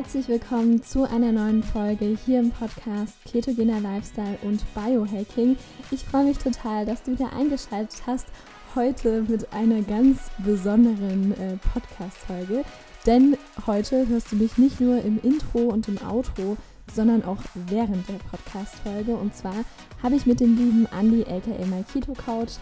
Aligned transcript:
Herzlich 0.00 0.28
willkommen 0.28 0.80
zu 0.80 1.10
einer 1.10 1.32
neuen 1.32 1.64
Folge 1.64 2.16
hier 2.24 2.38
im 2.38 2.52
Podcast 2.52 3.16
Ketogener 3.24 3.80
Lifestyle 3.80 4.38
und 4.42 4.62
Biohacking. 4.72 5.56
Ich 5.90 6.04
freue 6.04 6.26
mich 6.26 6.38
total, 6.38 6.86
dass 6.86 7.02
du 7.02 7.10
wieder 7.10 7.32
eingeschaltet 7.32 8.02
hast. 8.06 8.28
Heute 8.76 9.22
mit 9.22 9.52
einer 9.52 9.82
ganz 9.82 10.30
besonderen 10.38 11.32
äh, 11.32 11.56
Podcast-Folge. 11.72 12.62
Denn 13.06 13.36
heute 13.66 14.06
hörst 14.06 14.30
du 14.30 14.36
mich 14.36 14.56
nicht 14.56 14.80
nur 14.80 15.02
im 15.02 15.18
Intro 15.20 15.62
und 15.62 15.88
im 15.88 15.98
Outro, 16.08 16.56
sondern 16.94 17.24
auch 17.24 17.42
während 17.66 18.08
der 18.08 18.20
Podcast-Folge. 18.30 19.16
Und 19.16 19.34
zwar 19.34 19.64
habe 20.00 20.14
ich 20.14 20.26
mit 20.26 20.38
dem 20.38 20.56
lieben 20.56 20.86
Andy, 20.96 21.22
aka 21.22 21.66
My 21.66 21.82
Keto 21.92 22.12
Couch, 22.12 22.52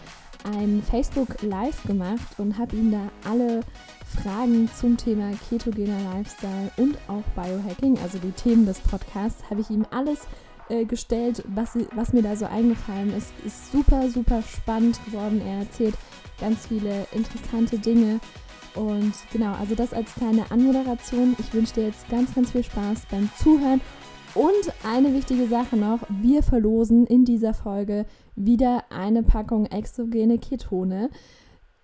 ein 0.43 0.83
Facebook 0.89 1.41
Live 1.41 1.83
gemacht 1.83 2.37
und 2.37 2.57
habe 2.57 2.75
ihm 2.75 2.91
da 2.91 3.09
alle 3.29 3.61
Fragen 4.21 4.69
zum 4.79 4.97
Thema 4.97 5.31
ketogener 5.49 5.99
Lifestyle 6.13 6.71
und 6.77 6.97
auch 7.07 7.23
Biohacking, 7.35 7.97
also 7.99 8.17
die 8.17 8.31
Themen 8.31 8.65
des 8.65 8.79
Podcasts, 8.79 9.49
habe 9.49 9.61
ich 9.61 9.69
ihm 9.69 9.85
alles 9.91 10.27
äh, 10.69 10.85
gestellt, 10.85 11.43
was, 11.47 11.77
was 11.95 12.13
mir 12.13 12.23
da 12.23 12.35
so 12.35 12.45
eingefallen 12.45 13.13
ist. 13.15 13.31
Ist 13.45 13.71
super, 13.71 14.09
super 14.09 14.41
spannend 14.41 14.99
geworden. 15.05 15.41
Er 15.45 15.59
erzählt 15.59 15.95
ganz 16.39 16.67
viele 16.67 17.07
interessante 17.11 17.79
Dinge. 17.79 18.19
Und 18.75 19.13
genau, 19.31 19.53
also 19.53 19.75
das 19.75 19.93
als 19.93 20.13
kleine 20.13 20.51
Anmoderation. 20.51 21.35
Ich 21.39 21.53
wünsche 21.53 21.73
dir 21.75 21.87
jetzt 21.87 22.07
ganz, 22.09 22.33
ganz 22.35 22.51
viel 22.51 22.63
Spaß 22.63 23.07
beim 23.09 23.29
Zuhören. 23.37 23.81
Und 24.35 24.73
eine 24.83 25.13
wichtige 25.13 25.47
Sache 25.47 25.77
noch, 25.77 25.99
wir 26.09 26.43
verlosen 26.43 27.07
in 27.07 27.25
dieser 27.25 27.53
Folge 27.53 28.05
wieder 28.35 28.83
eine 28.89 29.23
Packung 29.23 29.65
exogene 29.65 30.37
Ketone 30.37 31.09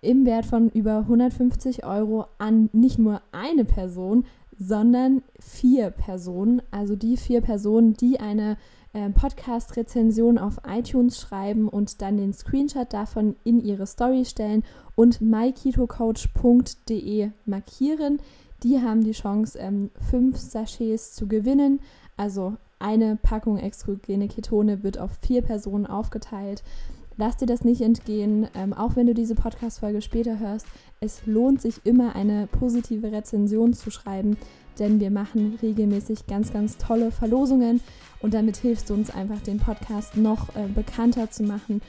im 0.00 0.26
Wert 0.26 0.46
von 0.46 0.68
über 0.68 0.98
150 0.98 1.84
Euro 1.84 2.26
an 2.38 2.68
nicht 2.72 2.98
nur 2.98 3.22
eine 3.32 3.64
Person, 3.64 4.24
sondern 4.58 5.22
vier 5.40 5.90
Personen. 5.90 6.62
Also 6.70 6.94
die 6.94 7.16
vier 7.16 7.40
Personen, 7.40 7.94
die 7.94 8.20
eine 8.20 8.56
äh, 8.92 9.10
Podcast-Rezension 9.10 10.38
auf 10.38 10.60
iTunes 10.68 11.20
schreiben 11.20 11.68
und 11.68 12.00
dann 12.00 12.16
den 12.16 12.32
Screenshot 12.32 12.92
davon 12.92 13.34
in 13.44 13.64
ihre 13.64 13.86
Story 13.86 14.24
stellen 14.24 14.62
und 14.94 15.20
myketocoach.de 15.20 17.30
markieren. 17.46 18.20
Die 18.62 18.80
haben 18.80 19.02
die 19.02 19.12
Chance, 19.12 19.58
ähm, 19.58 19.90
fünf 20.10 20.38
Sachets 20.38 21.14
zu 21.14 21.26
gewinnen. 21.26 21.80
Also 22.16 22.54
eine 22.78 23.16
Packung 23.16 23.58
exogene 23.58 24.28
Ketone 24.28 24.82
wird 24.82 24.98
auf 24.98 25.12
vier 25.20 25.42
Personen 25.42 25.86
aufgeteilt. 25.86 26.62
Lass 27.16 27.36
dir 27.36 27.46
das 27.46 27.64
nicht 27.64 27.80
entgehen, 27.80 28.48
ähm, 28.54 28.72
auch 28.72 28.96
wenn 28.96 29.06
du 29.06 29.14
diese 29.14 29.36
Podcast-Folge 29.36 30.02
später 30.02 30.40
hörst. 30.40 30.66
Es 31.00 31.26
lohnt 31.26 31.62
sich 31.62 31.80
immer, 31.84 32.16
eine 32.16 32.48
positive 32.48 33.12
Rezension 33.12 33.72
zu 33.72 33.90
schreiben, 33.90 34.36
denn 34.80 34.98
wir 34.98 35.10
machen 35.10 35.58
regelmäßig 35.62 36.26
ganz, 36.26 36.52
ganz 36.52 36.76
tolle 36.76 37.12
Verlosungen 37.12 37.80
und 38.20 38.34
damit 38.34 38.56
hilfst 38.56 38.90
du 38.90 38.94
uns 38.94 39.10
einfach, 39.10 39.40
den 39.40 39.58
Podcast 39.58 40.16
noch 40.16 40.54
äh, 40.56 40.66
bekannter 40.74 41.30
zu 41.30 41.44
machen 41.44 41.82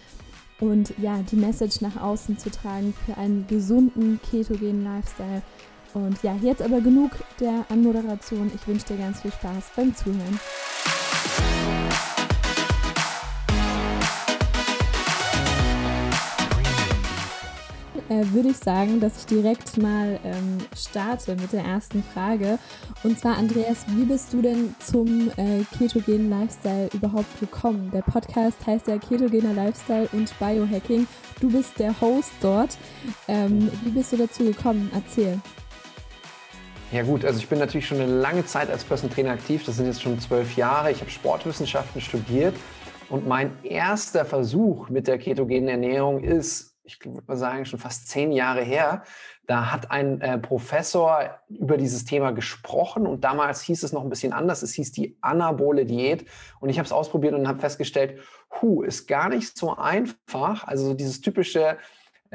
und 0.60 0.94
ja, 1.00 1.20
die 1.32 1.36
Message 1.36 1.82
nach 1.82 2.00
außen 2.00 2.38
zu 2.38 2.52
tragen 2.52 2.94
für 3.06 3.18
einen 3.18 3.48
gesunden, 3.48 4.20
ketogenen 4.30 4.84
Lifestyle. 4.84 5.42
Und 5.96 6.22
ja, 6.22 6.36
jetzt 6.42 6.62
aber 6.62 6.80
genug 6.82 7.12
der 7.40 7.66
Anmoderation. 7.70 8.52
Ich 8.54 8.68
wünsche 8.68 8.86
dir 8.86 8.98
ganz 8.98 9.22
viel 9.22 9.32
Spaß 9.32 9.72
beim 9.76 9.96
Zuhören. 9.96 10.40
äh, 18.16 18.34
würde 18.34 18.50
ich 18.50 18.58
sagen, 18.58 19.00
dass 19.00 19.20
ich 19.20 19.26
direkt 19.26 19.78
mal 19.78 20.20
ähm, 20.24 20.58
starte 20.76 21.36
mit 21.36 21.52
der 21.54 21.64
ersten 21.64 22.04
Frage. 22.04 22.60
Und 23.04 23.20
zwar, 23.20 23.38
Andreas, 23.38 23.86
wie 23.88 24.06
bist 24.06 24.34
du 24.34 24.42
denn 24.42 24.76
zum 24.80 25.32
äh, 25.38 25.64
ketogenen 25.78 26.30
Lifestyle 26.30 26.90
überhaupt 26.94 27.40
gekommen? 27.40 27.90
Der 27.94 28.02
Podcast 28.02 28.58
heißt 28.66 28.88
ja 28.88 28.98
Ketogener 28.98 29.54
Lifestyle 29.54 30.08
und 30.12 30.38
Biohacking. 30.40 31.08
Du 31.40 31.52
bist 31.52 31.80
der 31.80 32.00
Host 32.02 32.32
dort. 32.42 32.78
Ähm, 33.28 33.72
wie 33.84 33.92
bist 33.92 34.14
du 34.14 34.18
dazu 34.18 34.44
gekommen? 34.44 34.90
Erzähl. 34.94 35.40
Ja 36.92 37.04
gut, 37.04 37.26
also 37.26 37.40
ich 37.40 37.48
bin 37.48 37.60
natürlich 37.60 37.88
schon 37.88 38.00
eine 38.00 38.12
lange 38.12 38.46
Zeit 38.46 38.70
als 38.70 38.84
Person 38.84 39.10
Trainer 39.10 39.32
aktiv. 39.32 39.64
Das 39.66 39.78
sind 39.78 39.88
jetzt 39.88 40.02
schon 40.02 40.20
zwölf 40.20 40.56
Jahre. 40.56 40.92
Ich 40.92 41.02
habe 41.02 41.10
Sportwissenschaften 41.10 42.00
studiert 42.00 42.56
und 43.10 43.28
mein 43.28 43.52
erster 43.64 44.26
Versuch 44.26 44.90
mit 44.90 45.08
der 45.08 45.18
ketogenen 45.18 45.68
Ernährung 45.68 46.24
ist 46.24 46.76
ich 46.86 47.04
würde 47.04 47.24
mal 47.26 47.36
sagen, 47.38 47.66
schon 47.66 47.80
fast 47.80 48.08
zehn 48.08 48.32
Jahre 48.32 48.62
her. 48.62 49.04
Da 49.48 49.72
hat 49.72 49.92
ein 49.92 50.22
äh, 50.22 50.38
Professor 50.38 51.40
über 51.50 51.78
dieses 51.78 52.06
Thema 52.06 52.32
gesprochen 52.32 53.06
und 53.06 53.24
damals 53.24 53.62
hieß 53.62 53.84
es 53.84 53.92
noch 53.92 54.04
ein 54.04 54.10
bisschen 54.10 54.34
anders. 54.34 54.64
Es 54.64 54.74
hieß 54.74 54.92
die 54.92 55.18
anabole 55.22 55.86
Diät 55.86 56.26
und 56.60 56.70
ich 56.70 56.78
habe 56.78 56.86
es 56.86 56.92
ausprobiert 56.92 57.34
und 57.34 57.48
habe 57.48 57.60
festgestellt, 57.60 58.20
hu, 58.62 58.84
ist 58.84 59.08
gar 59.08 59.30
nicht 59.30 59.58
so 59.58 59.76
einfach. 59.76 60.68
Also 60.68 60.94
dieses 60.94 61.22
typische, 61.22 61.78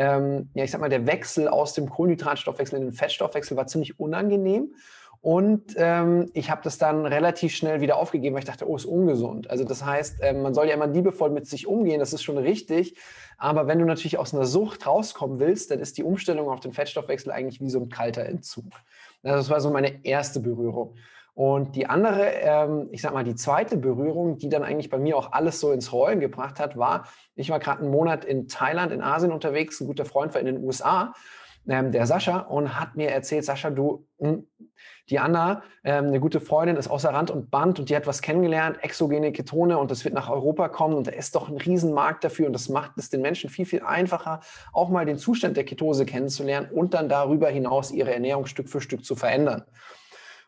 ähm, 0.01 0.49
ja, 0.55 0.65
ich 0.65 0.71
sag 0.71 0.81
mal, 0.81 0.89
der 0.89 1.07
Wechsel 1.07 1.47
aus 1.47 1.75
dem 1.75 1.91
Kohlenhydratstoffwechsel 1.91 2.79
in 2.79 2.87
den 2.87 2.93
Fettstoffwechsel 2.95 3.55
war 3.59 3.67
ziemlich 3.67 4.01
unangenehm. 4.01 4.75
Und 5.21 5.75
ähm, 5.77 6.31
ich 6.33 6.51
habe 6.51 6.63
das 6.65 6.79
dann 6.79 7.05
relativ 7.05 7.55
schnell 7.55 7.83
wieder 7.83 7.99
aufgegeben, 7.99 8.35
weil 8.35 8.41
ich 8.41 8.49
dachte, 8.49 8.67
oh, 8.67 8.75
ist 8.77 8.87
ungesund. 8.87 9.51
Also 9.51 9.65
das 9.65 9.85
heißt, 9.85 10.23
äh, 10.23 10.33
man 10.33 10.55
soll 10.55 10.69
ja 10.69 10.75
immer 10.75 10.87
liebevoll 10.87 11.29
mit 11.29 11.47
sich 11.47 11.67
umgehen, 11.67 12.01
das 12.01 12.15
ist 12.15 12.23
schon 12.23 12.39
richtig. 12.39 12.97
Aber 13.37 13.67
wenn 13.67 13.79
du 13.79 13.85
natürlich 13.85 14.17
aus 14.17 14.33
einer 14.33 14.47
Sucht 14.47 14.87
rauskommen 14.87 15.39
willst, 15.39 15.71
dann 15.71 15.81
ist 15.81 15.99
die 15.99 16.05
Umstellung 16.05 16.49
auf 16.49 16.61
den 16.61 16.73
Fettstoffwechsel 16.73 17.31
eigentlich 17.31 17.61
wie 17.61 17.69
so 17.69 17.81
ein 17.81 17.91
kalter 17.91 18.25
Entzug. 18.25 18.73
Also 19.23 19.37
das 19.37 19.51
war 19.51 19.61
so 19.61 19.71
meine 19.71 20.03
erste 20.07 20.41
Berührung. 20.41 20.95
Und 21.41 21.75
die 21.75 21.87
andere, 21.87 22.33
ähm, 22.43 22.89
ich 22.91 23.01
sag 23.01 23.15
mal, 23.15 23.25
die 23.25 23.35
zweite 23.35 23.79
Berührung, 23.79 24.37
die 24.37 24.51
dann 24.51 24.63
eigentlich 24.63 24.91
bei 24.91 24.99
mir 24.99 25.17
auch 25.17 25.33
alles 25.33 25.59
so 25.59 25.73
ins 25.73 25.91
Rollen 25.91 26.21
gebracht 26.21 26.61
hat, 26.61 26.77
war, 26.77 27.07
ich 27.35 27.49
war 27.49 27.59
gerade 27.59 27.81
einen 27.81 27.91
Monat 27.91 28.27
in 28.27 28.47
Thailand, 28.47 28.93
in 28.93 29.01
Asien 29.01 29.33
unterwegs, 29.33 29.81
ein 29.81 29.87
guter 29.87 30.05
Freund 30.05 30.35
war 30.35 30.41
in 30.43 30.45
den 30.49 30.63
USA 30.63 31.15
ähm, 31.67 31.93
der 31.93 32.05
Sascha, 32.05 32.41
und 32.41 32.79
hat 32.79 32.95
mir 32.95 33.11
erzählt, 33.11 33.47
Sascha, 33.47 33.71
du, 33.71 34.07
hm, 34.19 34.47
die 35.09 35.19
Anna, 35.19 35.63
ähm, 35.83 36.09
eine 36.09 36.21
gute 36.21 36.41
Freundin, 36.41 36.77
ist 36.77 36.89
außer 36.89 37.09
Rand 37.09 37.31
und 37.31 37.51
Band 37.51 37.79
und 37.79 37.89
die 37.89 37.97
hat 37.97 38.07
was 38.07 38.21
kennengelernt, 38.21 38.77
exogene 38.85 39.33
Ketone 39.33 39.79
und 39.79 39.91
das 39.91 40.05
wird 40.05 40.13
nach 40.13 40.29
Europa 40.29 40.69
kommen 40.69 40.95
und 40.95 41.07
da 41.07 41.13
ist 41.13 41.35
doch 41.37 41.49
ein 41.49 41.57
Riesenmarkt 41.57 42.23
dafür 42.23 42.49
und 42.49 42.53
das 42.53 42.69
macht 42.69 42.99
es 42.99 43.09
den 43.09 43.23
Menschen 43.23 43.49
viel, 43.49 43.65
viel 43.65 43.81
einfacher, 43.81 44.41
auch 44.75 44.91
mal 44.91 45.07
den 45.07 45.17
Zustand 45.17 45.57
der 45.57 45.65
Ketose 45.65 46.05
kennenzulernen 46.05 46.69
und 46.71 46.93
dann 46.93 47.09
darüber 47.09 47.49
hinaus 47.49 47.93
ihre 47.93 48.13
Ernährung 48.13 48.45
Stück 48.45 48.69
für 48.69 48.83
Stück 48.83 49.07
zu 49.07 49.17
verändern. 49.17 49.65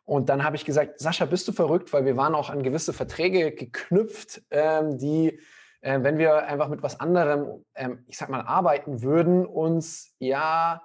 Und 0.04 0.28
dann 0.28 0.44
habe 0.44 0.56
ich 0.56 0.64
gesagt, 0.64 0.98
Sascha, 0.98 1.24
bist 1.24 1.46
du 1.48 1.52
verrückt, 1.52 1.92
weil 1.92 2.04
wir 2.04 2.16
waren 2.16 2.34
auch 2.34 2.50
an 2.50 2.62
gewisse 2.62 2.92
Verträge 2.92 3.52
geknüpft, 3.52 4.42
ähm, 4.50 4.98
die 4.98 5.40
äh, 5.80 6.02
wenn 6.02 6.18
wir 6.18 6.46
einfach 6.46 6.68
mit 6.68 6.82
was 6.82 7.00
anderem, 7.00 7.64
ähm, 7.74 8.04
ich 8.06 8.16
sag 8.16 8.28
mal, 8.28 8.42
arbeiten 8.42 9.02
würden, 9.02 9.46
uns 9.46 10.14
ja 10.18 10.82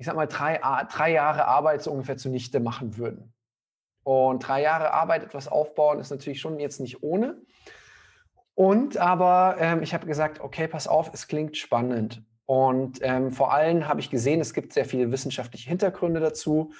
ich 0.00 0.06
sag 0.06 0.16
mal, 0.16 0.26
drei, 0.26 0.58
drei 0.90 1.12
Jahre 1.12 1.44
Arbeit 1.44 1.82
so 1.82 1.92
ungefähr 1.92 2.16
zunichte 2.16 2.58
machen 2.58 2.96
würden. 2.96 3.34
Und 4.02 4.38
drei 4.38 4.62
Jahre 4.62 4.94
Arbeit 4.94 5.22
etwas 5.22 5.46
aufbauen 5.46 6.00
ist 6.00 6.08
natürlich 6.08 6.40
schon 6.40 6.58
jetzt 6.58 6.80
nicht 6.80 7.02
ohne. 7.02 7.38
Und 8.54 8.96
aber 8.96 9.56
ähm, 9.58 9.82
ich 9.82 9.92
habe 9.92 10.06
gesagt, 10.06 10.40
okay, 10.40 10.68
pass 10.68 10.88
auf, 10.88 11.10
es 11.12 11.28
klingt 11.28 11.58
spannend. 11.58 12.22
Und 12.46 13.00
ähm, 13.02 13.30
vor 13.30 13.52
allem 13.52 13.86
habe 13.88 14.00
ich 14.00 14.08
gesehen, 14.08 14.40
es 14.40 14.54
gibt 14.54 14.72
sehr 14.72 14.86
viele 14.86 15.12
wissenschaftliche 15.12 15.68
Hintergründe 15.68 16.18
dazu. 16.18 16.72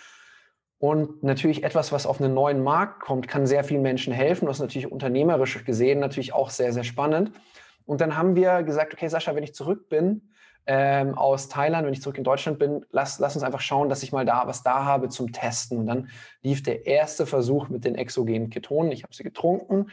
Und 0.80 1.22
natürlich 1.22 1.62
etwas, 1.62 1.92
was 1.92 2.06
auf 2.06 2.22
einen 2.22 2.32
neuen 2.32 2.62
Markt 2.62 3.00
kommt, 3.00 3.28
kann 3.28 3.46
sehr 3.46 3.64
vielen 3.64 3.82
Menschen 3.82 4.14
helfen. 4.14 4.46
Das 4.46 4.56
ist 4.56 4.62
natürlich 4.62 4.90
unternehmerisch 4.90 5.62
gesehen 5.62 6.00
natürlich 6.00 6.32
auch 6.32 6.48
sehr, 6.48 6.72
sehr 6.72 6.84
spannend. 6.84 7.32
Und 7.84 8.00
dann 8.00 8.16
haben 8.16 8.34
wir 8.34 8.62
gesagt, 8.62 8.94
okay, 8.94 9.06
Sascha, 9.08 9.34
wenn 9.34 9.44
ich 9.44 9.54
zurück 9.54 9.90
bin, 9.90 10.22
ähm, 10.66 11.18
aus 11.18 11.48
Thailand, 11.48 11.86
wenn 11.86 11.92
ich 11.92 12.00
zurück 12.00 12.16
in 12.16 12.24
Deutschland 12.24 12.58
bin, 12.58 12.86
lass, 12.92 13.18
lass 13.18 13.34
uns 13.36 13.44
einfach 13.44 13.60
schauen, 13.60 13.90
dass 13.90 14.02
ich 14.02 14.10
mal 14.10 14.24
da 14.24 14.46
was 14.46 14.62
da 14.62 14.86
habe 14.86 15.10
zum 15.10 15.32
Testen. 15.32 15.76
Und 15.76 15.86
dann 15.86 16.08
lief 16.42 16.62
der 16.62 16.86
erste 16.86 17.26
Versuch 17.26 17.68
mit 17.68 17.84
den 17.84 17.94
exogenen 17.94 18.48
Ketonen. 18.48 18.90
Ich 18.90 19.02
habe 19.02 19.14
sie 19.14 19.22
getrunken, 19.22 19.90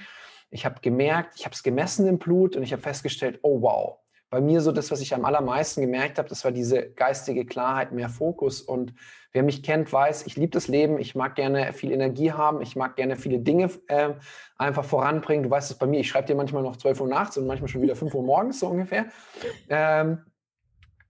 ich 0.51 0.65
habe 0.65 0.79
gemerkt, 0.81 1.33
ich 1.35 1.43
habe 1.43 1.53
es 1.53 1.63
gemessen 1.63 2.07
im 2.07 2.17
Blut 2.17 2.55
und 2.55 2.63
ich 2.63 2.71
habe 2.71 2.81
festgestellt, 2.81 3.39
oh 3.41 3.61
wow. 3.61 3.99
Bei 4.29 4.41
mir 4.41 4.59
so 4.59 4.71
das, 4.71 4.91
was 4.91 4.99
ich 4.99 5.13
am 5.13 5.23
allermeisten 5.23 5.81
gemerkt 5.81 6.17
habe, 6.17 6.27
das 6.27 6.43
war 6.43 6.51
diese 6.51 6.89
geistige 6.89 7.45
Klarheit, 7.45 7.93
mehr 7.93 8.09
Fokus. 8.09 8.61
Und 8.61 8.93
wer 9.31 9.43
mich 9.43 9.63
kennt, 9.63 9.91
weiß, 9.91 10.25
ich 10.25 10.35
liebe 10.35 10.51
das 10.51 10.67
Leben, 10.67 10.99
ich 10.99 11.15
mag 11.15 11.35
gerne 11.35 11.71
viel 11.71 11.91
Energie 11.91 12.33
haben, 12.33 12.61
ich 12.61 12.75
mag 12.75 12.97
gerne 12.97 13.15
viele 13.15 13.39
Dinge 13.39 13.69
äh, 13.87 14.09
einfach 14.57 14.83
voranbringen. 14.83 15.43
Du 15.43 15.49
weißt 15.49 15.71
es 15.71 15.77
bei 15.77 15.85
mir, 15.85 16.01
ich 16.01 16.09
schreibe 16.09 16.27
dir 16.27 16.35
manchmal 16.35 16.63
noch 16.63 16.75
12 16.75 17.01
Uhr 17.01 17.07
nachts 17.07 17.37
und 17.37 17.47
manchmal 17.47 17.69
schon 17.69 17.81
wieder 17.81 17.95
5 17.95 18.13
Uhr 18.13 18.23
morgens 18.23 18.59
so 18.59 18.67
ungefähr. 18.67 19.05
Ähm, 19.69 20.19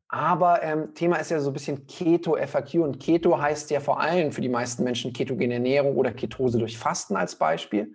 aber 0.09 0.63
ähm, 0.63 0.93
Thema 0.93 1.17
ist 1.17 1.31
ja 1.31 1.39
so 1.39 1.49
ein 1.49 1.53
bisschen 1.53 1.85
Keto-FAQ 1.85 2.75
und 2.75 2.99
Keto 2.99 3.41
heißt 3.41 3.71
ja 3.71 3.79
vor 3.79 3.99
allem 3.99 4.31
für 4.31 4.41
die 4.41 4.49
meisten 4.49 4.83
Menschen 4.83 5.11
ketogene 5.11 5.55
Ernährung 5.55 5.97
oder 5.97 6.13
Ketose 6.13 6.59
durch 6.59 6.77
Fasten 6.77 7.17
als 7.17 7.35
Beispiel. 7.35 7.93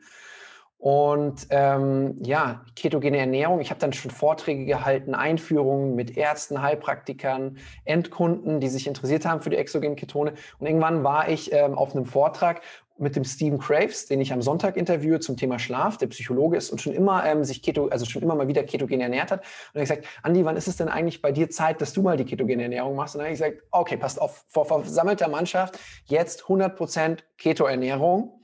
Und 0.82 1.46
ähm, 1.50 2.16
ja, 2.24 2.64
ketogene 2.74 3.18
Ernährung. 3.18 3.60
Ich 3.60 3.70
habe 3.70 3.78
dann 3.78 3.92
schon 3.92 4.10
Vorträge 4.10 4.64
gehalten, 4.64 5.14
Einführungen 5.14 5.94
mit 5.94 6.16
Ärzten, 6.16 6.60
Heilpraktikern, 6.60 7.58
Endkunden, 7.84 8.58
die 8.58 8.66
sich 8.66 8.88
interessiert 8.88 9.24
haben 9.24 9.42
für 9.42 9.50
die 9.50 9.58
exogenen 9.58 9.94
Ketone. 9.94 10.32
Und 10.58 10.66
irgendwann 10.66 11.04
war 11.04 11.28
ich 11.28 11.52
ähm, 11.52 11.78
auf 11.78 11.94
einem 11.94 12.04
Vortrag 12.04 12.62
mit 12.98 13.14
dem 13.14 13.22
Stephen 13.22 13.60
Craves, 13.60 14.06
den 14.06 14.20
ich 14.20 14.32
am 14.32 14.42
Sonntag 14.42 14.76
interviewe 14.76 15.20
zum 15.20 15.36
Thema 15.36 15.60
Schlaf, 15.60 15.98
der 15.98 16.08
Psychologe 16.08 16.56
ist 16.56 16.70
und 16.70 16.80
schon 16.80 16.94
immer 16.94 17.24
ähm, 17.24 17.44
sich 17.44 17.62
Keto, 17.62 17.86
also 17.86 18.04
schon 18.04 18.22
immer 18.22 18.34
mal 18.34 18.48
wieder 18.48 18.64
ketogen 18.64 19.00
ernährt 19.00 19.30
hat. 19.30 19.40
Und 19.40 19.80
er 19.80 19.82
hat 19.82 19.88
gesagt, 19.88 20.06
Andi, 20.24 20.44
wann 20.44 20.56
ist 20.56 20.66
es 20.66 20.78
denn 20.78 20.88
eigentlich 20.88 21.22
bei 21.22 21.30
dir 21.30 21.48
Zeit, 21.48 21.80
dass 21.80 21.92
du 21.92 22.02
mal 22.02 22.16
die 22.16 22.24
ketogene 22.24 22.64
Ernährung 22.64 22.96
machst? 22.96 23.14
Und 23.14 23.20
dann 23.20 23.26
habe 23.26 23.34
ich 23.34 23.40
gesagt, 23.40 23.62
okay, 23.70 23.96
passt 23.96 24.20
auf, 24.20 24.44
vor 24.48 24.64
versammelter 24.64 25.28
Mannschaft, 25.28 25.78
jetzt 26.06 26.42
100% 26.42 27.18
Keto-Ernährung. 27.38 28.41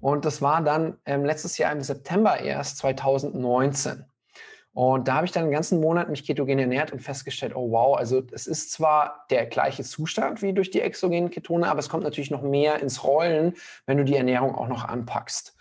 Und 0.00 0.24
das 0.24 0.42
war 0.42 0.62
dann 0.62 0.98
ähm, 1.04 1.24
letztes 1.24 1.58
Jahr 1.58 1.72
im 1.72 1.80
September 1.80 2.40
erst, 2.40 2.78
2019. 2.78 4.04
Und 4.76 5.08
da 5.08 5.14
habe 5.14 5.24
ich 5.24 5.32
dann 5.32 5.44
einen 5.44 5.52
ganzen 5.52 5.80
Monat 5.80 6.10
mich 6.10 6.26
ketogen 6.26 6.58
ernährt 6.58 6.92
und 6.92 7.00
festgestellt, 7.00 7.56
oh 7.56 7.70
wow, 7.70 7.96
also 7.96 8.22
es 8.32 8.46
ist 8.46 8.72
zwar 8.72 9.24
der 9.30 9.46
gleiche 9.46 9.84
Zustand 9.84 10.42
wie 10.42 10.52
durch 10.52 10.70
die 10.70 10.82
exogenen 10.82 11.30
Ketone, 11.30 11.70
aber 11.70 11.80
es 11.80 11.88
kommt 11.88 12.04
natürlich 12.04 12.30
noch 12.30 12.42
mehr 12.42 12.78
ins 12.80 13.02
Rollen, 13.02 13.54
wenn 13.86 13.96
du 13.96 14.04
die 14.04 14.16
Ernährung 14.16 14.54
auch 14.54 14.68
noch 14.68 14.84
anpackst. 14.84 15.56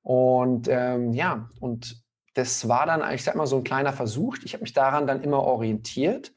Und 0.00 0.68
ähm, 0.68 1.12
ja, 1.12 1.50
und 1.60 2.02
das 2.32 2.66
war 2.66 2.86
dann, 2.86 3.02
ich 3.12 3.24
sag 3.24 3.34
mal, 3.34 3.46
so 3.46 3.56
ein 3.56 3.64
kleiner 3.64 3.92
Versuch. 3.92 4.38
Ich 4.42 4.54
habe 4.54 4.62
mich 4.62 4.72
daran 4.72 5.06
dann 5.06 5.22
immer 5.22 5.42
orientiert, 5.42 6.32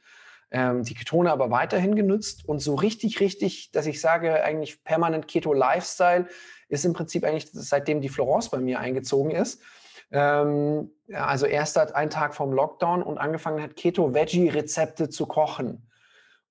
ähm, 0.52 0.84
die 0.84 0.96
Ketone 0.96 1.32
aber 1.32 1.52
weiterhin 1.52 1.96
genutzt 1.96 2.44
und 2.48 2.60
so 2.60 2.76
richtig, 2.76 3.22
richtig, 3.22 3.72
dass 3.72 3.86
ich 3.86 4.02
sage, 4.02 4.44
eigentlich 4.44 4.84
permanent 4.84 5.28
Keto-Lifestyle 5.30 6.28
ist 6.70 6.86
im 6.86 6.94
Prinzip 6.94 7.26
eigentlich 7.26 7.50
seitdem 7.52 8.00
die 8.02 8.10
Florence 8.10 8.50
bei 8.50 8.60
mir 8.60 8.80
eingezogen 8.80 9.32
ist 9.32 9.62
ähm, 10.12 10.92
also 11.14 11.46
erst 11.46 11.78
hat 11.78 11.96
ein 11.96 12.10
Tag 12.10 12.34
vom 12.34 12.52
Lockdown 12.52 13.04
und 13.04 13.18
angefangen 13.18 13.62
hat, 13.62 13.76
Keto-Veggie-Rezepte 13.76 15.10
zu 15.10 15.26
kochen. 15.26 15.86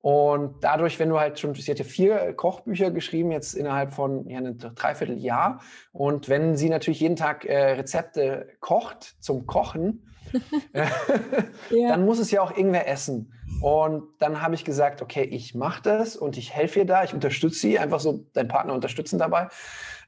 Und 0.01 0.63
dadurch, 0.63 0.99
wenn 1.01 1.09
du 1.09 1.19
halt 1.19 1.41
schon, 1.41 1.55
sie 1.55 1.71
hat 1.71 1.79
ja 1.79 1.85
vier 1.85 2.33
Kochbücher 2.35 2.93
geschrieben, 2.93 3.33
jetzt 3.33 3.55
innerhalb 3.55 3.93
von 3.93 4.29
ja, 4.29 4.39
einem 4.39 4.57
Dreivierteljahr. 4.57 5.61
Und 5.93 6.29
wenn 6.29 6.57
sie 6.57 6.69
natürlich 6.69 7.01
jeden 7.01 7.17
Tag 7.17 7.45
äh, 7.45 7.73
Rezepte 7.73 8.49
kocht 8.61 9.17
zum 9.21 9.47
Kochen, 9.47 10.07
ja. 10.73 11.89
dann 11.89 12.05
muss 12.05 12.21
es 12.21 12.31
ja 12.31 12.43
auch 12.43 12.57
irgendwer 12.57 12.87
essen. 12.87 13.35
Und 13.61 14.05
dann 14.21 14.41
habe 14.41 14.55
ich 14.55 14.65
gesagt, 14.65 15.03
okay, 15.03 15.25
ich 15.25 15.57
mache 15.57 15.83
das 15.83 16.17
und 16.17 16.37
ich 16.37 16.55
helfe 16.55 16.81
ihr 16.81 16.87
da, 16.87 17.03
ich 17.03 17.13
unterstütze 17.13 17.59
sie, 17.59 17.79
einfach 17.79 17.99
so 17.99 18.25
deinen 18.35 18.49
Partner 18.49 18.75
unterstützen 18.75 19.19
dabei. 19.19 19.49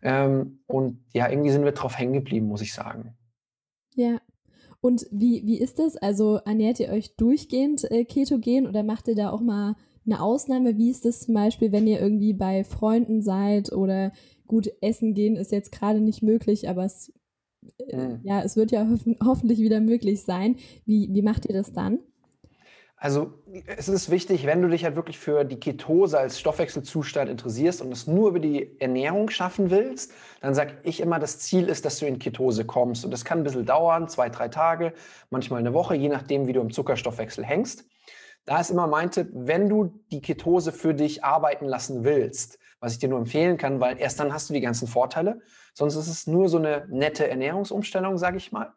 Ähm, 0.03 0.61
und 0.67 1.05
ja, 1.13 1.29
irgendwie 1.29 1.51
sind 1.51 1.65
wir 1.65 1.73
drauf 1.73 1.99
hängen 1.99 2.15
geblieben, 2.15 2.47
muss 2.47 2.63
ich 2.63 2.73
sagen. 2.73 3.15
Ja. 3.95 4.21
Und 4.81 5.07
wie, 5.11 5.47
wie 5.47 5.59
ist 5.59 5.79
das? 5.79 5.97
Also 5.97 6.37
ernährt 6.37 6.81
ihr 6.81 6.89
euch 6.89 7.17
durchgehend 7.17 7.91
äh, 7.91 8.05
ketogen 8.05 8.67
oder 8.67 8.83
macht 8.83 9.09
ihr 9.09 9.15
da 9.15 9.31
auch 9.31 9.43
mal 9.43 9.77
eine 10.07 10.23
Ausnahme? 10.23 10.79
Wie 10.79 10.91
ist 10.91 11.05
das 11.05 11.21
zum 11.21 11.35
Beispiel, 11.35 11.71
wenn 11.73 11.87
ihr 11.87 12.01
irgendwie 12.01 12.33
bei 12.33 12.65
Freunden 12.65 13.21
seid 13.21 13.73
oder 13.73 14.13
gut, 14.47 14.69
essen 14.81 15.15
gehen 15.15 15.37
ist 15.37 15.53
jetzt 15.53 15.71
gerade 15.71 16.01
nicht 16.01 16.23
möglich, 16.23 16.69
aber 16.69 16.85
es, 16.85 17.13
äh, 17.89 17.97
mhm. 17.97 18.21
ja, 18.25 18.43
es 18.43 18.57
wird 18.57 18.73
ja 18.73 18.89
hof 18.89 19.01
hoffentlich 19.25 19.61
wieder 19.61 19.81
möglich 19.81 20.23
sein. 20.23 20.57
Wie, 20.85 21.09
wie 21.13 21.23
macht 21.23 21.47
ihr 21.47 21.55
das 21.55 21.73
dann? 21.73 22.01
Also 23.03 23.33
es 23.65 23.89
ist 23.89 24.11
wichtig, 24.11 24.45
wenn 24.45 24.61
du 24.61 24.69
dich 24.69 24.85
halt 24.85 24.95
wirklich 24.95 25.19
für 25.19 25.45
die 25.45 25.59
Ketose 25.59 26.19
als 26.19 26.39
Stoffwechselzustand 26.39 27.31
interessierst 27.31 27.81
und 27.81 27.91
es 27.91 28.07
nur 28.07 28.29
über 28.29 28.41
die 28.41 28.79
Ernährung 28.79 29.31
schaffen 29.31 29.71
willst, 29.71 30.13
dann 30.43 30.55
sage 30.55 30.75
ich 30.83 31.01
immer, 31.01 31.19
das 31.19 31.39
Ziel 31.39 31.71
ist, 31.71 31.87
dass 31.87 31.99
du 31.99 32.07
in 32.07 32.19
Ketose 32.19 32.67
kommst. 32.67 33.07
Und 33.07 33.11
das 33.11 33.25
kann 33.25 33.39
ein 33.39 33.45
bisschen 33.45 33.65
dauern, 33.65 34.07
zwei, 34.11 34.29
drei 34.29 34.49
Tage, 34.49 34.93
manchmal 35.31 35.61
eine 35.61 35.73
Woche, 35.73 35.95
je 35.95 36.11
nachdem, 36.11 36.47
wie 36.47 36.53
du 36.53 36.61
im 36.61 36.71
Zuckerstoffwechsel 36.71 37.43
hängst. 37.43 37.87
Da 38.45 38.61
ist 38.61 38.71
immer 38.71 38.87
mein 38.87 39.11
Tipp, 39.11 39.29
wenn 39.33 39.71
du 39.71 40.03
die 40.13 40.21
Ketose 40.21 40.71
für 40.71 40.93
dich 40.93 41.25
arbeiten 41.25 41.65
lassen 41.65 42.05
willst, 42.05 42.59
was 42.81 42.93
ich 42.93 42.99
dir 42.99 43.09
nur 43.09 43.19
empfehlen 43.19 43.57
kann, 43.57 43.81
weil 43.81 43.99
erst 43.99 44.21
dann 44.21 44.31
hast 44.31 44.51
du 44.51 44.55
die 44.55 44.61
ganzen 44.61 44.87
Vorteile. 44.87 45.41
Sonst 45.73 45.97
ist 45.97 46.09
es 46.09 46.27
nur 46.27 46.51
so 46.51 46.59
eine 46.59 46.87
nette 46.91 47.27
Ernährungsumstellung, 47.29 48.19
sage 48.19 48.37
ich 48.37 48.53
mal. 48.53 48.75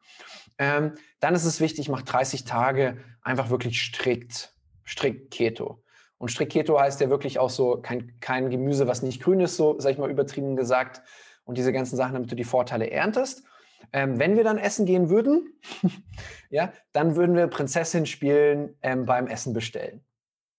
Ähm, 0.58 0.94
dann 1.20 1.36
ist 1.36 1.46
es 1.46 1.60
wichtig, 1.60 1.90
mach 1.90 2.02
30 2.02 2.46
Tage 2.46 2.98
einfach 3.22 3.50
wirklich 3.50 3.82
strikt, 3.82 4.54
strikt 4.86 5.32
Keto. 5.32 5.84
Und 6.18 6.30
strikt 6.30 6.54
Keto 6.54 6.80
heißt 6.80 7.02
ja 7.02 7.10
wirklich 7.10 7.40
auch 7.40 7.50
so 7.50 7.82
kein, 7.82 8.20
kein 8.20 8.50
Gemüse, 8.50 8.88
was 8.88 9.02
nicht 9.02 9.22
grün 9.22 9.40
ist, 9.40 9.58
so, 9.58 9.80
sag 9.80 9.92
ich 9.92 9.98
mal, 9.98 10.10
übertrieben 10.10 10.56
gesagt. 10.56 11.02
Und 11.44 11.58
diese 11.58 11.74
ganzen 11.74 11.98
Sachen, 11.98 12.14
damit 12.14 12.32
du 12.32 12.36
die 12.36 12.44
Vorteile 12.46 12.90
erntest. 12.90 13.44
Ähm, 13.92 14.18
wenn 14.20 14.38
wir 14.38 14.44
dann 14.44 14.58
essen 14.58 14.86
gehen 14.86 15.10
würden, 15.10 15.60
ja, 16.50 16.72
dann 16.94 17.16
würden 17.16 17.36
wir 17.36 17.48
Prinzessin 17.48 18.06
spielen 18.06 18.78
ähm, 18.82 19.06
beim 19.06 19.28
Essen 19.28 19.54
bestellen. 19.54 20.06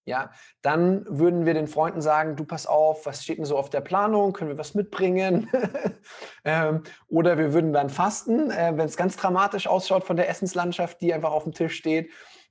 Ja, 0.06 0.32
dann 0.60 1.06
würden 1.08 1.46
wir 1.46 1.54
den 1.54 1.66
Freunden 1.66 2.02
sagen, 2.02 2.36
du 2.36 2.44
pass 2.44 2.66
auf, 2.66 3.06
was 3.06 3.24
steht 3.24 3.38
denn 3.38 3.46
so 3.46 3.56
auf 3.56 3.70
der 3.70 3.80
Planung? 3.80 4.34
Können 4.34 4.50
wir 4.50 4.58
was 4.58 4.74
mitbringen? 4.74 5.48
ähm, 6.44 6.82
oder 7.08 7.38
wir 7.38 7.54
würden 7.54 7.72
dann 7.72 7.88
fasten, 7.88 8.50
äh, 8.50 8.72
wenn 8.76 8.86
es 8.86 8.98
ganz 8.98 9.16
dramatisch 9.16 9.66
ausschaut 9.66 10.04
von 10.04 10.16
der 10.16 10.28
Essenslandschaft, 10.28 11.00
die 11.00 11.14
einfach 11.14 11.32
auf 11.32 11.44
dem 11.44 11.52
Tisch 11.52 11.74
steht. 11.74 12.10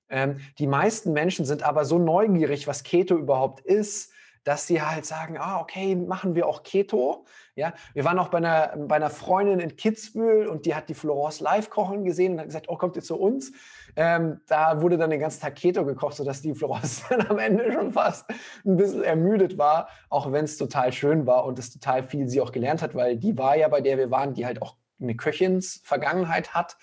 Ähm, 0.09 0.39
die 0.57 0.67
meisten 0.67 1.13
Menschen 1.13 1.45
sind 1.45 1.61
aber 1.61 1.85
so 1.85 1.99
neugierig, 1.99 2.67
was 2.67 2.83
Keto 2.83 3.15
überhaupt 3.15 3.59
ist, 3.61 4.11
dass 4.43 4.67
sie 4.67 4.81
halt 4.81 5.05
sagen, 5.05 5.37
ah, 5.37 5.61
okay, 5.61 5.95
machen 5.95 6.35
wir 6.35 6.47
auch 6.47 6.63
Keto. 6.63 7.25
Ja, 7.55 7.73
wir 7.93 8.03
waren 8.03 8.19
auch 8.19 8.29
bei 8.29 8.39
einer, 8.39 8.75
bei 8.77 8.95
einer 8.95 9.09
Freundin 9.09 9.59
in 9.59 9.75
Kitzbühel 9.75 10.47
und 10.47 10.65
die 10.65 10.75
hat 10.75 10.89
die 10.89 10.95
Florence 10.95 11.39
live 11.39 11.69
kochen 11.69 12.03
gesehen 12.03 12.33
und 12.33 12.39
hat 12.39 12.47
gesagt, 12.47 12.67
oh, 12.67 12.77
kommt 12.77 12.95
ihr 12.95 13.03
zu 13.03 13.17
uns? 13.17 13.51
Ähm, 13.95 14.41
da 14.47 14.81
wurde 14.81 14.97
dann 14.97 15.09
den 15.09 15.19
ganzen 15.19 15.41
Tag 15.41 15.55
Keto 15.55 15.85
gekocht, 15.85 16.15
sodass 16.15 16.41
die 16.41 16.53
Florence 16.53 17.03
dann 17.09 17.27
am 17.27 17.37
Ende 17.37 17.71
schon 17.71 17.93
fast 17.93 18.25
ein 18.65 18.77
bisschen 18.77 19.03
ermüdet 19.03 19.57
war, 19.57 19.87
auch 20.09 20.31
wenn 20.31 20.45
es 20.45 20.57
total 20.57 20.91
schön 20.91 21.27
war 21.27 21.45
und 21.45 21.59
es 21.59 21.71
total 21.71 22.03
viel 22.03 22.27
sie 22.27 22.41
auch 22.41 22.51
gelernt 22.51 22.81
hat, 22.81 22.95
weil 22.95 23.17
die 23.17 23.37
war 23.37 23.55
ja, 23.55 23.67
bei 23.67 23.81
der 23.81 23.97
wir 23.97 24.09
waren, 24.09 24.33
die 24.33 24.45
halt 24.45 24.61
auch 24.61 24.75
eine 24.99 25.15
Köchins-Vergangenheit 25.15 26.53
hat. 26.53 26.77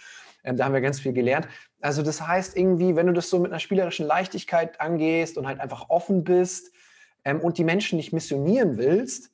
Ähm, 0.45 0.57
da 0.57 0.65
haben 0.65 0.75
wir 0.75 0.81
ganz 0.81 1.01
viel 1.01 1.13
gelernt. 1.13 1.49
Also 1.81 2.03
das 2.03 2.27
heißt 2.27 2.57
irgendwie, 2.57 2.97
wenn 2.97 3.07
du 3.07 3.13
das 3.13 3.31
so 3.31 3.39
mit 3.39 3.51
einer 3.51 3.61
spielerischen 3.61 4.07
Leichtigkeit 4.07 4.81
angehst 4.81 5.37
und 5.39 5.47
halt 5.47 5.61
einfach 5.61 5.89
offen 5.89 6.25
bist 6.25 6.73
ähm, 7.25 7.41
und 7.41 7.59
die 7.59 7.65
Menschen 7.65 7.97
nicht 7.97 8.13
missionieren 8.13 8.77
willst, 8.77 9.33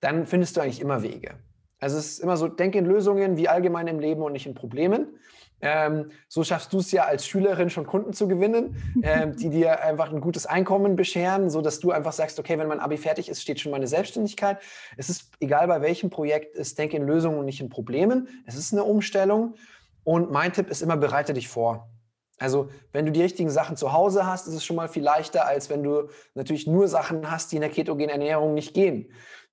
dann 0.00 0.26
findest 0.26 0.56
du 0.56 0.60
eigentlich 0.60 0.80
immer 0.80 1.02
Wege. 1.02 1.34
Also 1.80 1.98
es 1.98 2.12
ist 2.12 2.18
immer 2.18 2.36
so, 2.36 2.48
denke 2.48 2.78
in 2.78 2.86
Lösungen 2.86 3.36
wie 3.36 3.48
allgemein 3.48 3.86
im 3.86 4.00
Leben 4.00 4.22
und 4.22 4.32
nicht 4.32 4.46
in 4.46 4.54
Problemen. 4.54 5.18
Ähm, 5.60 6.10
so 6.28 6.44
schaffst 6.44 6.72
du 6.72 6.78
es 6.78 6.92
ja 6.92 7.04
als 7.04 7.26
Schülerin 7.26 7.68
schon 7.70 7.86
Kunden 7.86 8.12
zu 8.12 8.28
gewinnen, 8.28 8.76
ähm, 9.02 9.36
die 9.36 9.50
dir 9.50 9.82
einfach 9.82 10.12
ein 10.12 10.20
gutes 10.20 10.46
Einkommen 10.46 10.96
bescheren, 10.96 11.50
so 11.50 11.60
dass 11.60 11.80
du 11.80 11.90
einfach 11.90 12.12
sagst, 12.12 12.38
okay, 12.38 12.58
wenn 12.58 12.68
mein 12.68 12.80
Abi 12.80 12.96
fertig 12.96 13.28
ist, 13.28 13.42
steht 13.42 13.60
schon 13.60 13.72
meine 13.72 13.86
Selbstständigkeit. 13.86 14.58
Es 14.96 15.08
ist 15.08 15.32
egal 15.40 15.66
bei 15.66 15.80
welchem 15.80 16.10
Projekt, 16.10 16.56
es 16.56 16.74
denke 16.74 16.96
in 16.96 17.06
Lösungen 17.06 17.38
und 17.38 17.46
nicht 17.46 17.60
in 17.60 17.68
Problemen. 17.68 18.28
Es 18.46 18.54
ist 18.54 18.72
eine 18.72 18.84
Umstellung 18.84 19.54
und 20.04 20.30
mein 20.30 20.52
Tipp 20.52 20.70
ist 20.70 20.82
immer, 20.82 20.96
bereite 20.96 21.34
dich 21.34 21.48
vor. 21.48 21.90
Also, 22.40 22.70
wenn 22.92 23.04
du 23.04 23.10
die 23.10 23.22
richtigen 23.22 23.50
Sachen 23.50 23.76
zu 23.76 23.92
Hause 23.92 24.24
hast, 24.24 24.46
ist 24.46 24.54
es 24.54 24.64
schon 24.64 24.76
mal 24.76 24.88
viel 24.88 25.02
leichter, 25.02 25.46
als 25.46 25.70
wenn 25.70 25.82
du 25.82 26.08
natürlich 26.34 26.68
nur 26.68 26.86
Sachen 26.86 27.28
hast, 27.30 27.50
die 27.50 27.56
in 27.56 27.62
der 27.62 27.70
ketogenen 27.70 28.10
Ernährung 28.10 28.54
nicht 28.54 28.74
gehen. 28.74 29.10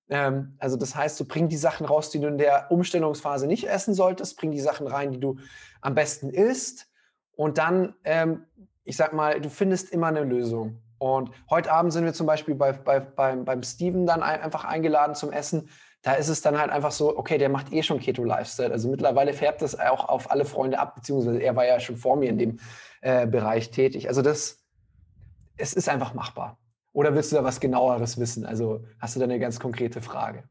Ähm, 0.09 0.55
also 0.59 0.77
das 0.77 0.95
heißt, 0.95 1.19
du 1.19 1.25
bring 1.25 1.49
die 1.49 1.57
Sachen 1.57 1.85
raus, 1.85 2.11
die 2.11 2.19
du 2.19 2.27
in 2.27 2.37
der 2.37 2.69
Umstellungsphase 2.69 3.47
nicht 3.47 3.67
essen 3.67 3.93
solltest, 3.93 4.37
bring 4.37 4.51
die 4.51 4.59
Sachen 4.59 4.87
rein, 4.87 5.11
die 5.11 5.19
du 5.19 5.37
am 5.85 5.93
besten 5.93 6.29
isst 6.29 6.87
und 7.35 7.59
dann, 7.59 7.93
ähm, 8.03 8.45
ich 8.83 8.97
sag 8.97 9.13
mal, 9.13 9.39
du 9.39 9.49
findest 9.49 9.91
immer 9.91 10.07
eine 10.07 10.23
Lösung. 10.23 10.81
Und 10.97 11.29
heute 11.49 11.71
Abend 11.71 11.93
sind 11.93 12.05
wir 12.05 12.13
zum 12.13 12.25
Beispiel 12.25 12.55
bei, 12.55 12.71
bei, 12.71 12.99
beim, 12.99 13.45
beim 13.45 13.61
Steven 13.61 14.07
dann 14.07 14.23
ein, 14.23 14.41
einfach 14.41 14.65
eingeladen 14.65 15.13
zum 15.13 15.31
Essen. 15.31 15.69
Da 16.01 16.13
ist 16.13 16.27
es 16.27 16.41
dann 16.41 16.57
halt 16.57 16.71
einfach 16.71 16.91
so, 16.91 17.15
okay, 17.17 17.37
der 17.37 17.49
macht 17.49 17.71
eh 17.71 17.83
schon 17.83 17.99
Keto-Lifestyle. 17.99 18.71
Also 18.71 18.89
mittlerweile 18.89 19.33
färbt 19.33 19.61
das 19.61 19.77
auch 19.79 20.09
auf 20.09 20.31
alle 20.31 20.45
Freunde 20.45 20.79
ab, 20.79 20.95
beziehungsweise 20.95 21.39
er 21.39 21.55
war 21.55 21.65
ja 21.65 21.79
schon 21.79 21.97
vor 21.97 22.15
mir 22.15 22.29
in 22.29 22.39
dem 22.39 22.59
äh, 23.01 23.27
Bereich 23.27 23.69
tätig. 23.69 24.07
Also 24.07 24.23
das, 24.23 24.63
es 25.57 25.73
ist 25.73 25.87
einfach 25.87 26.15
machbar. 26.15 26.57
Oder 26.93 27.13
willst 27.13 27.31
du 27.31 27.35
da 27.35 27.43
was 27.43 27.59
genaueres 27.59 28.19
wissen? 28.19 28.45
Also 28.45 28.83
hast 28.99 29.15
du 29.15 29.19
da 29.19 29.25
eine 29.25 29.37
ganz 29.37 29.59
konkrete 29.59 30.01
Frage? 30.01 30.45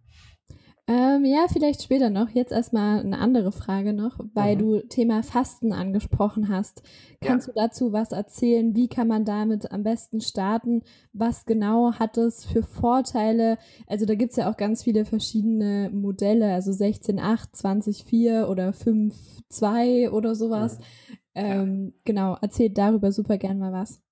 Ähm, 0.87 1.25
ja, 1.25 1.47
vielleicht 1.50 1.83
später 1.83 2.11
noch. 2.11 2.29
Jetzt 2.29 2.53
erstmal 2.53 3.00
eine 3.00 3.19
andere 3.19 3.53
Frage 3.53 3.95
noch, 3.95 4.19
weil 4.35 4.57
mhm. 4.57 4.59
du 4.59 4.81
Thema 4.87 5.23
Fasten 5.23 5.73
angesprochen 5.73 6.50
hast. 6.50 6.83
Kannst 7.23 7.47
ja. 7.49 7.55
du 7.55 7.61
dazu 7.61 7.93
was 7.95 8.12
erzählen? 8.12 8.75
Wie 8.75 8.88
kann 8.88 9.09
man 9.09 9.25
damit 9.25 9.73
am 9.73 9.83
besten 9.83 10.21
starten? 10.21 10.83
Was 11.14 11.47
genau 11.47 11.95
hat 11.95 12.19
es 12.19 12.45
für 12.45 12.62
Vorteile? 12.62 13.57
Also 13.87 14.05
da 14.05 14.14
gibt 14.14 14.33
es 14.33 14.37
ja 14.37 14.50
auch 14.50 14.59
ganz 14.59 14.83
viele 14.83 15.07
verschiedene 15.07 15.88
Modelle, 15.91 16.53
also 16.53 16.71
16.8, 16.71 17.55
20.4 17.55 18.45
oder 18.45 18.71
5.2 18.71 20.11
oder 20.11 20.35
sowas. 20.35 20.79
Mhm. 20.79 21.14
Ähm, 21.35 21.85
ja. 21.87 22.00
Genau, 22.05 22.37
erzählt 22.43 22.76
darüber 22.76 23.11
super 23.11 23.38
gern 23.38 23.59
mal 23.59 23.73
was. 23.73 24.03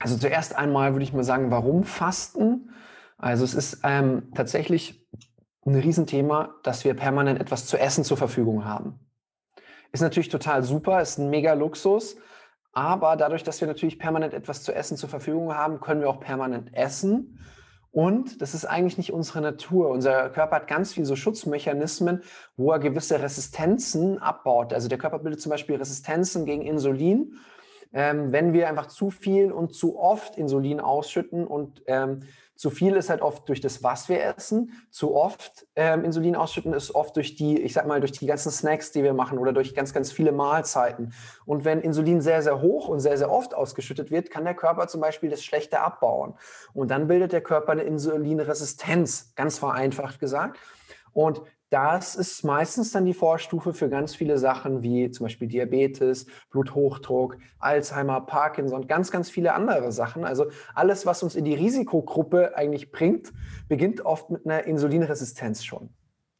Also 0.00 0.16
zuerst 0.16 0.56
einmal 0.56 0.94
würde 0.94 1.04
ich 1.04 1.12
mal 1.12 1.22
sagen, 1.22 1.52
warum 1.52 1.84
Fasten? 1.84 2.70
Also 3.18 3.44
es 3.44 3.54
ist 3.54 3.80
ähm, 3.84 4.32
tatsächlich 4.34 5.06
ein 5.66 5.74
Riesenthema, 5.74 6.54
dass 6.62 6.84
wir 6.84 6.94
permanent 6.94 7.40
etwas 7.40 7.66
zu 7.66 7.78
essen 7.78 8.04
zur 8.04 8.16
Verfügung 8.16 8.64
haben. 8.64 8.98
Ist 9.92 10.00
natürlich 10.00 10.28
total 10.28 10.62
super, 10.62 11.00
ist 11.00 11.18
ein 11.18 11.30
mega 11.30 11.52
Luxus, 11.52 12.16
aber 12.72 13.16
dadurch, 13.16 13.42
dass 13.42 13.60
wir 13.60 13.68
natürlich 13.68 13.98
permanent 13.98 14.32
etwas 14.32 14.62
zu 14.62 14.72
essen 14.72 14.96
zur 14.96 15.08
Verfügung 15.08 15.54
haben, 15.54 15.80
können 15.80 16.00
wir 16.00 16.08
auch 16.08 16.20
permanent 16.20 16.72
essen. 16.74 17.38
Und 17.92 18.40
das 18.40 18.54
ist 18.54 18.64
eigentlich 18.64 18.98
nicht 18.98 19.12
unsere 19.12 19.40
Natur. 19.40 19.88
Unser 19.88 20.30
Körper 20.30 20.56
hat 20.56 20.68
ganz 20.68 20.92
viele 20.92 21.06
so 21.06 21.16
Schutzmechanismen, 21.16 22.22
wo 22.56 22.70
er 22.70 22.78
gewisse 22.78 23.20
Resistenzen 23.20 24.18
abbaut. 24.18 24.72
Also 24.72 24.88
der 24.88 24.98
Körper 24.98 25.18
bildet 25.18 25.40
zum 25.40 25.50
Beispiel 25.50 25.74
Resistenzen 25.74 26.44
gegen 26.44 26.62
Insulin, 26.62 27.34
ähm, 27.92 28.30
wenn 28.30 28.52
wir 28.52 28.68
einfach 28.68 28.86
zu 28.86 29.10
viel 29.10 29.50
und 29.50 29.74
zu 29.74 29.98
oft 29.98 30.36
Insulin 30.36 30.78
ausschütten 30.78 31.44
und 31.44 31.82
ähm, 31.86 32.20
zu 32.60 32.68
viel 32.68 32.94
ist 32.96 33.08
halt 33.08 33.22
oft 33.22 33.48
durch 33.48 33.62
das, 33.62 33.82
was 33.82 34.10
wir 34.10 34.22
essen. 34.22 34.72
Zu 34.90 35.14
oft 35.16 35.66
ähm, 35.76 36.04
Insulin 36.04 36.36
ausschütten 36.36 36.74
ist 36.74 36.94
oft 36.94 37.16
durch 37.16 37.34
die, 37.34 37.58
ich 37.58 37.72
sag 37.72 37.86
mal, 37.86 38.00
durch 38.00 38.12
die 38.12 38.26
ganzen 38.26 38.50
Snacks, 38.52 38.92
die 38.92 39.02
wir 39.02 39.14
machen 39.14 39.38
oder 39.38 39.54
durch 39.54 39.74
ganz, 39.74 39.94
ganz 39.94 40.12
viele 40.12 40.30
Mahlzeiten. 40.30 41.14
Und 41.46 41.64
wenn 41.64 41.80
Insulin 41.80 42.20
sehr, 42.20 42.42
sehr 42.42 42.60
hoch 42.60 42.88
und 42.88 43.00
sehr, 43.00 43.16
sehr 43.16 43.30
oft 43.30 43.54
ausgeschüttet 43.54 44.10
wird, 44.10 44.30
kann 44.30 44.44
der 44.44 44.52
Körper 44.52 44.88
zum 44.88 45.00
Beispiel 45.00 45.30
das 45.30 45.42
Schlechte 45.42 45.80
abbauen. 45.80 46.34
Und 46.74 46.90
dann 46.90 47.06
bildet 47.06 47.32
der 47.32 47.40
Körper 47.40 47.72
eine 47.72 47.84
Insulinresistenz, 47.84 49.32
ganz 49.36 49.56
vereinfacht 49.56 50.20
gesagt. 50.20 50.58
Und 51.14 51.40
das 51.70 52.16
ist 52.16 52.44
meistens 52.44 52.90
dann 52.90 53.04
die 53.04 53.14
Vorstufe 53.14 53.72
für 53.72 53.88
ganz 53.88 54.14
viele 54.14 54.38
Sachen 54.38 54.82
wie 54.82 55.10
zum 55.10 55.26
Beispiel 55.26 55.46
Diabetes, 55.46 56.26
Bluthochdruck, 56.50 57.38
Alzheimer, 57.60 58.20
Parkinson, 58.22 58.88
ganz, 58.88 59.12
ganz 59.12 59.30
viele 59.30 59.54
andere 59.54 59.92
Sachen. 59.92 60.24
Also 60.24 60.50
alles, 60.74 61.06
was 61.06 61.22
uns 61.22 61.36
in 61.36 61.44
die 61.44 61.54
Risikogruppe 61.54 62.56
eigentlich 62.56 62.90
bringt, 62.90 63.32
beginnt 63.68 64.04
oft 64.04 64.30
mit 64.30 64.44
einer 64.44 64.64
Insulinresistenz 64.64 65.62
schon. 65.62 65.90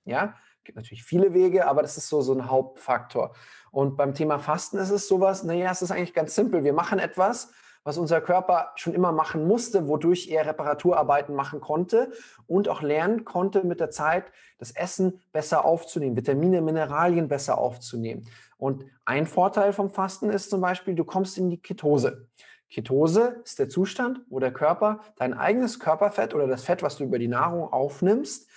Ja, 0.05 0.35
gibt 0.65 0.77
natürlich 0.77 1.05
viele 1.05 1.33
Wege, 1.33 1.67
aber 1.67 1.83
das 1.83 1.97
ist 1.97 2.09
so, 2.09 2.21
so 2.23 2.33
ein 2.35 2.51
Hauptfaktor. 2.51 3.35
Und 3.71 3.97
beim 3.97 4.15
Thema 4.15 4.39
Fasten 4.39 4.79
ist 4.79 4.91
es 4.91 5.07
sowas, 5.07 5.45
naja, 5.45 5.71
es 5.71 5.83
ist 5.83 5.93
eigentlich 5.93 6.15
ganz 6.15 6.35
simpel. 6.35 6.65
Wir 6.65 6.73
machen 6.73 6.99
etwas, 6.99 7.53
was 7.85 7.99
unser 7.99 8.21
Körper 8.21 8.73
schon 8.77 8.95
immer 8.95 9.13
machen 9.13 9.47
musste, 9.47 9.89
wodurch 9.89 10.29
er 10.29 10.47
Reparaturarbeiten 10.47 11.35
machen 11.35 11.61
konnte 11.61 12.13
und 12.47 12.69
auch 12.69 12.83
lernen 12.83 13.25
konnte 13.25 13.65
mit 13.65 13.81
der 13.81 13.91
Zeit, 13.91 14.25
das 14.59 14.71
Essen 14.71 15.21
besser 15.33 15.65
aufzunehmen, 15.65 16.17
Vitamine, 16.17 16.61
Mineralien 16.61 17.29
besser 17.29 17.59
aufzunehmen. 17.59 18.27
Und 18.59 18.85
ein 19.07 19.27
Vorteil 19.27 19.73
vom 19.73 19.89
Fasten 19.89 20.29
ist 20.29 20.51
zum 20.51 20.61
Beispiel, 20.61 20.95
du 20.95 21.05
kommst 21.05 21.39
in 21.39 21.49
die 21.49 21.61
Ketose. 21.61 22.29
Ketose 22.69 23.41
ist 23.45 23.59
der 23.59 23.69
Zustand, 23.69 24.21
wo 24.29 24.39
der 24.39 24.53
Körper 24.53 25.01
dein 25.17 25.35
eigenes 25.35 25.81
Körperfett 25.81 26.35
oder 26.35 26.47
das 26.47 26.65
Fett, 26.65 26.83
was 26.83 26.97
du 26.97 27.05
über 27.05 27.19
die 27.19 27.29
Nahrung 27.29 27.73
aufnimmst, 27.73 28.50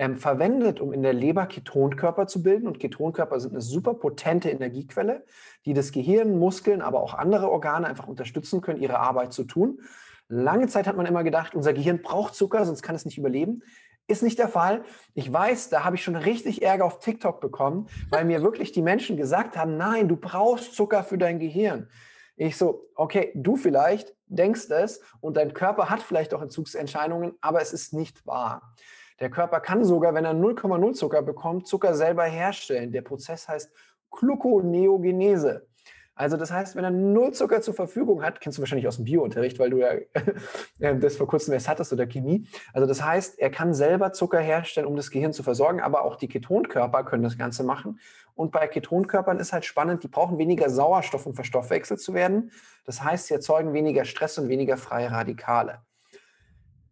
ähm, 0.00 0.16
verwendet, 0.16 0.80
um 0.80 0.94
in 0.94 1.02
der 1.02 1.12
Leber 1.12 1.44
Ketonkörper 1.44 2.26
zu 2.26 2.42
bilden. 2.42 2.66
Und 2.66 2.80
Ketonkörper 2.80 3.38
sind 3.38 3.52
eine 3.52 3.60
super 3.60 3.92
potente 3.92 4.48
Energiequelle, 4.48 5.26
die 5.66 5.74
das 5.74 5.92
Gehirn, 5.92 6.38
Muskeln, 6.38 6.80
aber 6.80 7.02
auch 7.02 7.12
andere 7.12 7.50
Organe 7.50 7.86
einfach 7.86 8.08
unterstützen 8.08 8.62
können, 8.62 8.80
ihre 8.80 8.98
Arbeit 8.98 9.34
zu 9.34 9.44
tun. 9.44 9.80
Lange 10.26 10.68
Zeit 10.68 10.86
hat 10.86 10.96
man 10.96 11.04
immer 11.04 11.22
gedacht, 11.22 11.54
unser 11.54 11.74
Gehirn 11.74 12.00
braucht 12.00 12.34
Zucker, 12.34 12.64
sonst 12.64 12.80
kann 12.80 12.94
es 12.94 13.04
nicht 13.04 13.18
überleben. 13.18 13.62
Ist 14.06 14.22
nicht 14.22 14.38
der 14.38 14.48
Fall. 14.48 14.84
Ich 15.12 15.30
weiß, 15.30 15.68
da 15.68 15.84
habe 15.84 15.96
ich 15.96 16.02
schon 16.02 16.16
richtig 16.16 16.62
Ärger 16.62 16.86
auf 16.86 17.00
TikTok 17.00 17.38
bekommen, 17.42 17.86
weil 18.08 18.24
mir 18.24 18.42
wirklich 18.42 18.72
die 18.72 18.80
Menschen 18.80 19.18
gesagt 19.18 19.58
haben, 19.58 19.76
nein, 19.76 20.08
du 20.08 20.16
brauchst 20.16 20.74
Zucker 20.74 21.04
für 21.04 21.18
dein 21.18 21.38
Gehirn. 21.38 21.90
Ich 22.36 22.56
so, 22.56 22.88
okay, 22.94 23.32
du 23.34 23.56
vielleicht 23.56 24.14
denkst 24.28 24.70
es 24.70 25.02
und 25.20 25.36
dein 25.36 25.52
Körper 25.52 25.90
hat 25.90 26.00
vielleicht 26.00 26.32
auch 26.32 26.40
Entzugsentscheidungen, 26.40 27.34
aber 27.42 27.60
es 27.60 27.74
ist 27.74 27.92
nicht 27.92 28.26
wahr. 28.26 28.74
Der 29.20 29.30
Körper 29.30 29.60
kann 29.60 29.84
sogar, 29.84 30.14
wenn 30.14 30.24
er 30.24 30.32
0,0 30.32 30.94
Zucker 30.94 31.22
bekommt, 31.22 31.66
Zucker 31.66 31.94
selber 31.94 32.24
herstellen. 32.24 32.90
Der 32.90 33.02
Prozess 33.02 33.48
heißt 33.48 33.70
Gluconeogenese. 34.10 35.66
Also 36.20 36.36
das 36.36 36.52
heißt, 36.52 36.76
wenn 36.76 36.84
er 36.84 36.90
null 36.90 37.32
Zucker 37.32 37.62
zur 37.62 37.72
Verfügung 37.72 38.22
hat, 38.22 38.42
kennst 38.42 38.58
du 38.58 38.60
wahrscheinlich 38.62 38.86
aus 38.86 38.96
dem 38.96 39.06
Biounterricht, 39.06 39.58
weil 39.58 39.70
du 39.70 39.78
ja 39.78 39.94
das 40.94 41.16
vor 41.16 41.26
kurzem 41.26 41.54
erst 41.54 41.66
hattest 41.66 41.94
oder 41.94 42.06
Chemie. 42.06 42.46
Also 42.74 42.86
das 42.86 43.02
heißt, 43.02 43.38
er 43.38 43.50
kann 43.50 43.72
selber 43.72 44.12
Zucker 44.12 44.40
herstellen, 44.40 44.86
um 44.86 44.96
das 44.96 45.10
Gehirn 45.10 45.32
zu 45.32 45.42
versorgen, 45.42 45.80
aber 45.80 46.04
auch 46.04 46.16
die 46.16 46.28
Ketonkörper 46.28 47.04
können 47.04 47.22
das 47.22 47.38
Ganze 47.38 47.64
machen. 47.64 48.00
Und 48.34 48.52
bei 48.52 48.66
Ketonkörpern 48.68 49.38
ist 49.38 49.54
halt 49.54 49.64
spannend, 49.64 50.02
die 50.02 50.08
brauchen 50.08 50.36
weniger 50.36 50.68
Sauerstoff, 50.68 51.24
um 51.24 51.34
verstoffwechselt 51.34 52.00
zu 52.00 52.12
werden. 52.12 52.50
Das 52.84 53.02
heißt, 53.02 53.28
sie 53.28 53.34
erzeugen 53.34 53.72
weniger 53.72 54.04
Stress 54.04 54.36
und 54.36 54.48
weniger 54.48 54.76
freie 54.76 55.10
Radikale. 55.10 55.80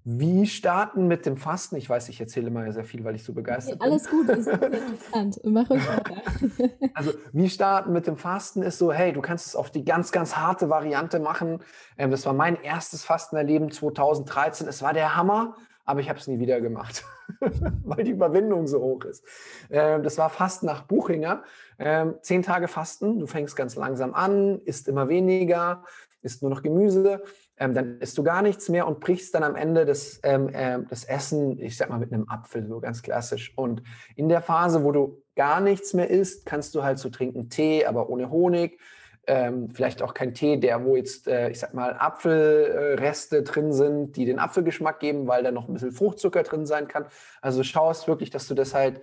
Wie 0.04 0.46
starten 0.46 1.06
mit 1.06 1.26
dem 1.26 1.36
Fasten? 1.36 1.76
Ich 1.76 1.90
weiß, 1.90 2.08
ich 2.08 2.20
erzähle 2.20 2.46
immer 2.46 2.72
sehr 2.72 2.84
viel, 2.84 3.04
weil 3.04 3.14
ich 3.14 3.24
so 3.24 3.34
begeistert 3.34 3.78
bin. 3.78 3.88
Alles 3.88 4.08
gut, 4.08 4.28
ist 4.28 4.46
interessant. 4.46 5.40
Mach 5.44 5.68
ruhig 5.68 5.86
weiter. 5.86 6.22
Also, 6.94 7.12
wie 7.32 7.50
starten 7.50 7.92
mit 7.92 8.06
dem 8.06 8.16
Fasten 8.16 8.62
ist 8.62 8.78
so, 8.78 8.92
hey, 8.92 9.12
du 9.12 9.20
kannst 9.20 9.46
es 9.46 9.54
auf 9.54 9.70
die 9.70 9.84
ganz, 9.84 10.10
ganz 10.10 10.36
harte 10.36 10.70
Variante 10.70 11.20
machen. 11.20 11.62
Ähm, 11.96 12.10
das 12.10 12.24
war 12.26 12.32
mein 12.32 12.56
erstes 12.60 13.04
Fastenerleben 13.04 13.70
2013. 13.70 14.66
Es 14.66 14.82
war 14.82 14.92
der 14.92 15.14
Hammer, 15.14 15.56
aber 15.84 16.00
ich 16.00 16.08
habe 16.08 16.18
es 16.18 16.26
nie 16.26 16.38
wieder 16.38 16.60
gemacht, 16.60 17.04
weil 17.84 18.04
die 18.04 18.12
Überwindung 18.12 18.66
so 18.66 18.80
hoch 18.80 19.04
ist. 19.04 19.24
Ähm, 19.70 20.02
das 20.02 20.18
war 20.18 20.30
Fasten 20.30 20.66
nach 20.66 20.82
Buchinger. 20.82 21.42
Ähm, 21.78 22.14
zehn 22.22 22.42
Tage 22.42 22.68
Fasten, 22.68 23.18
du 23.18 23.26
fängst 23.26 23.56
ganz 23.56 23.76
langsam 23.76 24.14
an, 24.14 24.60
isst 24.64 24.88
immer 24.88 25.08
weniger, 25.08 25.84
isst 26.22 26.42
nur 26.42 26.50
noch 26.50 26.62
Gemüse 26.62 27.22
ähm, 27.60 27.74
dann 27.74 27.98
isst 28.00 28.16
du 28.18 28.22
gar 28.22 28.42
nichts 28.42 28.68
mehr 28.68 28.86
und 28.86 29.00
brichst 29.00 29.34
dann 29.34 29.42
am 29.42 29.56
Ende 29.56 29.84
das, 29.84 30.20
ähm, 30.22 30.48
äh, 30.50 30.78
das 30.88 31.04
Essen, 31.04 31.58
ich 31.58 31.76
sag 31.76 31.90
mal, 31.90 31.98
mit 31.98 32.12
einem 32.12 32.28
Apfel, 32.28 32.66
so 32.66 32.80
ganz 32.80 33.02
klassisch. 33.02 33.52
Und 33.56 33.82
in 34.16 34.28
der 34.28 34.42
Phase, 34.42 34.84
wo 34.84 34.92
du 34.92 35.22
gar 35.34 35.60
nichts 35.60 35.94
mehr 35.94 36.08
isst, 36.08 36.46
kannst 36.46 36.74
du 36.74 36.82
halt 36.82 36.98
so 36.98 37.10
trinken 37.10 37.50
Tee, 37.50 37.84
aber 37.84 38.08
ohne 38.10 38.30
Honig. 38.30 38.78
Ähm, 39.26 39.68
vielleicht 39.70 40.02
auch 40.02 40.14
kein 40.14 40.32
Tee, 40.32 40.56
der, 40.56 40.84
wo 40.84 40.96
jetzt, 40.96 41.28
äh, 41.28 41.50
ich 41.50 41.58
sag 41.58 41.74
mal, 41.74 41.94
Apfelreste 41.98 43.42
drin 43.42 43.72
sind, 43.72 44.16
die 44.16 44.24
den 44.24 44.38
Apfelgeschmack 44.38 45.00
geben, 45.00 45.26
weil 45.26 45.42
da 45.42 45.50
noch 45.50 45.68
ein 45.68 45.74
bisschen 45.74 45.92
Fruchtzucker 45.92 46.44
drin 46.44 46.64
sein 46.64 46.88
kann. 46.88 47.06
Also 47.42 47.62
schaust 47.62 48.08
wirklich, 48.08 48.30
dass 48.30 48.48
du 48.48 48.54
das 48.54 48.72
halt, 48.72 49.02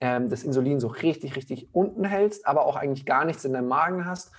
ähm, 0.00 0.30
das 0.30 0.44
Insulin 0.44 0.80
so 0.80 0.88
richtig, 0.88 1.36
richtig 1.36 1.68
unten 1.72 2.04
hältst, 2.04 2.46
aber 2.46 2.64
auch 2.64 2.76
eigentlich 2.76 3.04
gar 3.04 3.26
nichts 3.26 3.44
in 3.44 3.52
deinem 3.52 3.68
Magen 3.68 4.06
hast 4.06 4.32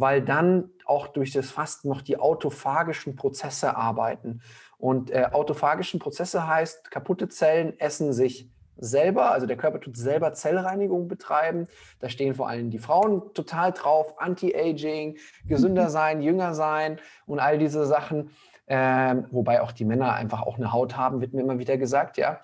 weil 0.00 0.22
dann 0.22 0.70
auch 0.86 1.08
durch 1.08 1.32
das 1.32 1.50
Fasten 1.50 1.88
noch 1.88 2.02
die 2.02 2.18
autophagischen 2.18 3.16
Prozesse 3.16 3.76
arbeiten. 3.76 4.40
Und 4.78 5.10
äh, 5.10 5.28
autophagischen 5.30 6.00
Prozesse 6.00 6.46
heißt, 6.46 6.90
kaputte 6.90 7.28
Zellen 7.28 7.78
essen 7.78 8.12
sich 8.12 8.50
selber, 8.80 9.30
also 9.30 9.46
der 9.46 9.58
Körper 9.58 9.78
tut 9.80 9.96
selber 9.96 10.32
Zellreinigung 10.32 11.06
betreiben. 11.06 11.68
Da 12.00 12.08
stehen 12.08 12.34
vor 12.34 12.48
allem 12.48 12.70
die 12.70 12.78
Frauen 12.78 13.34
total 13.34 13.72
drauf, 13.72 14.14
Anti-Aging, 14.18 15.18
gesünder 15.46 15.90
sein, 15.90 16.22
jünger 16.22 16.54
sein 16.54 16.98
und 17.26 17.38
all 17.38 17.58
diese 17.58 17.86
Sachen. 17.86 18.30
Ähm, 18.72 19.26
wobei 19.32 19.62
auch 19.62 19.72
die 19.72 19.84
Männer 19.84 20.14
einfach 20.14 20.42
auch 20.42 20.56
eine 20.56 20.72
Haut 20.72 20.96
haben, 20.96 21.20
wird 21.20 21.34
mir 21.34 21.40
immer 21.40 21.58
wieder 21.58 21.76
gesagt, 21.76 22.18
ja. 22.18 22.38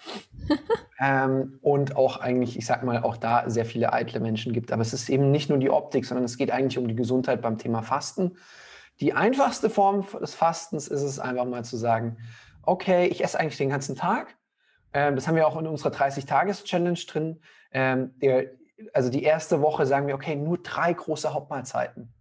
ähm, 1.00 1.61
und 1.62 1.95
auch 1.95 2.16
eigentlich, 2.16 2.59
ich 2.59 2.66
sag 2.66 2.83
mal, 2.83 3.04
auch 3.04 3.16
da 3.16 3.49
sehr 3.49 3.64
viele 3.64 3.92
eitle 3.92 4.18
Menschen 4.18 4.52
gibt. 4.52 4.73
Aber 4.73 4.83
es 4.83 4.92
ist 4.92 5.09
eben 5.09 5.30
nicht 5.30 5.50
nur 5.50 5.59
die 5.59 5.71
Optik, 5.71 6.04
sondern 6.04 6.25
es 6.25 6.37
geht 6.37 6.50
eigentlich 6.50 6.78
um 6.78 6.88
die 6.88 6.97
Gesundheit 6.97 7.42
beim 7.42 7.59
Thema 7.59 7.83
Fasten. 7.83 8.38
Die 8.99 9.12
einfachste 9.12 9.71
Form 9.71 10.04
des 10.21 10.35
Fastens 10.35 10.88
ist 10.88 11.02
es 11.02 11.21
einfach 11.21 11.45
mal 11.45 11.64
zu 11.64 11.76
sagen, 11.76 12.16
okay, 12.62 13.06
ich 13.06 13.23
esse 13.23 13.38
eigentlich 13.38 13.59
den 13.59 13.71
ganzen 13.71 13.95
Tag. 13.95 14.37
Ähm, 14.92 15.14
das 15.14 15.28
haben 15.28 15.37
wir 15.37 15.47
auch 15.47 15.56
in 15.56 15.68
unserer 15.68 15.92
30-Tages-Challenge 15.92 16.99
drin. 17.06 17.40
Ähm, 17.71 18.14
der, 18.21 18.47
also 18.92 19.11
die 19.11 19.23
erste 19.23 19.62
Woche 19.62 19.87
sagen 19.87 20.09
wir, 20.09 20.16
okay, 20.16 20.35
nur 20.35 20.59
drei 20.59 20.92
große 20.92 21.33
Hauptmahlzeiten 21.33 22.12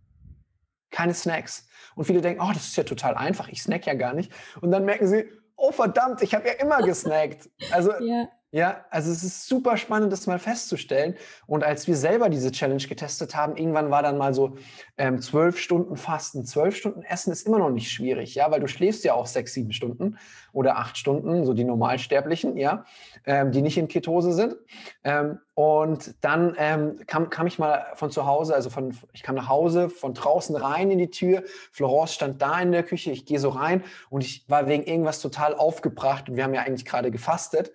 keine 0.96 1.14
Snacks. 1.14 1.68
Und 1.96 2.06
viele 2.06 2.22
denken, 2.22 2.42
oh, 2.42 2.52
das 2.54 2.68
ist 2.68 2.78
ja 2.78 2.84
total 2.84 3.16
einfach, 3.16 3.50
ich 3.50 3.62
snack 3.62 3.86
ja 3.86 3.94
gar 3.94 4.14
nicht. 4.14 4.32
Und 4.62 4.72
dann 4.72 4.86
merken 4.86 5.08
sie, 5.08 5.25
oh 5.58 5.72
verdammt, 5.72 6.22
ich 6.22 6.34
habe 6.34 6.48
ja 6.48 6.54
immer 6.54 6.82
gesnackt. 6.82 7.50
Also 7.72 7.92
ja. 8.00 8.28
Ja, 8.55 8.85
also 8.89 9.12
es 9.12 9.21
ist 9.21 9.50
super 9.50 9.75
spannend, 9.75 10.13
das 10.13 10.27
mal 10.27 10.39
festzustellen. 10.39 11.15
Und 11.45 11.65
als 11.65 11.88
wir 11.88 11.97
selber 11.97 12.29
diese 12.29 12.53
Challenge 12.53 12.81
getestet 12.81 13.35
haben, 13.35 13.57
irgendwann 13.57 13.91
war 13.91 14.01
dann 14.01 14.17
mal 14.17 14.33
so 14.33 14.55
ähm, 14.97 15.19
zwölf 15.19 15.59
Stunden 15.59 15.97
Fasten. 15.97 16.45
Zwölf 16.45 16.77
Stunden 16.77 17.03
Essen 17.03 17.33
ist 17.33 17.45
immer 17.45 17.59
noch 17.59 17.69
nicht 17.69 17.91
schwierig, 17.91 18.33
ja, 18.33 18.50
weil 18.51 18.62
du 18.62 18.69
schläfst 18.69 19.03
ja 19.03 19.13
auch 19.13 19.25
sechs, 19.27 19.51
sieben 19.51 19.74
Stunden 19.74 20.17
oder 20.53 20.77
acht 20.77 20.97
Stunden, 20.97 21.43
so 21.43 21.53
die 21.53 21.65
Normalsterblichen, 21.65 22.55
ja, 22.55 22.85
ähm, 23.25 23.51
die 23.51 23.62
nicht 23.62 23.77
in 23.77 23.89
Ketose 23.89 24.31
sind. 24.31 24.55
Ähm, 25.03 25.39
und 25.53 26.15
dann 26.21 26.55
ähm, 26.57 27.00
kam, 27.07 27.29
kam 27.29 27.47
ich 27.47 27.59
mal 27.59 27.85
von 27.95 28.09
zu 28.09 28.25
Hause, 28.25 28.55
also 28.55 28.69
von, 28.69 28.95
ich 29.12 29.24
kam 29.24 29.35
nach 29.35 29.50
Hause, 29.50 29.89
von 29.89 30.13
draußen 30.13 30.55
rein 30.55 30.91
in 30.91 30.97
die 30.97 31.09
Tür. 31.09 31.43
Florence 31.71 32.13
stand 32.13 32.41
da 32.41 32.59
in 32.62 32.71
der 32.71 32.83
Küche, 32.83 33.12
ich 33.12 33.25
gehe 33.25 33.39
so 33.39 33.50
rein 33.50 33.83
und 34.09 34.24
ich 34.24 34.45
war 34.50 34.67
wegen 34.67 34.83
irgendwas 34.83 35.19
total 35.19 35.55
aufgebracht. 35.55 36.29
Und 36.29 36.38
wir 36.38 36.45
haben 36.45 36.53
ja 36.53 36.62
eigentlich 36.62 36.85
gerade 36.85 37.12
gefastet. 37.12 37.74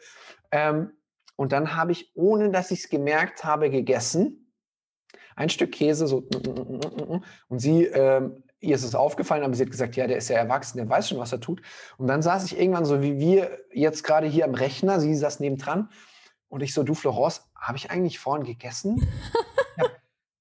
Ähm, 0.52 0.92
und 1.36 1.52
dann 1.52 1.74
habe 1.76 1.92
ich, 1.92 2.12
ohne 2.14 2.50
dass 2.50 2.70
ich 2.70 2.80
es 2.80 2.88
gemerkt 2.90 3.44
habe, 3.44 3.70
gegessen. 3.70 4.52
Ein 5.36 5.48
Stück 5.48 5.72
Käse, 5.72 6.06
so. 6.06 6.28
Und 7.48 7.58
sie, 7.58 7.84
ähm, 7.84 8.42
ihr 8.60 8.74
ist 8.74 8.84
es 8.84 8.94
aufgefallen, 8.94 9.42
aber 9.42 9.54
sie 9.54 9.62
hat 9.62 9.70
gesagt, 9.70 9.96
ja, 9.96 10.06
der 10.06 10.18
ist 10.18 10.28
ja 10.28 10.36
erwachsen, 10.36 10.78
der 10.78 10.88
weiß 10.88 11.08
schon, 11.08 11.18
was 11.18 11.32
er 11.32 11.40
tut. 11.40 11.62
Und 11.96 12.08
dann 12.08 12.20
saß 12.20 12.44
ich 12.44 12.58
irgendwann 12.58 12.84
so 12.84 13.00
wie 13.02 13.18
wir 13.18 13.58
jetzt 13.72 14.04
gerade 14.04 14.26
hier 14.26 14.44
am 14.44 14.54
Rechner, 14.54 15.00
sie 15.00 15.14
saß 15.14 15.40
nebendran. 15.40 15.88
Und 16.48 16.62
ich 16.62 16.74
so, 16.74 16.82
du 16.82 16.94
Florence, 16.94 17.48
habe 17.54 17.78
ich 17.78 17.90
eigentlich 17.90 18.18
vorhin 18.18 18.44
gegessen? 18.44 19.08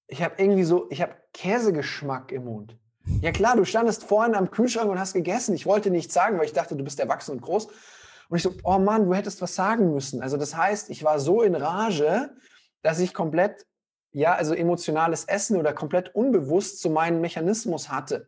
ich 0.07 0.21
habe 0.21 0.33
hab 0.33 0.39
irgendwie 0.39 0.63
so, 0.63 0.87
ich 0.89 1.01
habe 1.01 1.15
Käsegeschmack 1.33 2.31
im 2.31 2.45
Mund. 2.45 2.77
Ja 3.21 3.31
klar, 3.31 3.55
du 3.55 3.63
standest 3.63 4.03
vorhin 4.03 4.35
am 4.35 4.51
Kühlschrank 4.51 4.89
und 4.89 4.99
hast 4.99 5.13
gegessen. 5.13 5.55
Ich 5.55 5.65
wollte 5.65 5.91
nichts 5.91 6.13
sagen, 6.13 6.37
weil 6.37 6.45
ich 6.45 6.53
dachte, 6.53 6.75
du 6.75 6.83
bist 6.83 6.99
erwachsen 6.99 7.31
und 7.31 7.41
groß. 7.41 7.69
Und 8.29 8.37
ich 8.37 8.43
so, 8.43 8.53
oh 8.63 8.77
Mann, 8.77 9.05
du 9.05 9.13
hättest 9.13 9.41
was 9.41 9.55
sagen 9.55 9.91
müssen. 9.91 10.21
Also 10.21 10.37
das 10.37 10.55
heißt, 10.55 10.89
ich 10.89 11.03
war 11.03 11.19
so 11.19 11.41
in 11.41 11.55
Rage, 11.55 12.29
dass 12.83 12.99
ich 12.99 13.13
komplett, 13.13 13.65
ja, 14.11 14.35
also 14.35 14.53
emotionales 14.53 15.25
Essen 15.25 15.57
oder 15.57 15.73
komplett 15.73 16.13
unbewusst 16.15 16.79
zu 16.79 16.89
meinem 16.89 17.21
Mechanismus 17.21 17.89
hatte. 17.89 18.27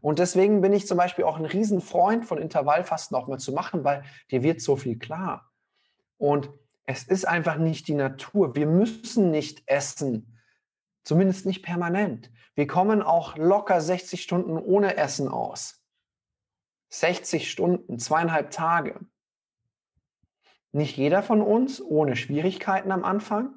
Und 0.00 0.18
deswegen 0.18 0.62
bin 0.62 0.72
ich 0.72 0.86
zum 0.86 0.96
Beispiel 0.98 1.24
auch 1.24 1.38
ein 1.38 1.44
Riesenfreund 1.44 2.26
von 2.26 2.38
Intervallfasten 2.38 3.16
auch 3.16 3.28
mal 3.28 3.38
zu 3.38 3.52
machen, 3.52 3.84
weil 3.84 4.02
dir 4.30 4.42
wird 4.42 4.60
so 4.60 4.74
viel 4.74 4.98
klar. 4.98 5.52
Und 6.16 6.50
es 6.86 7.04
ist 7.04 7.28
einfach 7.28 7.56
nicht 7.56 7.86
die 7.88 7.94
Natur. 7.94 8.56
Wir 8.56 8.66
müssen 8.66 9.30
nicht 9.30 9.62
essen. 9.66 10.38
Zumindest 11.04 11.46
nicht 11.46 11.62
permanent. 11.62 12.30
Wir 12.54 12.66
kommen 12.66 13.02
auch 13.02 13.36
locker 13.36 13.80
60 13.80 14.22
Stunden 14.22 14.56
ohne 14.56 14.96
Essen 14.96 15.28
aus. 15.28 15.84
60 16.90 17.50
Stunden, 17.50 17.98
zweieinhalb 17.98 18.50
Tage. 18.50 19.00
Nicht 20.72 20.96
jeder 20.96 21.22
von 21.22 21.42
uns 21.42 21.82
ohne 21.82 22.16
Schwierigkeiten 22.16 22.90
am 22.90 23.04
Anfang. 23.04 23.54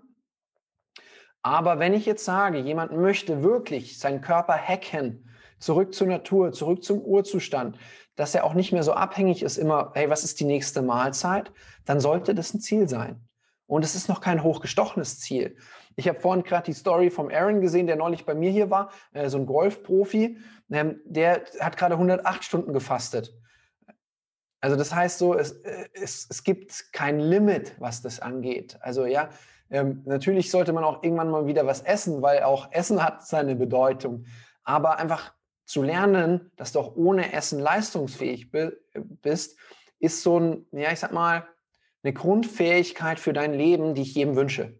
Aber 1.42 1.80
wenn 1.80 1.94
ich 1.94 2.06
jetzt 2.06 2.26
sage, 2.26 2.60
jemand 2.60 2.92
möchte 2.92 3.44
wirklich 3.44 4.00
seinen 4.00 4.22
Körper 4.22 4.58
hacken, 4.58 5.30
zurück 5.60 5.94
zur 5.94 6.08
Natur, 6.08 6.52
zurück 6.52 6.84
zum 6.84 7.00
Urzustand, 7.02 7.78
dass 8.16 8.36
er 8.36 8.44
auch 8.44 8.54
nicht 8.54 8.72
mehr 8.72 8.84
so 8.84 8.94
abhängig 8.94 9.44
ist 9.44 9.58
immer, 9.58 9.92
hey, 9.94 10.10
was 10.10 10.24
ist 10.24 10.40
die 10.40 10.46
nächste 10.46 10.82
Mahlzeit, 10.82 11.52
dann 11.86 12.00
sollte 12.00 12.36
das 12.36 12.54
ein 12.54 12.62
Ziel 12.62 12.90
sein. 12.90 13.28
Und 13.68 13.84
es 13.84 13.96
ist 13.96 14.10
noch 14.10 14.22
kein 14.22 14.44
hochgestochenes 14.44 15.20
Ziel. 15.20 15.56
Ich 15.96 16.08
habe 16.08 16.20
vorhin 16.20 16.44
gerade 16.44 16.66
die 16.66 16.74
Story 16.74 17.10
vom 17.10 17.30
Aaron 17.30 17.62
gesehen, 17.62 17.88
der 17.88 17.96
neulich 17.96 18.26
bei 18.26 18.36
mir 18.36 18.52
hier 18.52 18.70
war, 18.70 18.92
äh, 19.14 19.30
so 19.30 19.38
ein 19.38 19.46
Golfprofi. 19.46 20.38
Ähm, 20.70 21.00
der 21.06 21.46
hat 21.60 21.78
gerade 21.78 21.96
108 21.96 22.44
Stunden 22.44 22.74
gefastet. 22.74 23.34
Also 24.62 24.76
das 24.76 24.94
heißt 24.94 25.18
so, 25.18 25.36
es, 25.36 25.52
äh, 25.64 25.86
es, 25.94 26.28
es 26.30 26.44
gibt 26.44 26.92
kein 26.94 27.20
Limit, 27.20 27.76
was 27.80 28.02
das 28.02 28.20
angeht. 28.20 28.78
Also 28.82 29.06
ja, 29.06 29.30
ähm, 29.70 30.02
natürlich 30.06 30.52
sollte 30.52 30.74
man 30.74 30.84
auch 30.84 31.04
irgendwann 31.04 31.30
mal 31.30 31.48
wieder 31.48 31.66
was 31.66 31.82
essen, 31.82 32.22
weil 32.22 32.44
auch 32.44 32.72
Essen 32.72 33.04
hat 33.04 33.26
seine 33.26 33.56
Bedeutung. 33.56 34.26
Aber 34.64 34.98
einfach 34.98 35.34
zu 35.66 35.82
lernen, 35.82 36.52
dass 36.56 36.72
du 36.72 36.80
auch 36.80 36.96
ohne 36.96 37.34
Essen 37.34 37.60
leistungsfähig 37.60 38.52
bist, 38.52 39.58
ist 40.00 40.22
so 40.22 40.40
ein, 40.40 40.66
ja, 40.72 40.92
ich 40.92 41.00
sag 41.00 41.12
mal, 41.12 41.48
eine 42.04 42.14
Grundfähigkeit 42.14 43.20
für 43.20 43.34
dein 43.34 43.54
Leben, 43.54 43.96
die 43.96 44.04
ich 44.04 44.14
jedem 44.14 44.36
wünsche. 44.36 44.78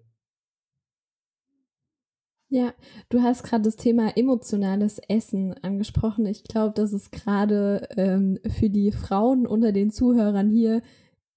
Ja, 2.50 2.74
du 3.10 3.22
hast 3.22 3.44
gerade 3.44 3.64
das 3.64 3.76
Thema 3.76 4.16
emotionales 4.16 5.00
Essen 5.08 5.56
angesprochen. 5.64 6.26
Ich 6.28 6.44
glaube, 6.44 6.74
das 6.76 6.94
ist 6.94 7.12
gerade 7.12 7.88
ähm, 7.98 8.40
für 8.48 8.70
die 8.70 8.92
Frauen 8.92 9.48
unter 9.48 9.72
den 9.72 9.90
Zuhörern 9.90 10.50
hier 10.50 10.82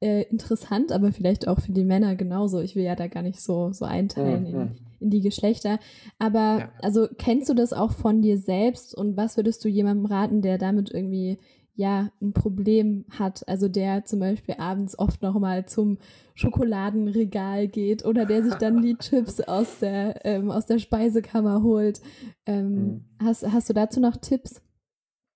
äh, 0.01 0.23
interessant, 0.25 0.93
aber 0.93 1.13
vielleicht 1.13 1.49
auch 1.49 1.61
für 1.61 1.73
die 1.73 1.85
Männer 1.85 2.15
genauso. 2.15 2.61
Ich 2.61 2.77
will 2.77 2.85
ja 2.85 2.95
da 2.95 3.07
gar 3.07 3.23
nicht 3.23 3.41
so, 3.41 3.73
so 3.73 3.85
einteilen 3.85 4.43
mhm. 4.43 4.61
in, 4.61 4.71
in, 5.01 5.11
die 5.11 5.23
Geschlechter. 5.23 5.79
Aber 6.19 6.59
ja. 6.59 6.73
also 6.83 7.09
kennst 7.17 7.49
du 7.49 7.55
das 7.55 7.73
auch 7.73 7.93
von 7.93 8.21
dir 8.21 8.37
selbst 8.37 8.95
und 8.95 9.17
was 9.17 9.37
würdest 9.37 9.65
du 9.65 9.69
jemandem 9.69 10.07
raten, 10.07 10.43
der 10.43 10.59
damit 10.59 10.91
irgendwie 10.93 11.39
ja 11.79 12.11
ein 12.21 12.33
Problem 12.33 13.05
hat, 13.17 13.49
also 13.49 13.69
der 13.69 14.05
zum 14.05 14.19
Beispiel 14.19 14.57
abends 14.59 14.99
oft 14.99 15.23
noch 15.23 15.39
mal 15.39 15.65
zum 15.65 15.99
Schokoladenregal 16.35 17.69
geht 17.69 18.05
oder 18.05 18.27
der 18.27 18.43
sich 18.43 18.55
dann 18.55 18.83
die 18.83 18.97
Chips 18.99 19.41
aus 19.41 19.79
der 19.79 20.27
ähm, 20.27 20.51
aus 20.51 20.67
der 20.67 20.81
Speisekammer 20.81 21.63
holt. 21.63 22.01
Ähm, 22.47 22.75
mhm. 22.75 23.05
hast, 23.25 23.47
hast 23.47 23.71
du 23.71 23.75
dazu 23.75 24.01
noch 24.01 24.17
Tipps? 24.17 24.61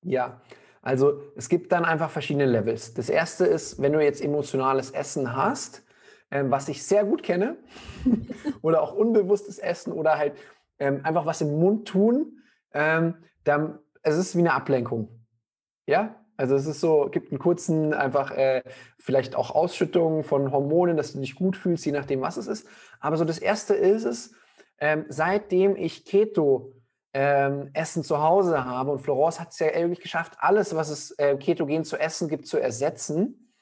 Ja, 0.05 0.43
also 0.83 1.21
es 1.37 1.49
gibt 1.49 1.71
dann 1.71 1.85
einfach 1.85 2.11
verschiedene 2.11 2.47
Levels. 2.47 2.93
Das 2.93 3.09
erste 3.09 3.47
ist, 3.47 3.81
wenn 3.81 3.93
du 3.93 4.03
jetzt 4.03 4.21
emotionales 4.21 4.91
Essen 4.91 5.37
hast, 5.37 5.85
ähm, 6.33 6.51
was 6.51 6.69
ich 6.69 6.83
sehr 6.83 7.05
gut 7.05 7.23
kenne, 7.23 7.57
oder 8.63 8.83
auch 8.83 8.93
unbewusstes 8.93 9.61
Essen 9.61 9.93
oder 9.93 10.19
halt 10.19 10.35
ähm, 10.81 11.03
einfach 11.05 11.25
was 11.25 11.41
im 11.41 11.57
Mund 11.61 11.87
tun, 11.87 12.41
ähm, 12.73 13.15
dann 13.45 13.79
es 14.03 14.17
ist 14.17 14.35
wie 14.35 14.41
eine 14.41 14.55
Ablenkung. 14.55 15.09
Ja, 15.87 16.17
also 16.43 16.57
es 16.57 16.67
ist 16.67 16.81
so, 16.81 17.09
gibt 17.09 17.31
einen 17.31 17.39
kurzen, 17.39 17.95
einfach 17.95 18.33
äh, 18.33 18.65
vielleicht 18.99 19.37
auch 19.37 19.53
Ausschüttung 19.53 20.25
von 20.25 20.51
Hormonen, 20.51 20.97
dass 20.97 21.13
du 21.13 21.21
dich 21.21 21.37
gut 21.37 21.57
fühlst, 21.57 21.87
je 21.87 21.93
nachdem, 21.93 22.21
was 22.21 22.37
es 22.37 22.49
ist. 22.49 22.67
Aber 22.99 23.17
so 23.17 23.25
das 23.25 23.39
Erste 23.39 23.75
ist 23.75 24.05
es, 24.05 24.35
ähm, 24.81 25.05
seitdem 25.09 25.77
ich 25.77 26.05
Keto 26.05 26.73
ähm, 27.15 27.71
Essen 27.75 28.03
zu 28.03 28.21
Hause 28.21 28.65
habe 28.65 28.91
und 28.91 28.99
Florence 28.99 29.39
hat 29.39 29.53
es 29.53 29.61
ja 29.61 29.69
irgendwie 29.73 30.03
geschafft, 30.03 30.33
alles, 30.39 30.75
was 30.75 30.91
es 30.91 31.13
äh, 31.13 31.37
ketogen 31.37 31.85
zu 31.85 31.97
essen 31.97 32.29
gibt, 32.29 32.49
zu 32.49 32.59
ersetzen, 32.59 33.55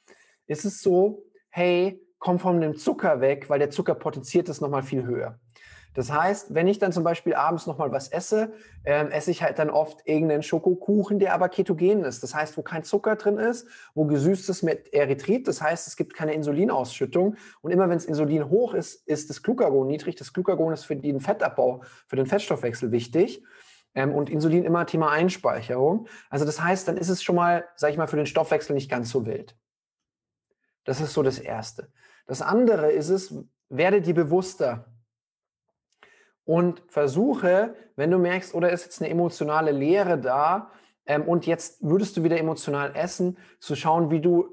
ist 0.46 0.64
es 0.64 0.80
so, 0.80 1.24
hey, 1.50 2.00
komm 2.18 2.38
von 2.38 2.62
dem 2.62 2.76
Zucker 2.76 3.20
weg, 3.20 3.50
weil 3.50 3.58
der 3.58 3.68
Zucker 3.68 3.94
potenziert 3.94 4.48
es 4.48 4.62
nochmal 4.62 4.84
viel 4.84 5.04
höher. 5.04 5.38
Das 5.94 6.12
heißt, 6.12 6.54
wenn 6.54 6.68
ich 6.68 6.78
dann 6.78 6.92
zum 6.92 7.02
Beispiel 7.02 7.34
abends 7.34 7.66
nochmal 7.66 7.90
was 7.90 8.08
esse, 8.08 8.52
ähm, 8.84 9.10
esse 9.10 9.30
ich 9.30 9.42
halt 9.42 9.58
dann 9.58 9.70
oft 9.70 10.06
irgendeinen 10.06 10.42
Schokokuchen, 10.42 11.18
der 11.18 11.34
aber 11.34 11.48
ketogen 11.48 12.04
ist. 12.04 12.22
Das 12.22 12.34
heißt, 12.34 12.56
wo 12.56 12.62
kein 12.62 12.84
Zucker 12.84 13.16
drin 13.16 13.38
ist, 13.38 13.66
wo 13.94 14.04
gesüßtes 14.04 14.62
mit 14.62 14.92
Erythrit, 14.92 15.48
das 15.48 15.60
heißt, 15.60 15.88
es 15.88 15.96
gibt 15.96 16.14
keine 16.14 16.34
Insulinausschüttung. 16.34 17.36
Und 17.60 17.70
immer 17.72 17.88
wenn 17.88 17.96
das 17.96 18.04
Insulin 18.04 18.48
hoch 18.48 18.74
ist, 18.74 19.06
ist 19.08 19.30
das 19.30 19.42
Glucagon 19.42 19.86
niedrig. 19.86 20.14
Das 20.16 20.32
Glucagon 20.32 20.72
ist 20.72 20.84
für 20.84 20.96
den 20.96 21.20
Fettabbau, 21.20 21.82
für 22.06 22.16
den 22.16 22.26
Fettstoffwechsel 22.26 22.92
wichtig. 22.92 23.42
Ähm, 23.94 24.14
und 24.14 24.30
Insulin 24.30 24.64
immer 24.64 24.86
Thema 24.86 25.10
Einspeicherung. 25.10 26.06
Also 26.28 26.44
das 26.44 26.62
heißt, 26.62 26.86
dann 26.86 26.96
ist 26.96 27.08
es 27.08 27.22
schon 27.22 27.34
mal, 27.34 27.64
sag 27.74 27.90
ich 27.90 27.96
mal, 27.96 28.06
für 28.06 28.16
den 28.16 28.26
Stoffwechsel 28.26 28.74
nicht 28.74 28.90
ganz 28.90 29.10
so 29.10 29.26
wild. 29.26 29.56
Das 30.84 31.00
ist 31.00 31.12
so 31.12 31.22
das 31.22 31.38
Erste. 31.38 31.92
Das 32.26 32.42
andere 32.42 32.92
ist 32.92 33.08
es, 33.08 33.34
werde 33.68 34.00
dir 34.00 34.14
bewusster 34.14 34.89
und 36.50 36.82
versuche, 36.88 37.76
wenn 37.94 38.10
du 38.10 38.18
merkst, 38.18 38.56
oder 38.56 38.72
ist 38.72 38.84
jetzt 38.84 39.00
eine 39.00 39.08
emotionale 39.08 39.70
Leere 39.70 40.18
da 40.18 40.72
ähm, 41.06 41.22
und 41.22 41.46
jetzt 41.46 41.80
würdest 41.80 42.16
du 42.16 42.24
wieder 42.24 42.38
emotional 42.38 42.90
essen, 42.96 43.38
zu 43.60 43.76
schauen, 43.76 44.10
wie 44.10 44.20
du 44.20 44.52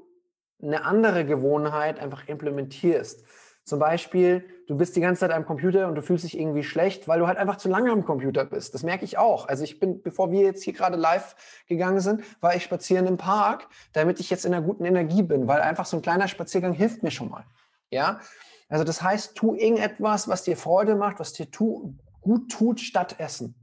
eine 0.62 0.84
andere 0.84 1.24
Gewohnheit 1.24 1.98
einfach 1.98 2.28
implementierst. 2.28 3.24
Zum 3.64 3.80
Beispiel, 3.80 4.44
du 4.68 4.76
bist 4.76 4.94
die 4.94 5.00
ganze 5.00 5.22
Zeit 5.22 5.32
am 5.32 5.44
Computer 5.44 5.88
und 5.88 5.96
du 5.96 6.02
fühlst 6.02 6.22
dich 6.22 6.38
irgendwie 6.38 6.62
schlecht, 6.62 7.08
weil 7.08 7.18
du 7.18 7.26
halt 7.26 7.36
einfach 7.36 7.56
zu 7.56 7.68
lange 7.68 7.90
am 7.90 8.04
Computer 8.04 8.44
bist. 8.44 8.74
Das 8.74 8.84
merke 8.84 9.04
ich 9.04 9.18
auch. 9.18 9.48
Also 9.48 9.64
ich 9.64 9.80
bin, 9.80 10.00
bevor 10.00 10.30
wir 10.30 10.42
jetzt 10.42 10.62
hier 10.62 10.74
gerade 10.74 10.96
live 10.96 11.34
gegangen 11.66 11.98
sind, 11.98 12.22
war 12.40 12.54
ich 12.54 12.62
spazieren 12.62 13.08
im 13.08 13.16
Park, 13.16 13.66
damit 13.92 14.20
ich 14.20 14.30
jetzt 14.30 14.46
in 14.46 14.54
einer 14.54 14.64
guten 14.64 14.84
Energie 14.84 15.24
bin, 15.24 15.48
weil 15.48 15.62
einfach 15.62 15.84
so 15.84 15.96
ein 15.96 16.02
kleiner 16.02 16.28
Spaziergang 16.28 16.74
hilft 16.74 17.02
mir 17.02 17.10
schon 17.10 17.28
mal. 17.28 17.42
Ja, 17.90 18.20
also 18.68 18.84
das 18.84 19.02
heißt, 19.02 19.34
tu 19.34 19.54
irgendetwas, 19.54 20.28
was 20.28 20.44
dir 20.44 20.56
Freude 20.56 20.94
macht, 20.94 21.20
was 21.20 21.32
dir 21.32 21.50
tu, 21.50 21.94
gut 22.20 22.50
tut, 22.50 22.80
statt 22.80 23.18
Essen. 23.18 23.54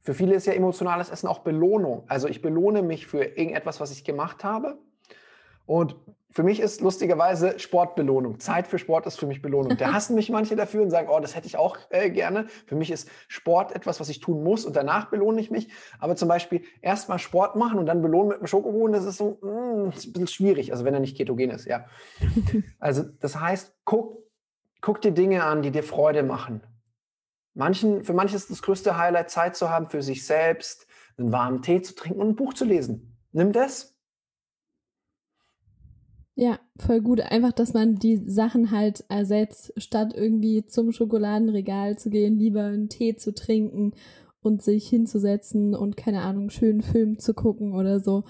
Für 0.00 0.14
viele 0.14 0.34
ist 0.34 0.46
ja 0.46 0.52
emotionales 0.52 1.10
Essen 1.10 1.26
auch 1.26 1.40
Belohnung. 1.40 2.04
Also 2.08 2.28
ich 2.28 2.40
belohne 2.40 2.82
mich 2.82 3.06
für 3.06 3.24
irgendetwas, 3.24 3.80
was 3.80 3.90
ich 3.90 4.04
gemacht 4.04 4.44
habe. 4.44 4.78
Und 5.66 5.96
für 6.30 6.42
mich 6.42 6.60
ist 6.60 6.82
lustigerweise 6.82 7.58
Sportbelohnung. 7.58 8.38
Zeit 8.38 8.66
für 8.66 8.78
Sport 8.78 9.06
ist 9.06 9.18
für 9.18 9.26
mich 9.26 9.40
Belohnung. 9.40 9.76
Da 9.78 9.92
hassen 9.94 10.14
mich 10.14 10.28
manche 10.30 10.56
dafür 10.56 10.82
und 10.82 10.90
sagen, 10.90 11.08
oh, 11.10 11.20
das 11.20 11.34
hätte 11.34 11.46
ich 11.46 11.56
auch 11.56 11.78
äh, 11.90 12.10
gerne. 12.10 12.46
Für 12.66 12.76
mich 12.76 12.90
ist 12.90 13.08
Sport 13.28 13.74
etwas, 13.74 13.98
was 13.98 14.08
ich 14.10 14.20
tun 14.20 14.42
muss 14.44 14.66
und 14.66 14.76
danach 14.76 15.10
belohne 15.10 15.40
ich 15.40 15.50
mich. 15.50 15.70
Aber 15.98 16.16
zum 16.16 16.28
Beispiel 16.28 16.62
erstmal 16.82 17.18
Sport 17.18 17.56
machen 17.56 17.78
und 17.78 17.86
dann 17.86 18.02
belohnen 18.02 18.28
mit 18.28 18.38
einem 18.38 18.46
Schokokuchen, 18.46 18.92
das 18.92 19.04
ist 19.04 19.16
so 19.16 19.38
mm, 19.40 19.84
ein 19.86 19.90
bisschen 19.90 20.26
schwierig. 20.26 20.72
Also 20.72 20.84
wenn 20.84 20.94
er 20.94 21.00
nicht 21.00 21.16
ketogen 21.16 21.50
ist, 21.50 21.66
ja. 21.66 21.86
Also 22.78 23.04
das 23.20 23.40
heißt, 23.40 23.74
guck, 23.84 24.22
guck 24.80 25.00
dir 25.00 25.12
Dinge 25.12 25.44
an, 25.44 25.62
die 25.62 25.70
dir 25.70 25.82
Freude 25.82 26.22
machen. 26.22 26.62
Manchen, 27.54 28.04
für 28.04 28.12
manche 28.12 28.36
ist 28.36 28.50
das 28.50 28.62
größte 28.62 28.96
Highlight, 28.96 29.30
Zeit 29.30 29.56
zu 29.56 29.70
haben 29.70 29.88
für 29.88 30.02
sich 30.02 30.26
selbst, 30.26 30.86
einen 31.16 31.32
warmen 31.32 31.62
Tee 31.62 31.82
zu 31.82 31.94
trinken 31.94 32.20
und 32.20 32.28
ein 32.28 32.36
Buch 32.36 32.54
zu 32.54 32.64
lesen. 32.64 33.18
Nimm 33.32 33.52
das 33.52 33.97
ja, 36.40 36.60
voll 36.76 37.00
gut. 37.00 37.20
Einfach, 37.20 37.50
dass 37.50 37.74
man 37.74 37.96
die 37.96 38.22
Sachen 38.24 38.70
halt 38.70 39.04
ersetzt, 39.08 39.72
statt 39.76 40.14
irgendwie 40.14 40.64
zum 40.64 40.92
Schokoladenregal 40.92 41.98
zu 41.98 42.10
gehen, 42.10 42.38
lieber 42.38 42.62
einen 42.62 42.88
Tee 42.88 43.16
zu 43.16 43.34
trinken 43.34 43.92
und 44.40 44.62
sich 44.62 44.88
hinzusetzen 44.88 45.74
und 45.74 45.96
keine 45.96 46.22
Ahnung, 46.22 46.50
schönen 46.50 46.82
Film 46.82 47.18
zu 47.18 47.34
gucken 47.34 47.74
oder 47.74 47.98
so 47.98 48.22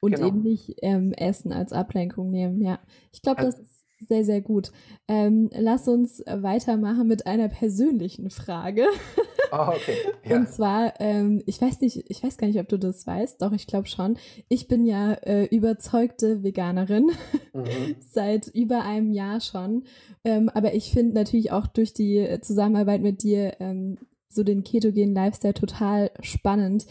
und 0.00 0.16
genau. 0.16 0.26
eben 0.26 0.42
nicht 0.42 0.74
ähm, 0.82 1.12
Essen 1.12 1.52
als 1.52 1.72
Ablenkung 1.72 2.32
nehmen. 2.32 2.60
Ja, 2.60 2.80
ich 3.12 3.22
glaube, 3.22 3.42
das 3.42 3.60
ist 3.60 3.84
sehr, 4.08 4.24
sehr 4.24 4.40
gut. 4.40 4.72
Ähm, 5.06 5.48
lass 5.52 5.86
uns 5.86 6.20
weitermachen 6.26 7.06
mit 7.06 7.28
einer 7.28 7.48
persönlichen 7.48 8.30
Frage. 8.30 8.86
Oh, 9.52 9.68
okay. 9.68 9.96
Ja. 10.24 10.36
Und 10.36 10.48
zwar, 10.48 10.94
ähm, 10.98 11.42
ich 11.46 11.60
weiß 11.60 11.80
nicht, 11.82 12.04
ich 12.08 12.22
weiß 12.22 12.38
gar 12.38 12.46
nicht, 12.46 12.58
ob 12.58 12.68
du 12.68 12.78
das 12.78 13.06
weißt, 13.06 13.40
doch 13.42 13.52
ich 13.52 13.66
glaube 13.66 13.86
schon. 13.86 14.16
Ich 14.48 14.66
bin 14.66 14.86
ja 14.86 15.12
äh, 15.12 15.44
überzeugte 15.44 16.42
Veganerin 16.42 17.12
mhm. 17.52 17.96
seit 18.00 18.48
über 18.48 18.82
einem 18.82 19.12
Jahr 19.12 19.40
schon. 19.40 19.84
Ähm, 20.24 20.48
aber 20.48 20.74
ich 20.74 20.90
finde 20.90 21.14
natürlich 21.14 21.52
auch 21.52 21.66
durch 21.66 21.92
die 21.92 22.38
Zusammenarbeit 22.40 23.02
mit 23.02 23.22
dir 23.22 23.56
ähm, 23.60 23.98
so 24.28 24.42
den 24.42 24.64
ketogenen 24.64 25.14
Lifestyle 25.14 25.54
total 25.54 26.10
spannend. 26.20 26.86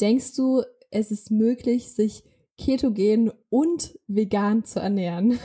Denkst 0.00 0.34
du, 0.36 0.62
es 0.90 1.10
ist 1.10 1.30
möglich, 1.30 1.92
sich 1.92 2.24
ketogen 2.56 3.30
und 3.50 3.98
vegan 4.06 4.64
zu 4.64 4.80
ernähren? 4.80 5.38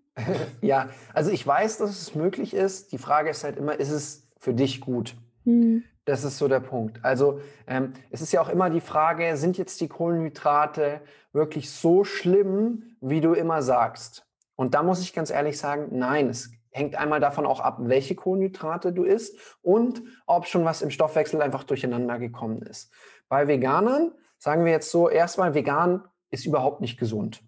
ja, 0.62 0.88
also 1.12 1.30
ich 1.30 1.46
weiß, 1.46 1.78
dass 1.78 1.90
es 1.90 2.14
möglich 2.14 2.54
ist. 2.54 2.92
Die 2.92 2.98
Frage 2.98 3.28
ist 3.28 3.44
halt 3.44 3.58
immer, 3.58 3.78
ist 3.78 3.90
es 3.90 4.28
für 4.38 4.54
dich 4.54 4.80
gut? 4.80 5.16
Hm. 5.44 5.84
Das 6.06 6.22
ist 6.22 6.38
so 6.38 6.46
der 6.46 6.60
Punkt. 6.60 7.04
Also 7.04 7.40
ähm, 7.66 7.92
es 8.10 8.22
ist 8.22 8.32
ja 8.32 8.40
auch 8.40 8.48
immer 8.48 8.70
die 8.70 8.80
Frage, 8.80 9.36
sind 9.36 9.58
jetzt 9.58 9.80
die 9.80 9.88
Kohlenhydrate 9.88 11.00
wirklich 11.32 11.70
so 11.70 12.04
schlimm, 12.04 12.96
wie 13.00 13.20
du 13.20 13.34
immer 13.34 13.60
sagst? 13.60 14.24
Und 14.54 14.74
da 14.74 14.84
muss 14.84 15.02
ich 15.02 15.12
ganz 15.12 15.30
ehrlich 15.30 15.58
sagen, 15.58 15.88
nein, 15.90 16.28
es 16.28 16.52
hängt 16.70 16.94
einmal 16.94 17.18
davon 17.18 17.44
auch 17.44 17.58
ab, 17.58 17.78
welche 17.80 18.14
Kohlenhydrate 18.14 18.92
du 18.92 19.02
isst 19.02 19.36
und 19.62 20.00
ob 20.26 20.46
schon 20.46 20.64
was 20.64 20.80
im 20.80 20.90
Stoffwechsel 20.90 21.42
einfach 21.42 21.64
durcheinander 21.64 22.20
gekommen 22.20 22.62
ist. 22.62 22.92
Bei 23.28 23.48
Veganern 23.48 24.12
sagen 24.38 24.64
wir 24.64 24.72
jetzt 24.72 24.92
so, 24.92 25.08
erstmal 25.08 25.54
vegan 25.54 26.04
ist 26.30 26.46
überhaupt 26.46 26.80
nicht 26.80 26.98
gesund. 27.00 27.42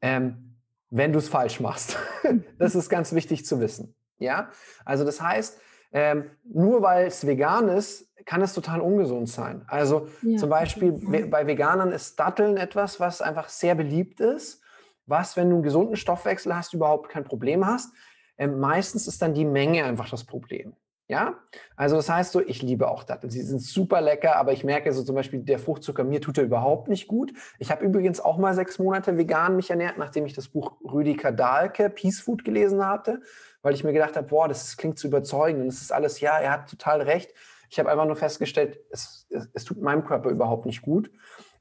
Ähm, 0.00 0.56
wenn 0.88 1.12
du 1.12 1.18
es 1.18 1.28
falsch 1.28 1.60
machst. 1.60 1.98
das 2.58 2.74
ist 2.74 2.88
ganz 2.88 3.12
wichtig 3.12 3.44
zu 3.44 3.60
wissen. 3.60 3.94
Ja, 4.16 4.50
also 4.86 5.04
das 5.04 5.20
heißt, 5.20 5.60
ähm, 5.94 6.30
nur 6.42 6.82
weil 6.82 7.06
es 7.06 7.24
vegan 7.24 7.68
ist, 7.68 8.10
kann 8.26 8.42
es 8.42 8.52
total 8.52 8.80
ungesund 8.80 9.28
sein. 9.28 9.64
Also 9.68 10.08
ja. 10.22 10.38
zum 10.38 10.50
Beispiel 10.50 10.92
bei 11.30 11.46
Veganern 11.46 11.92
ist 11.92 12.18
Datteln 12.18 12.56
etwas, 12.56 12.98
was 12.98 13.22
einfach 13.22 13.48
sehr 13.48 13.74
beliebt 13.74 14.20
ist, 14.20 14.60
was, 15.06 15.36
wenn 15.36 15.50
du 15.50 15.56
einen 15.56 15.62
gesunden 15.62 15.96
Stoffwechsel 15.96 16.54
hast, 16.56 16.74
überhaupt 16.74 17.10
kein 17.10 17.24
Problem 17.24 17.64
hast. 17.66 17.92
Ähm, 18.38 18.58
meistens 18.58 19.06
ist 19.06 19.22
dann 19.22 19.34
die 19.34 19.44
Menge 19.44 19.84
einfach 19.84 20.10
das 20.10 20.24
Problem. 20.24 20.74
Ja, 21.06 21.34
also 21.76 21.96
das 21.96 22.08
heißt 22.08 22.32
so, 22.32 22.40
ich 22.40 22.62
liebe 22.62 22.88
auch 22.88 23.04
Datteln. 23.04 23.30
Sie 23.30 23.42
sind 23.42 23.60
super 23.60 24.00
lecker, 24.00 24.36
aber 24.36 24.52
ich 24.52 24.64
merke 24.64 24.90
so 24.90 25.02
zum 25.02 25.14
Beispiel, 25.14 25.40
der 25.40 25.58
Fruchtzucker 25.58 26.02
mir 26.02 26.22
tut 26.22 26.38
er 26.38 26.44
überhaupt 26.44 26.88
nicht 26.88 27.08
gut. 27.08 27.34
Ich 27.58 27.70
habe 27.70 27.84
übrigens 27.84 28.20
auch 28.20 28.38
mal 28.38 28.54
sechs 28.54 28.78
Monate 28.78 29.18
vegan 29.18 29.54
mich 29.54 29.68
ernährt, 29.68 29.98
nachdem 29.98 30.24
ich 30.24 30.32
das 30.32 30.48
Buch 30.48 30.78
Rüdiger 30.82 31.30
Dahlke, 31.30 31.90
Peace 31.90 32.20
Food, 32.20 32.42
gelesen 32.42 32.86
hatte, 32.86 33.20
weil 33.60 33.74
ich 33.74 33.84
mir 33.84 33.92
gedacht 33.92 34.16
habe, 34.16 34.28
boah, 34.28 34.48
das 34.48 34.78
klingt 34.78 34.98
zu 34.98 35.08
überzeugend 35.08 35.60
und 35.60 35.68
es 35.68 35.82
ist 35.82 35.92
alles, 35.92 36.20
ja, 36.20 36.38
er 36.38 36.52
hat 36.52 36.70
total 36.70 37.02
recht. 37.02 37.34
Ich 37.68 37.78
habe 37.78 37.90
einfach 37.90 38.06
nur 38.06 38.16
festgestellt, 38.16 38.78
es, 38.90 39.26
es, 39.28 39.50
es 39.52 39.64
tut 39.64 39.82
meinem 39.82 40.04
Körper 40.06 40.30
überhaupt 40.30 40.64
nicht 40.64 40.80
gut. 40.80 41.10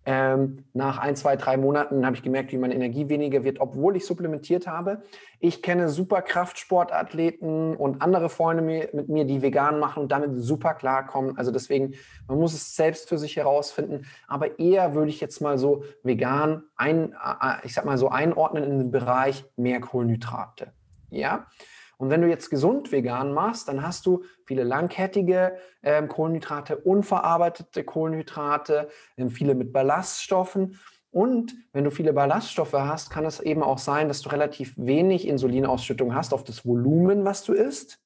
Ähm, 0.05 0.65
nach 0.73 0.97
ein, 0.97 1.15
zwei, 1.15 1.37
drei 1.37 1.55
Monaten 1.55 2.05
habe 2.05 2.15
ich 2.15 2.23
gemerkt, 2.23 2.51
wie 2.51 2.57
meine 2.57 2.75
Energie 2.75 3.07
weniger 3.07 3.45
wird, 3.45 3.61
obwohl 3.61 3.95
ich 3.95 4.05
supplementiert 4.05 4.67
habe. 4.67 5.01
Ich 5.39 5.61
kenne 5.61 5.87
super 5.87 6.21
Kraftsportathleten 6.21 7.75
und 7.77 8.01
andere 8.01 8.27
Freunde 8.29 8.63
mit 8.63 9.07
mir, 9.07 9.23
die 9.23 9.41
vegan 9.41 9.79
machen 9.79 10.03
und 10.03 10.11
damit 10.11 10.31
super 10.35 10.73
klarkommen. 10.73 11.37
Also 11.37 11.51
deswegen, 11.51 11.93
man 12.27 12.37
muss 12.37 12.53
es 12.53 12.75
selbst 12.75 13.07
für 13.07 13.17
sich 13.17 13.37
herausfinden. 13.37 14.05
Aber 14.27 14.59
eher 14.59 14.93
würde 14.93 15.09
ich 15.09 15.21
jetzt 15.21 15.39
mal 15.39 15.57
so 15.57 15.83
vegan 16.03 16.63
ein, 16.75 17.13
äh, 17.13 17.65
ich 17.65 17.73
sag 17.73 17.85
mal 17.85 17.97
so 17.97 18.09
einordnen 18.09 18.63
in 18.65 18.77
den 18.79 18.91
Bereich 18.91 19.45
mehr 19.55 19.79
Kohlenhydrate. 19.79 20.73
Ja. 21.11 21.47
Und 21.97 22.09
wenn 22.09 22.21
du 22.21 22.29
jetzt 22.29 22.49
gesund 22.49 22.91
vegan 22.91 23.33
machst, 23.33 23.67
dann 23.67 23.81
hast 23.81 24.05
du 24.05 24.23
viele 24.45 24.63
langkettige 24.63 25.57
ähm, 25.81 26.07
Kohlenhydrate, 26.07 26.77
unverarbeitete 26.77 27.83
Kohlenhydrate, 27.83 28.89
ähm, 29.17 29.29
viele 29.29 29.55
mit 29.55 29.71
Ballaststoffen. 29.73 30.79
Und 31.11 31.53
wenn 31.71 31.83
du 31.83 31.91
viele 31.91 32.11
Ballaststoffe 32.11 32.73
hast, 32.73 33.11
kann 33.11 33.25
es 33.25 33.39
eben 33.39 33.61
auch 33.61 33.77
sein, 33.77 34.07
dass 34.07 34.21
du 34.21 34.29
relativ 34.29 34.73
wenig 34.77 35.27
Insulinausschüttung 35.27 36.15
hast 36.15 36.33
auf 36.33 36.43
das 36.43 36.65
Volumen, 36.65 37.23
was 37.23 37.43
du 37.43 37.53
isst. 37.53 37.99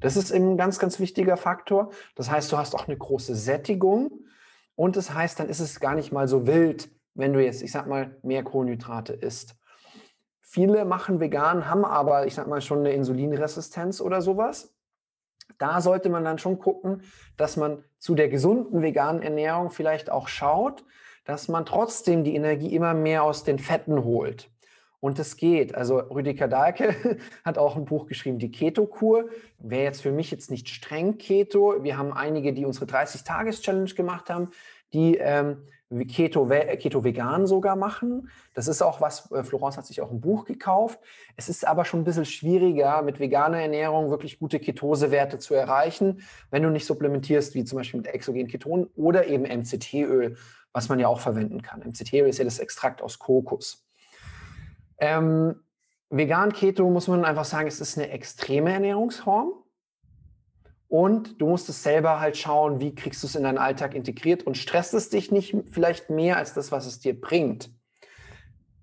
Das 0.00 0.16
ist 0.16 0.30
eben 0.30 0.52
ein 0.52 0.56
ganz, 0.56 0.78
ganz 0.78 1.00
wichtiger 1.00 1.36
Faktor. 1.36 1.90
Das 2.14 2.30
heißt, 2.30 2.50
du 2.50 2.58
hast 2.58 2.74
auch 2.74 2.88
eine 2.88 2.96
große 2.96 3.34
Sättigung. 3.34 4.24
Und 4.74 4.96
das 4.96 5.12
heißt, 5.12 5.40
dann 5.40 5.48
ist 5.48 5.60
es 5.60 5.80
gar 5.80 5.94
nicht 5.94 6.12
mal 6.12 6.28
so 6.28 6.46
wild, 6.46 6.90
wenn 7.14 7.32
du 7.32 7.44
jetzt, 7.44 7.62
ich 7.62 7.72
sag 7.72 7.86
mal, 7.86 8.16
mehr 8.22 8.44
Kohlenhydrate 8.44 9.12
isst. 9.12 9.56
Viele 10.50 10.86
machen 10.86 11.20
vegan, 11.20 11.68
haben 11.68 11.84
aber, 11.84 12.26
ich 12.26 12.34
sag 12.34 12.46
mal, 12.46 12.62
schon 12.62 12.78
eine 12.78 12.92
Insulinresistenz 12.92 14.00
oder 14.00 14.22
sowas. 14.22 14.74
Da 15.58 15.82
sollte 15.82 16.08
man 16.08 16.24
dann 16.24 16.38
schon 16.38 16.58
gucken, 16.58 17.02
dass 17.36 17.58
man 17.58 17.84
zu 17.98 18.14
der 18.14 18.30
gesunden 18.30 18.80
veganen 18.80 19.20
Ernährung 19.20 19.68
vielleicht 19.68 20.08
auch 20.08 20.26
schaut, 20.26 20.86
dass 21.26 21.48
man 21.48 21.66
trotzdem 21.66 22.24
die 22.24 22.34
Energie 22.34 22.74
immer 22.74 22.94
mehr 22.94 23.24
aus 23.24 23.44
den 23.44 23.58
Fetten 23.58 24.04
holt. 24.04 24.50
Und 25.00 25.18
es 25.18 25.36
geht. 25.36 25.74
Also 25.74 25.98
Rüdiger 25.98 26.48
Dahlke 26.48 26.96
hat 27.44 27.58
auch 27.58 27.76
ein 27.76 27.84
Buch 27.84 28.06
geschrieben, 28.06 28.38
die 28.38 28.50
Keto-Kur. 28.50 29.28
Wäre 29.58 29.84
jetzt 29.84 30.00
für 30.00 30.12
mich 30.12 30.30
jetzt 30.30 30.50
nicht 30.50 30.70
streng 30.70 31.18
Keto. 31.18 31.84
Wir 31.84 31.98
haben 31.98 32.14
einige, 32.14 32.54
die 32.54 32.64
unsere 32.64 32.86
30-Tages-Challenge 32.86 33.92
gemacht 33.92 34.30
haben, 34.30 34.48
die 34.94 35.18
ähm, 35.18 35.66
Keto, 36.08 36.46
Keto 36.46 37.02
vegan 37.02 37.46
sogar 37.46 37.74
machen. 37.74 38.28
Das 38.52 38.68
ist 38.68 38.82
auch 38.82 39.00
was, 39.00 39.30
äh, 39.32 39.42
Florence 39.42 39.78
hat 39.78 39.86
sich 39.86 40.02
auch 40.02 40.10
ein 40.10 40.20
Buch 40.20 40.44
gekauft. 40.44 41.00
Es 41.36 41.48
ist 41.48 41.66
aber 41.66 41.84
schon 41.84 42.00
ein 42.00 42.04
bisschen 42.04 42.26
schwieriger, 42.26 43.00
mit 43.02 43.20
veganer 43.20 43.60
Ernährung 43.60 44.10
wirklich 44.10 44.38
gute 44.38 44.60
Ketosewerte 44.60 45.38
zu 45.38 45.54
erreichen, 45.54 46.22
wenn 46.50 46.62
du 46.62 46.70
nicht 46.70 46.84
supplementierst, 46.84 47.54
wie 47.54 47.64
zum 47.64 47.78
Beispiel 47.78 48.00
mit 48.00 48.08
exogenen 48.08 48.48
Ketonen 48.48 48.88
oder 48.96 49.26
eben 49.26 49.44
MCT-Öl, 49.44 50.36
was 50.72 50.90
man 50.90 50.98
ja 50.98 51.08
auch 51.08 51.20
verwenden 51.20 51.62
kann. 51.62 51.80
MCT-Öl 51.80 52.28
ist 52.28 52.38
ja 52.38 52.44
das 52.44 52.58
Extrakt 52.58 53.00
aus 53.00 53.18
Kokos. 53.18 53.86
Ähm, 54.98 55.56
vegan 56.10 56.52
Keto 56.52 56.88
muss 56.90 57.08
man 57.08 57.24
einfach 57.24 57.46
sagen, 57.46 57.66
es 57.66 57.80
ist 57.80 57.96
eine 57.96 58.10
extreme 58.10 58.72
Ernährungsform. 58.72 59.52
Und 60.88 61.40
du 61.40 61.46
musst 61.46 61.68
es 61.68 61.82
selber 61.82 62.18
halt 62.18 62.36
schauen, 62.36 62.80
wie 62.80 62.94
kriegst 62.94 63.22
du 63.22 63.26
es 63.26 63.34
in 63.34 63.42
deinen 63.42 63.58
Alltag 63.58 63.94
integriert 63.94 64.42
und 64.44 64.56
stresst 64.56 64.94
es 64.94 65.10
dich 65.10 65.30
nicht 65.30 65.54
vielleicht 65.70 66.08
mehr 66.08 66.38
als 66.38 66.54
das, 66.54 66.72
was 66.72 66.86
es 66.86 66.98
dir 66.98 67.18
bringt. 67.18 67.70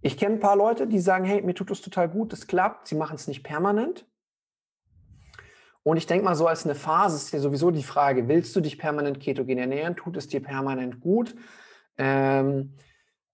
Ich 0.01 0.17
kenne 0.17 0.35
ein 0.35 0.39
paar 0.39 0.55
Leute, 0.55 0.85
die 0.85 0.99
sagen, 0.99 1.25
hey, 1.25 1.41
mir 1.41 1.55
tut 1.55 1.71
es 1.71 1.81
total 1.81 2.07
gut, 2.07 2.31
es 2.31 2.45
klappt, 2.45 2.87
sie 2.87 2.95
machen 2.95 3.15
es 3.15 3.27
nicht 3.27 3.41
permanent. 3.41 4.05
Und 5.81 5.97
ich 5.97 6.05
denke 6.05 6.25
mal, 6.25 6.35
so 6.35 6.47
als 6.47 6.63
eine 6.65 6.75
Phase 6.75 7.15
ist 7.15 7.31
ja 7.31 7.39
sowieso 7.39 7.71
die 7.71 7.83
Frage, 7.83 8.27
willst 8.27 8.55
du 8.55 8.61
dich 8.61 8.77
permanent 8.77 9.19
ketogen 9.19 9.57
ernähren? 9.57 9.95
Tut 9.95 10.17
es 10.17 10.27
dir 10.27 10.41
permanent 10.41 10.99
gut? 10.99 11.35
Ähm, 11.97 12.75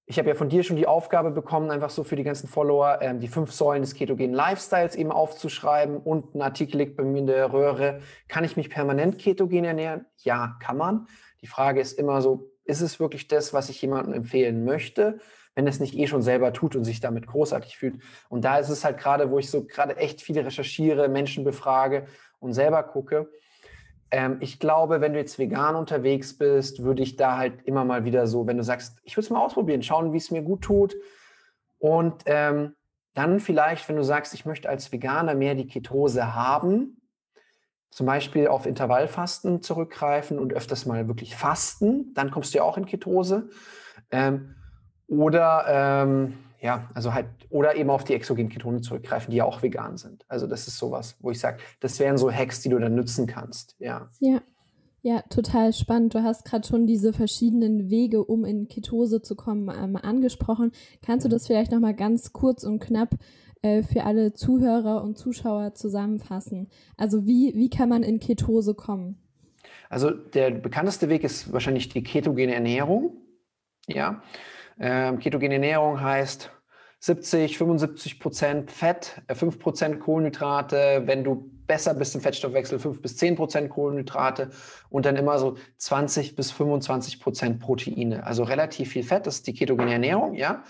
ich 0.05 0.19
habe 0.19 0.29
ja 0.29 0.35
von 0.35 0.49
dir 0.49 0.63
schon 0.63 0.75
die 0.75 0.87
Aufgabe 0.87 1.31
bekommen, 1.31 1.71
einfach 1.71 1.89
so 1.89 2.03
für 2.03 2.15
die 2.15 2.23
ganzen 2.23 2.47
Follower 2.47 2.99
ähm, 3.01 3.19
die 3.19 3.27
fünf 3.27 3.51
Säulen 3.51 3.81
des 3.81 3.93
ketogenen 3.93 4.33
Lifestyles 4.33 4.95
eben 4.95 5.11
aufzuschreiben 5.11 5.97
und 5.97 6.35
ein 6.35 6.41
Artikel 6.41 6.77
liegt 6.77 6.97
bei 6.97 7.03
mir 7.03 7.19
in 7.19 7.27
der 7.27 7.53
Röhre. 7.53 8.01
Kann 8.27 8.43
ich 8.43 8.57
mich 8.57 8.69
permanent 8.69 9.19
ketogen 9.19 9.63
ernähren? 9.63 10.05
Ja, 10.17 10.57
kann 10.61 10.77
man. 10.77 11.07
Die 11.41 11.47
Frage 11.47 11.79
ist 11.79 11.93
immer 11.97 12.21
so, 12.21 12.51
ist 12.65 12.81
es 12.81 12.99
wirklich 12.99 13.27
das, 13.27 13.53
was 13.53 13.69
ich 13.69 13.81
jemandem 13.81 14.13
empfehlen 14.13 14.65
möchte, 14.65 15.19
wenn 15.55 15.67
es 15.67 15.79
nicht 15.79 15.97
eh 15.97 16.07
schon 16.07 16.21
selber 16.21 16.53
tut 16.53 16.75
und 16.75 16.83
sich 16.83 16.99
damit 16.99 17.27
großartig 17.27 17.77
fühlt? 17.77 18.01
Und 18.29 18.43
da 18.43 18.57
ist 18.57 18.69
es 18.69 18.83
halt 18.83 18.97
gerade, 18.97 19.31
wo 19.31 19.39
ich 19.39 19.49
so 19.49 19.65
gerade 19.65 19.97
echt 19.97 20.21
viele 20.21 20.45
recherchiere, 20.45 21.07
Menschen 21.09 21.43
befrage 21.43 22.05
und 22.39 22.53
selber 22.53 22.83
gucke, 22.83 23.29
ähm, 24.11 24.37
ich 24.41 24.59
glaube, 24.59 25.01
wenn 25.01 25.13
du 25.13 25.19
jetzt 25.19 25.39
vegan 25.39 25.75
unterwegs 25.75 26.37
bist, 26.37 26.83
würde 26.83 27.01
ich 27.01 27.15
da 27.15 27.37
halt 27.37 27.63
immer 27.63 27.85
mal 27.85 28.05
wieder 28.05 28.27
so, 28.27 28.45
wenn 28.45 28.57
du 28.57 28.63
sagst, 28.63 28.99
ich 29.03 29.15
würde 29.15 29.25
es 29.25 29.29
mal 29.29 29.43
ausprobieren, 29.43 29.83
schauen, 29.83 30.13
wie 30.13 30.17
es 30.17 30.31
mir 30.31 30.41
gut 30.41 30.61
tut. 30.61 30.95
Und 31.79 32.23
ähm, 32.25 32.75
dann 33.13 33.39
vielleicht, 33.39 33.87
wenn 33.89 33.95
du 33.95 34.03
sagst, 34.03 34.33
ich 34.33 34.45
möchte 34.45 34.69
als 34.69 34.91
Veganer 34.91 35.33
mehr 35.33 35.55
die 35.55 35.67
Ketose 35.67 36.35
haben, 36.35 37.01
zum 37.89 38.05
Beispiel 38.05 38.47
auf 38.47 38.65
Intervallfasten 38.65 39.61
zurückgreifen 39.61 40.39
und 40.39 40.53
öfters 40.53 40.85
mal 40.85 41.07
wirklich 41.07 41.35
fasten, 41.35 42.13
dann 42.13 42.31
kommst 42.31 42.53
du 42.53 42.59
ja 42.59 42.63
auch 42.63 42.77
in 42.77 42.85
Ketose. 42.85 43.49
Ähm, 44.11 44.55
oder 45.07 45.65
ähm, 45.67 46.37
ja, 46.61 46.89
also 46.93 47.13
halt, 47.13 47.25
oder 47.49 47.75
eben 47.75 47.89
auf 47.89 48.03
die 48.03 48.13
exogenen 48.13 48.49
Ketone 48.49 48.81
zurückgreifen, 48.81 49.31
die 49.31 49.37
ja 49.37 49.45
auch 49.45 49.63
vegan 49.63 49.97
sind. 49.97 50.23
Also 50.27 50.45
das 50.45 50.67
ist 50.67 50.77
sowas, 50.77 51.17
wo 51.19 51.31
ich 51.31 51.39
sage, 51.39 51.57
das 51.79 51.99
wären 51.99 52.17
so 52.17 52.31
Hacks, 52.31 52.61
die 52.61 52.69
du 52.69 52.77
dann 52.77 52.95
nutzen 52.95 53.25
kannst. 53.27 53.75
Ja. 53.79 54.09
Ja. 54.19 54.41
Ja, 55.03 55.23
total 55.23 55.73
spannend. 55.73 56.13
Du 56.13 56.21
hast 56.21 56.45
gerade 56.45 56.67
schon 56.67 56.85
diese 56.85 57.11
verschiedenen 57.11 57.89
Wege, 57.89 58.23
um 58.23 58.45
in 58.45 58.67
Ketose 58.67 59.23
zu 59.23 59.35
kommen, 59.35 59.67
ähm, 59.75 59.95
angesprochen. 59.95 60.71
Kannst 61.01 61.25
du 61.25 61.29
das 61.29 61.47
vielleicht 61.47 61.71
nochmal 61.71 61.95
ganz 61.95 62.33
kurz 62.33 62.63
und 62.63 62.79
knapp 62.79 63.15
äh, 63.63 63.81
für 63.81 64.03
alle 64.03 64.33
Zuhörer 64.33 65.03
und 65.03 65.17
Zuschauer 65.17 65.73
zusammenfassen? 65.73 66.69
Also 66.97 67.25
wie, 67.25 67.55
wie 67.55 67.71
kann 67.71 67.89
man 67.89 68.03
in 68.03 68.19
Ketose 68.19 68.75
kommen? 68.75 69.17
Also 69.89 70.11
der 70.11 70.51
bekannteste 70.51 71.09
Weg 71.09 71.23
ist 71.23 71.51
wahrscheinlich 71.51 71.89
die 71.89 72.03
ketogene 72.03 72.53
Ernährung. 72.53 73.17
Ja, 73.87 74.21
ähm, 74.81 75.19
ketogene 75.19 75.53
Ernährung 75.53 76.01
heißt 76.01 76.51
70, 76.99 77.57
75 77.57 78.19
Prozent 78.19 78.71
Fett, 78.71 79.21
5 79.31 79.55
äh, 79.55 79.57
Prozent 79.59 79.99
Kohlenhydrate, 79.99 81.03
wenn 81.05 81.23
du 81.23 81.51
besser 81.67 81.93
bist 81.93 82.15
im 82.15 82.21
Fettstoffwechsel, 82.21 82.79
5 82.79 82.99
bis 82.99 83.15
10 83.17 83.35
Prozent 83.35 83.69
Kohlenhydrate 83.69 84.49
und 84.89 85.05
dann 85.05 85.15
immer 85.15 85.37
so 85.37 85.55
20 85.77 86.35
bis 86.35 86.51
25 86.51 87.19
Prozent 87.19 87.59
Proteine. 87.59 88.25
Also 88.25 88.43
relativ 88.43 88.89
viel 88.89 89.03
Fett, 89.03 89.27
das 89.27 89.35
ist 89.35 89.47
die 89.47 89.53
ketogene 89.53 89.93
Ernährung, 89.93 90.33
ja. 90.33 90.63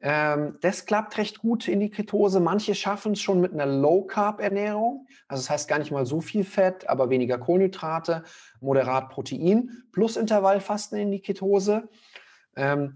Ähm, 0.00 0.58
das 0.60 0.84
klappt 0.84 1.16
recht 1.16 1.38
gut 1.38 1.68
in 1.68 1.80
die 1.80 1.90
Ketose. 1.90 2.40
Manche 2.40 2.74
schaffen 2.74 3.12
es 3.12 3.20
schon 3.20 3.40
mit 3.40 3.52
einer 3.52 3.66
Low-Carb-Ernährung. 3.66 5.06
Also 5.28 5.42
das 5.42 5.50
heißt 5.50 5.68
gar 5.68 5.78
nicht 5.78 5.90
mal 5.92 6.06
so 6.06 6.20
viel 6.20 6.44
Fett, 6.44 6.88
aber 6.88 7.08
weniger 7.10 7.38
Kohlenhydrate, 7.38 8.24
moderat 8.60 9.10
Protein 9.10 9.70
plus 9.92 10.16
Intervallfasten 10.16 10.98
in 10.98 11.10
die 11.10 11.20
Ketose. 11.20 11.88
Ähm, 12.56 12.94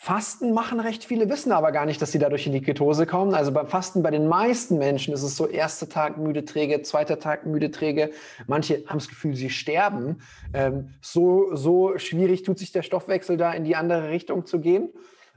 Fasten 0.00 0.52
machen 0.52 0.78
recht 0.78 1.04
viele, 1.04 1.28
wissen 1.28 1.50
aber 1.50 1.72
gar 1.72 1.84
nicht, 1.84 2.00
dass 2.00 2.12
sie 2.12 2.20
dadurch 2.20 2.46
in 2.46 2.52
die 2.52 2.62
Ketose 2.62 3.04
kommen. 3.04 3.34
Also 3.34 3.50
beim 3.50 3.66
Fasten 3.66 4.00
bei 4.00 4.12
den 4.12 4.28
meisten 4.28 4.78
Menschen 4.78 5.12
ist 5.12 5.24
es 5.24 5.36
so, 5.36 5.48
erster 5.48 5.88
Tag 5.88 6.18
müde 6.18 6.44
träge, 6.44 6.82
zweiter 6.82 7.18
Tag 7.18 7.46
müde 7.46 7.72
träge. 7.72 8.12
Manche 8.46 8.84
haben 8.86 8.98
das 8.98 9.08
Gefühl, 9.08 9.34
sie 9.34 9.50
sterben. 9.50 10.20
Ähm, 10.54 10.90
so, 11.00 11.52
so 11.56 11.98
schwierig 11.98 12.44
tut 12.44 12.60
sich 12.60 12.70
der 12.70 12.82
Stoffwechsel 12.82 13.36
da 13.36 13.52
in 13.52 13.64
die 13.64 13.74
andere 13.74 14.08
Richtung 14.08 14.46
zu 14.46 14.60
gehen. 14.60 14.90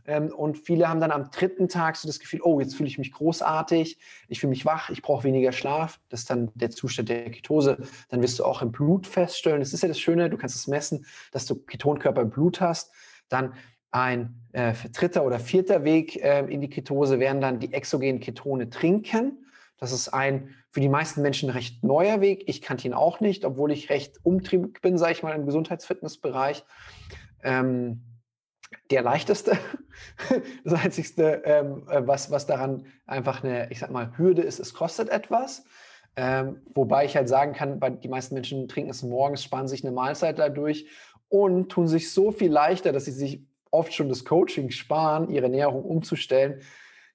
Ähm, 0.06 0.32
und 0.32 0.60
viele 0.60 0.88
haben 0.88 1.00
dann 1.00 1.12
am 1.12 1.32
dritten 1.32 1.68
Tag 1.68 1.96
so 1.96 2.08
das 2.08 2.20
Gefühl, 2.20 2.42
oh, 2.44 2.60
jetzt 2.60 2.76
fühle 2.76 2.88
ich 2.88 3.00
mich 3.00 3.12
großartig, 3.12 3.98
ich 4.28 4.40
fühle 4.40 4.52
mich 4.52 4.64
wach, 4.64 4.92
ich 4.92 5.02
brauche 5.02 5.24
weniger 5.24 5.54
Schlaf. 5.54 6.00
Das 6.10 6.22
ist 6.22 6.30
dann 6.30 6.52
der 6.54 6.70
Zustand 6.70 7.10
der 7.10 7.32
Ketose. 7.32 7.80
Dann 8.10 8.22
wirst 8.22 8.38
du 8.38 8.46
auch 8.46 8.62
im 8.62 8.72
Blut 8.72 9.08
feststellen, 9.08 9.60
das 9.60 9.74
ist 9.74 9.82
ja 9.82 9.88
das 9.88 10.00
Schöne, 10.00 10.30
du 10.30 10.38
kannst 10.38 10.56
es 10.56 10.68
messen, 10.68 11.08
dass 11.32 11.48
du 11.48 11.56
Ketonkörper 11.56 12.22
im 12.22 12.30
Blut 12.30 12.62
hast. 12.62 12.92
Dann 13.28 13.54
ein 13.92 14.42
äh, 14.54 14.74
dritter 14.94 15.26
oder 15.26 15.40
vierter 15.40 15.84
Weg 15.84 16.16
äh, 16.18 16.46
in 16.46 16.62
die 16.62 16.70
Ketose 16.70 17.20
wären 17.20 17.42
dann 17.42 17.60
die 17.60 17.74
exogenen 17.74 18.20
Ketone 18.20 18.70
trinken. 18.70 19.46
Das 19.78 19.92
ist 19.92 20.10
ein 20.10 20.56
für 20.72 20.80
die 20.80 20.90
meisten 20.90 21.22
Menschen 21.22 21.50
recht 21.50 21.84
neuer 21.84 22.22
Weg. 22.22 22.44
Ich 22.48 22.62
kannte 22.62 22.88
ihn 22.88 22.94
auch 22.94 23.20
nicht, 23.20 23.44
obwohl 23.44 23.72
ich 23.72 23.90
recht 23.90 24.20
umtriebig 24.24 24.82
bin, 24.82 24.98
sage 24.98 25.12
ich 25.12 25.24
mal, 25.24 25.36
im 25.36 25.46
Gesundheitsfitnessbereich. 25.46 26.64
Ähm, 27.44 28.04
der 28.90 29.02
leichteste, 29.02 29.58
das 30.64 30.74
einzigste, 30.74 31.42
ähm, 31.44 31.88
äh, 31.90 32.08
was, 32.08 32.32
was 32.32 32.48
daran 32.48 32.86
einfach 33.06 33.44
eine, 33.44 33.70
ich 33.70 33.80
sag 33.80 33.92
mal, 33.92 34.18
Hürde 34.18 34.42
ist, 34.42 34.60
es 34.60 34.74
kostet 34.74 35.10
etwas. 35.10 35.66
Ähm, 36.16 36.62
wobei 36.74 37.06
ich 37.06 37.16
halt 37.16 37.28
sagen 37.28 37.54
kann, 37.54 37.80
bei, 37.80 37.90
die 37.90 38.10
meisten 38.10 38.34
Menschen 38.34 38.68
trinken 38.68 38.92
es 38.92 39.04
morgens, 39.04 39.44
sparen 39.44 39.68
sich 39.68 39.84
eine 39.84 39.94
Mahlzeit 39.94 40.40
dadurch 40.40 40.88
und 41.30 41.70
tun 41.70 41.88
sich 41.88 42.12
so 42.12 42.32
viel 42.32 42.52
leichter, 42.52 42.92
dass 42.92 43.06
sie 43.06 43.12
sich 43.12 43.46
oft 43.72 43.94
schon 43.94 44.10
das 44.10 44.26
Coaching 44.26 44.70
sparen, 44.70 45.30
ihre 45.30 45.46
Ernährung 45.46 45.84
umzustellen, 45.84 46.62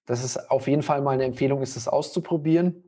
dass 0.06 0.24
es 0.24 0.36
auf 0.36 0.66
jeden 0.68 0.82
Fall 0.82 1.02
mal 1.02 1.12
eine 1.12 1.24
Empfehlung 1.24 1.62
ist, 1.62 1.76
das 1.76 1.88
auszuprobieren. 1.88 2.82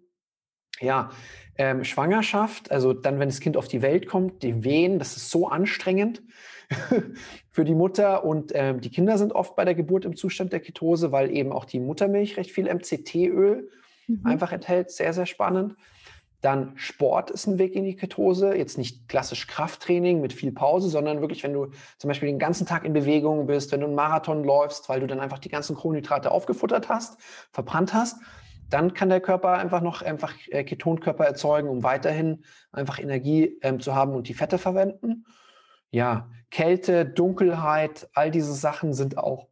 Ja, 0.81 1.11
ähm, 1.57 1.83
Schwangerschaft, 1.85 2.71
also 2.71 2.93
dann, 2.93 3.19
wenn 3.19 3.29
das 3.29 3.41
Kind 3.41 3.57
auf 3.57 3.67
die 3.67 3.83
Welt 3.83 4.07
kommt, 4.07 4.43
die 4.45 4.63
Wehen, 4.63 5.01
das 5.01 5.17
ist 5.17 5.31
so 5.31 5.49
anstrengend 5.49 6.23
für 7.51 7.65
die 7.65 7.75
Mutter 7.75 8.25
und 8.25 8.53
ähm, 8.55 8.81
die 8.81 8.91
Kinder 8.91 9.19
sind 9.19 9.33
oft 9.33 9.57
bei 9.57 9.65
der 9.65 9.75
Geburt 9.75 10.05
im 10.05 10.15
Zustand 10.15 10.53
der 10.53 10.61
Ketose, 10.61 11.11
weil 11.11 11.35
eben 11.35 11.53
auch 11.53 11.65
die 11.65 11.81
Muttermilch 11.81 12.37
recht 12.37 12.53
viel 12.53 12.73
MCT-Öl 12.73 13.69
mhm. 14.07 14.25
einfach 14.25 14.53
enthält. 14.53 14.93
Sehr, 14.93 15.13
sehr 15.13 15.27
spannend. 15.27 15.75
Dann 16.41 16.73
Sport 16.77 17.31
ist 17.31 17.47
ein 17.47 17.59
Weg 17.59 17.75
in 17.75 17.85
die 17.85 17.97
Ketose. 17.97 18.55
Jetzt 18.55 18.79
nicht 18.79 19.09
klassisch 19.09 19.47
Krafttraining 19.49 20.21
mit 20.21 20.33
viel 20.33 20.53
Pause, 20.53 20.89
sondern 20.89 21.21
wirklich, 21.21 21.43
wenn 21.43 21.53
du 21.53 21.71
zum 21.99 22.09
Beispiel 22.09 22.29
den 22.29 22.39
ganzen 22.39 22.67
Tag 22.67 22.85
in 22.85 22.93
Bewegung 22.93 23.47
bist, 23.47 23.73
wenn 23.73 23.81
du 23.81 23.87
einen 23.87 23.97
Marathon 23.97 24.45
läufst, 24.45 24.89
weil 24.89 25.01
du 25.01 25.07
dann 25.07 25.21
einfach 25.21 25.41
die 25.41 25.49
ganzen 25.49 25.75
Kohlenhydrate 25.75 26.31
aufgefuttert 26.31 26.89
hast, 26.89 27.21
verbrannt 27.51 27.93
hast, 27.93 28.19
dann 28.71 28.95
kann 28.95 29.09
der 29.09 29.21
Körper 29.21 29.53
einfach 29.53 29.81
noch 29.81 30.03
einfach 30.03 30.35
äh, 30.49 30.63
Ketonkörper 30.63 31.25
erzeugen, 31.25 31.69
um 31.69 31.83
weiterhin 31.83 32.45
einfach 32.71 32.99
Energie 32.99 33.59
ähm, 33.63 33.81
zu 33.81 33.95
haben 33.95 34.15
und 34.15 34.29
die 34.29 34.35
Fette 34.35 34.59
verwenden. 34.59 35.25
Ja, 35.91 36.29
Kälte, 36.51 37.07
Dunkelheit, 37.07 38.09
all 38.15 38.31
diese 38.31 38.53
Sachen 38.53 38.93
sind 38.93 39.19
auch 39.19 39.49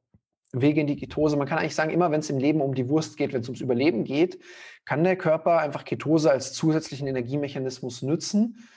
Wege 0.60 0.80
in 0.80 0.86
die 0.86 0.96
Ketose. 0.96 1.36
Man 1.36 1.46
kann 1.46 1.58
eigentlich 1.58 1.74
sagen, 1.74 1.90
immer 1.90 2.10
wenn 2.10 2.20
es 2.20 2.30
im 2.30 2.38
Leben 2.38 2.60
um 2.60 2.74
die 2.74 2.88
Wurst 2.88 3.16
geht, 3.16 3.32
wenn 3.32 3.40
es 3.40 3.48
ums 3.48 3.60
Überleben 3.60 4.04
geht, 4.04 4.38
kann 4.84 5.04
der 5.04 5.16
Körper 5.16 5.58
einfach 5.58 5.84
Ketose 5.84 6.30
als 6.30 6.52
zusätzlichen 6.52 7.06
Energiemechanismus 7.06 8.02
nutzen, 8.02 8.68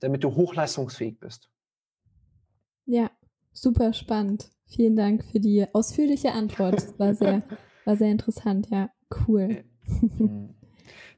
damit 0.00 0.24
du 0.24 0.34
hochleistungsfähig 0.34 1.18
bist. 1.18 1.48
Ja, 2.86 3.10
super 3.52 3.92
spannend. 3.92 4.50
Vielen 4.66 4.96
Dank 4.96 5.24
für 5.24 5.40
die 5.40 5.66
ausführliche 5.72 6.32
Antwort. 6.32 6.74
Das 6.74 6.98
war 6.98 7.14
sehr, 7.14 7.42
war 7.84 7.96
sehr 7.96 8.10
interessant, 8.10 8.68
ja. 8.70 8.90
Cool. 9.26 9.64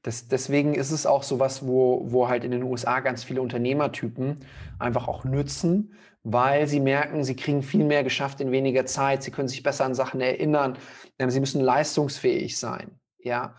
Das, 0.05 0.29
deswegen 0.29 0.75
ist 0.75 0.91
es 0.91 1.07
auch 1.07 1.23
so 1.23 1.41
was, 1.41 1.67
wo, 1.67 2.03
wo 2.05 2.29
halt 2.29 2.45
in 2.45 2.51
den 2.51 2.63
USA 2.63 3.01
ganz 3.01 3.25
viele 3.25 3.41
Unternehmertypen 3.41 4.41
einfach 4.79 5.09
auch 5.09 5.25
nützen, 5.25 5.95
weil 6.23 6.67
sie 6.67 6.79
merken, 6.79 7.25
sie 7.25 7.35
kriegen 7.35 7.63
viel 7.63 7.85
mehr 7.85 8.05
geschafft 8.05 8.43
in 8.43 8.53
weniger 8.53 8.85
Zeit, 8.85 9.23
sie 9.23 9.31
können 9.31 9.49
sich 9.49 9.63
besser 9.63 9.87
an 9.87 9.95
Sachen 9.95 10.21
erinnern, 10.21 10.77
ähm, 11.19 11.31
sie 11.31 11.41
müssen 11.41 11.63
leistungsfähig 11.63 12.59
sein, 12.59 13.01
ja. 13.19 13.57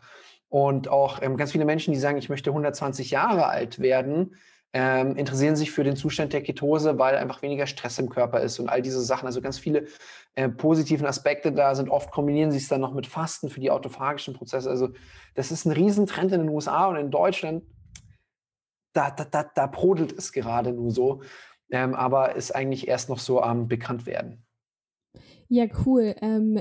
Und 0.48 0.88
auch 0.88 1.20
ähm, 1.24 1.36
ganz 1.36 1.52
viele 1.52 1.66
Menschen, 1.66 1.96
die 1.96 2.00
sagen, 2.00 2.20
ich 2.20 2.30
möchte 2.30 2.52
120 2.52 3.10
Jahre 3.10 3.48
alt 3.48 3.80
werden, 3.80 4.36
ähm, 4.78 5.16
interessieren 5.16 5.56
sich 5.56 5.72
für 5.72 5.86
den 5.86 5.96
Zustand 5.96 6.34
der 6.34 6.44
Ketose, 6.44 7.00
weil 7.00 7.16
einfach 7.16 7.42
weniger 7.42 7.66
Stress 7.66 7.98
im 7.98 8.10
Körper 8.10 8.42
ist 8.42 8.60
und 8.60 8.68
all 8.68 8.82
diese 8.82 9.02
Sachen. 9.02 9.26
Also 9.26 9.40
ganz 9.40 9.58
viele 9.58 9.88
äh, 10.36 10.50
positiven 10.50 11.08
Aspekte 11.08 11.54
da 11.54 11.74
sind. 11.76 11.90
Oft 11.90 12.12
kombinieren 12.12 12.52
sie 12.52 12.58
es 12.58 12.68
dann 12.68 12.82
noch 12.82 12.94
mit 12.94 13.08
Fasten 13.08 13.50
für 13.50 13.62
die 13.62 13.72
autophagischen 13.72 14.34
Prozesse. 14.34 14.70
Also 14.70 14.90
das 15.34 15.50
ist 15.50 15.64
ein 15.64 15.72
Riesentrend 15.72 16.34
in 16.34 16.42
den 16.42 16.50
USA 16.50 16.88
und 16.88 16.98
in 16.98 17.10
Deutschland. 17.10 17.64
Da, 18.92 19.12
da, 19.12 19.24
da, 19.24 19.44
da 19.56 19.68
brodelt 19.68 20.12
es 20.12 20.34
gerade 20.34 20.74
nur 20.74 20.92
so, 20.92 21.22
ähm, 21.72 21.96
aber 21.96 22.36
ist 22.36 22.54
eigentlich 22.54 22.90
erst 22.90 23.08
noch 23.08 23.20
so 23.20 23.42
am 23.42 23.70
Bekanntwerden. 23.70 24.44
Ja, 25.48 25.68
cool. 25.86 26.16
Ähm, 26.22 26.60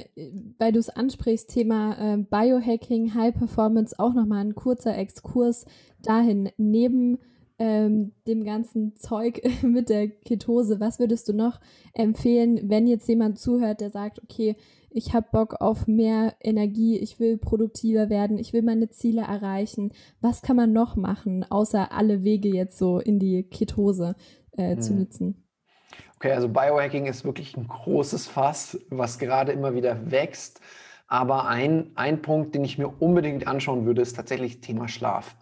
weil 0.59 0.71
du 0.71 0.79
es 0.79 0.89
ansprichst, 0.89 1.51
Thema 1.51 2.15
äh, 2.15 2.19
Biohacking, 2.19 3.13
High 3.15 3.35
Performance, 3.35 3.99
auch 3.99 4.15
nochmal 4.15 4.45
ein 4.45 4.55
kurzer 4.55 4.97
Exkurs 4.97 5.65
dahin. 6.01 6.53
Neben 6.59 7.19
ähm, 7.59 8.13
dem 8.27 8.45
ganzen 8.45 8.97
Zeug 8.97 9.41
mit 9.63 9.89
der 9.89 10.09
Ketose, 10.09 10.81
was 10.81 10.99
würdest 10.99 11.29
du 11.29 11.33
noch 11.33 11.61
empfehlen, 11.93 12.69
wenn 12.69 12.87
jetzt 12.87 13.09
jemand 13.09 13.39
zuhört, 13.39 13.81
der 13.81 13.91
sagt, 13.91 14.23
okay, 14.23 14.57
ich 14.91 15.13
habe 15.13 15.27
Bock 15.33 15.61
auf 15.61 15.89
mehr 15.89 16.35
Energie, 16.41 16.97
ich 16.99 17.19
will 17.19 17.37
produktiver 17.37 18.11
werden, 18.11 18.39
ich 18.39 18.53
will 18.53 18.63
meine 18.63 18.91
Ziele 18.91 19.23
erreichen. 19.23 19.93
Was 20.21 20.43
kann 20.43 20.55
man 20.55 20.73
noch 20.73 20.95
machen, 20.95 21.45
außer 21.49 21.91
alle 21.91 22.23
Wege 22.23 22.49
jetzt 22.49 22.79
so 22.79 23.01
in 23.01 23.19
die 23.19 23.43
Ketose 23.43 24.15
äh, 24.53 24.77
zu 24.77 24.91
hm. 24.91 24.99
nutzen? 25.01 25.45
Okay, 26.17 26.31
also 26.31 26.49
Biohacking 26.49 27.07
ist 27.07 27.25
wirklich 27.25 27.57
ein 27.57 27.67
großes 27.67 28.29
Fass, 28.29 28.79
was 28.89 29.19
gerade 29.19 29.53
immer 29.53 29.75
wieder 29.75 30.11
wächst. 30.11 30.61
Aber 31.07 31.49
ein, 31.49 31.91
ein 31.97 32.23
Punkt, 32.23 32.55
den 32.55 32.65
ich 32.65 32.79
mir 32.79 32.89
unbedingt 32.89 33.47
anschauen 33.47 33.85
würde, 33.85 34.01
ist 34.01 34.15
tatsächlich 34.15 34.61
Thema 34.61 34.89
Schlaf. 34.89 35.37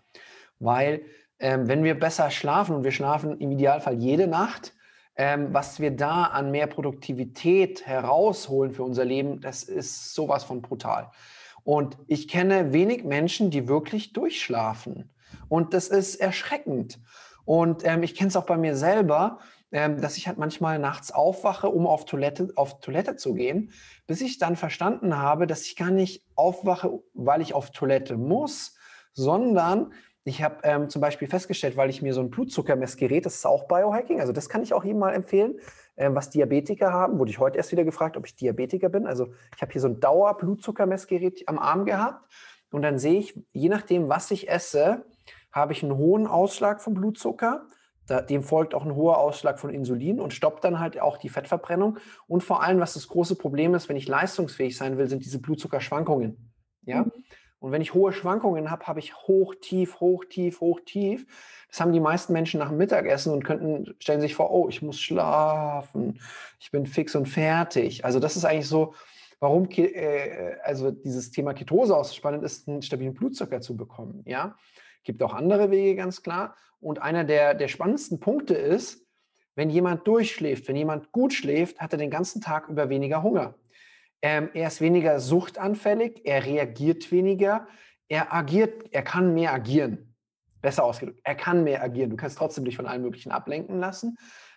Weil 0.59 1.03
ähm, 1.43 1.69
wenn 1.69 1.83
wir 1.83 1.99
besser 1.99 2.31
schlafen 2.31 2.77
und 2.77 2.85
wir 2.85 2.93
schlafen 2.93 3.39
im 3.39 3.51
Idealfall 3.51 3.95
jede 3.95 4.29
Nacht, 4.29 4.75
ähm, 5.17 5.53
was 5.53 5.81
wir 5.81 5.91
da 5.91 6.25
an 6.25 6.53
mehr 6.53 6.69
Produktivität 6.69 7.85
herausholen 7.85 8.73
für 8.73 8.85
unser 8.85 9.05
Leben, 9.05 9.41
das 9.41 9.65
ist 9.65 10.15
sowas 10.15 10.45
von 10.45 10.63
brutal. 10.63 11.11
Und 11.65 11.99
ich 12.07 12.29
kenne 12.29 12.73
wenig 12.73 13.05
Menschen, 13.05 13.51
die 13.51 13.69
wirklich 13.69 14.13
durchschlafen. 14.13 15.11
Und 15.49 15.75
das 15.75 15.89
ist 15.89 16.17
erschreckend. 16.17 17.01
Und 17.45 17.85
ähm, 17.85 18.05
ich 18.05 18.15
kenne 18.15 18.29
es 18.29 18.37
auch 18.37 18.47
bei 18.47 18.57
mir 18.57 18.77
selber, 18.77 19.41
ähm, 19.73 20.01
dass 20.01 20.17
ich 20.17 20.29
halt 20.29 20.39
manchmal 20.39 20.79
nachts 20.79 21.11
aufwache, 21.11 21.69
um 21.69 21.89
auf 21.89 22.05
Toilette, 22.05 22.53
auf 22.55 22.79
Toilette 22.81 23.17
zu 23.17 23.35
gehen, 23.35 23.73
bis 24.07 24.21
ich 24.21 24.39
dann 24.39 24.55
verstanden 24.55 25.19
habe, 25.19 25.49
dass 25.49 25.67
ich 25.67 25.75
gar 25.75 25.91
nicht 25.91 26.25
aufwache, 26.37 27.01
weil 27.15 27.43
ich 27.43 27.53
auf 27.53 27.71
Toilette 27.71 28.17
muss, 28.17 28.77
sondern 29.13 29.93
ich 30.25 30.43
habe 30.43 30.57
ähm, 30.63 30.89
zum 30.89 31.01
Beispiel 31.01 31.27
festgestellt, 31.27 31.77
weil 31.77 31.91
ich 31.91 32.01
mir 32.01 32.15
so 32.15 32.21
ein 32.21 32.31
Blutzuckermessgerät, 32.31 33.27
das 33.27 33.37
ist 33.37 33.47
auch 33.47 33.67
Biohacking, 33.67 34.21
also 34.21 34.33
das 34.33 34.49
kann 34.49 34.63
ich 34.63 34.73
auch 34.73 34.85
jedem 34.85 35.01
mal 35.01 35.13
empfehlen, 35.13 35.59
ähm, 35.97 36.15
was 36.15 36.31
Diabetiker 36.31 36.93
haben. 36.93 37.19
Wurde 37.19 37.31
ich 37.31 37.39
heute 37.39 37.59
erst 37.59 37.73
wieder 37.73 37.85
gefragt, 37.85 38.17
ob 38.17 38.27
ich 38.27 38.37
Diabetiker 38.37 38.89
bin. 38.89 39.07
Also 39.07 39.33
ich 39.57 39.63
habe 39.63 39.73
hier 39.73 39.81
so 39.81 39.89
ein 39.89 40.01
Dauerblutzuckermessgerät 40.01 41.49
am 41.49 41.59
Arm 41.59 41.85
gehabt 41.85 42.25
und 42.71 42.83
dann 42.83 42.99
sehe 42.99 43.19
ich, 43.19 43.39
je 43.53 43.69
nachdem, 43.69 44.09
was 44.09 44.31
ich 44.31 44.49
esse, 44.49 45.05
habe 45.51 45.73
ich 45.73 45.83
einen 45.83 45.97
hohen 45.97 46.27
Ausschlag 46.27 46.81
von 46.81 46.95
Blutzucker. 46.95 47.67
Da, 48.07 48.21
dem 48.21 48.43
folgt 48.43 48.75
auch 48.75 48.85
ein 48.85 48.95
hoher 48.95 49.19
Ausschlag 49.19 49.61
von 49.61 49.71
Insulin 49.71 50.21
und 50.21 50.33
stoppt 50.33 50.65
dann 50.65 50.81
halt 50.81 51.01
auch 51.01 51.19
die 51.19 51.29
Fettverbrennung. 51.29 51.99
Und 52.27 52.43
vor 52.43 52.63
allem, 52.63 52.81
was 52.81 52.95
das 52.95 53.07
große 53.07 53.37
Problem 53.37 53.75
ist, 53.75 53.89
wenn 53.89 53.97
ich 53.97 54.09
leistungsfähig 54.09 54.77
sein 54.77 54.99
will, 54.99 55.09
sind 55.09 55.25
diese 55.25 55.41
Blutzuckerschwankungen. 55.41 56.53
Ja. 56.85 57.03
Mhm. 57.03 57.13
Und 57.62 57.70
wenn 57.70 57.81
ich 57.81 57.94
hohe 57.94 58.12
Schwankungen 58.12 58.72
habe, 58.72 58.88
habe 58.88 58.98
ich 58.98 59.14
hoch, 59.14 59.55
tief, 59.55 60.01
hoch, 60.01 60.25
tief, 60.25 60.61
hoch, 60.61 60.81
tief. 60.85 61.27
Das 61.68 61.81
haben 61.81 61.92
die 61.92 62.01
meisten 62.01 62.33
Menschen 62.33 62.59
nach 62.59 62.70
dem 62.70 62.77
Mittagessen 62.77 63.33
und 63.33 63.44
könnten, 63.44 63.94
stellen 64.01 64.20
sich 64.20 64.35
vor, 64.35 64.51
oh, 64.51 64.68
ich 64.68 64.83
muss 64.83 65.01
schlafen, 65.01 66.18
ich 66.59 66.72
bin 66.72 66.87
fix 66.87 67.14
und 67.14 67.27
fertig. 67.29 68.05
Also 68.05 68.18
das 68.18 68.37
ist 68.37 68.44
eigentlich 68.44 68.66
so, 68.66 68.94
warum 69.38 69.70
äh, 69.70 70.57
also 70.64 70.90
dieses 70.90 71.31
Thema 71.31 71.55
Ketose 71.55 71.96
auch 71.96 72.05
so 72.05 72.14
spannend 72.14 72.42
ist, 72.42 72.66
einen 72.68 72.83
stabilen 72.83 73.14
Blutzucker 73.14 73.61
zu 73.61 73.77
bekommen. 73.77 74.25
Ja, 74.27 74.57
gibt 75.05 75.22
auch 75.22 75.33
andere 75.33 75.70
Wege, 75.70 75.94
ganz 75.94 76.25
klar. 76.25 76.57
Und 76.81 77.01
einer 77.01 77.22
der, 77.22 77.55
der 77.55 77.68
spannendsten 77.68 78.18
Punkte 78.18 78.55
ist, 78.55 79.07
wenn 79.55 79.70
jemand 79.70 80.05
durchschläft, 80.09 80.66
wenn 80.66 80.75
jemand 80.75 81.12
gut 81.12 81.33
schläft, 81.33 81.79
hat 81.79 81.92
er 81.92 81.98
den 81.98 82.11
ganzen 82.11 82.40
Tag 82.40 82.68
über 82.68 82.88
weniger 82.88 83.22
Hunger. 83.22 83.55
Ähm, 84.23 84.51
er 84.55 84.69
ist 84.69 84.81
weniger 84.81 85.19
suchtanfällig, 85.19 86.23
er 86.25 86.45
reagiert 86.45 87.11
weniger, 87.11 87.67
er 88.09 88.33
agiert, 88.33 88.85
er 88.93 89.03
kann 89.03 89.35
mehr 89.35 89.53
agieren. 89.53 90.15
Besser 90.61 90.85
ausgedrückt, 90.85 91.21
er 91.25 91.35
kann 91.35 91.65
mehr 91.65 91.83
agieren. 91.83 92.11
Du 92.11 92.17
kannst 92.17 92.39
trotzdem 92.39 92.65
dich 92.65 92.77
von 92.77 92.87
allen 92.87 93.03
möglichen 93.03 93.33
ablenken 93.33 93.81
lassen, 93.81 94.17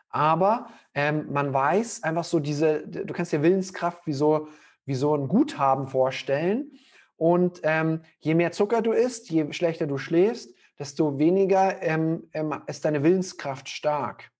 Aber 0.09 0.67
ähm, 0.93 1.31
man 1.33 1.51
weiß 1.51 2.03
einfach 2.03 2.23
so 2.23 2.39
diese, 2.39 2.87
du 2.87 3.11
kannst 3.13 3.33
dir 3.33 3.41
Willenskraft 3.41 4.05
wie 4.05 4.13
so, 4.13 4.47
wie 4.85 4.95
so 4.95 5.15
ein 5.15 5.27
Guthaben 5.27 5.87
vorstellen. 5.87 6.71
Und 7.17 7.61
ähm, 7.63 8.01
je 8.19 8.35
mehr 8.35 8.51
Zucker 8.51 8.81
du 8.81 8.91
isst, 8.91 9.29
je 9.29 9.51
schlechter 9.51 9.87
du 9.87 9.97
schläfst, 9.97 10.53
desto 10.77 11.17
weniger 11.17 11.81
ähm, 11.81 12.29
ähm, 12.33 12.61
ist 12.67 12.85
deine 12.85 13.03
Willenskraft 13.03 13.67
stark. 13.69 14.31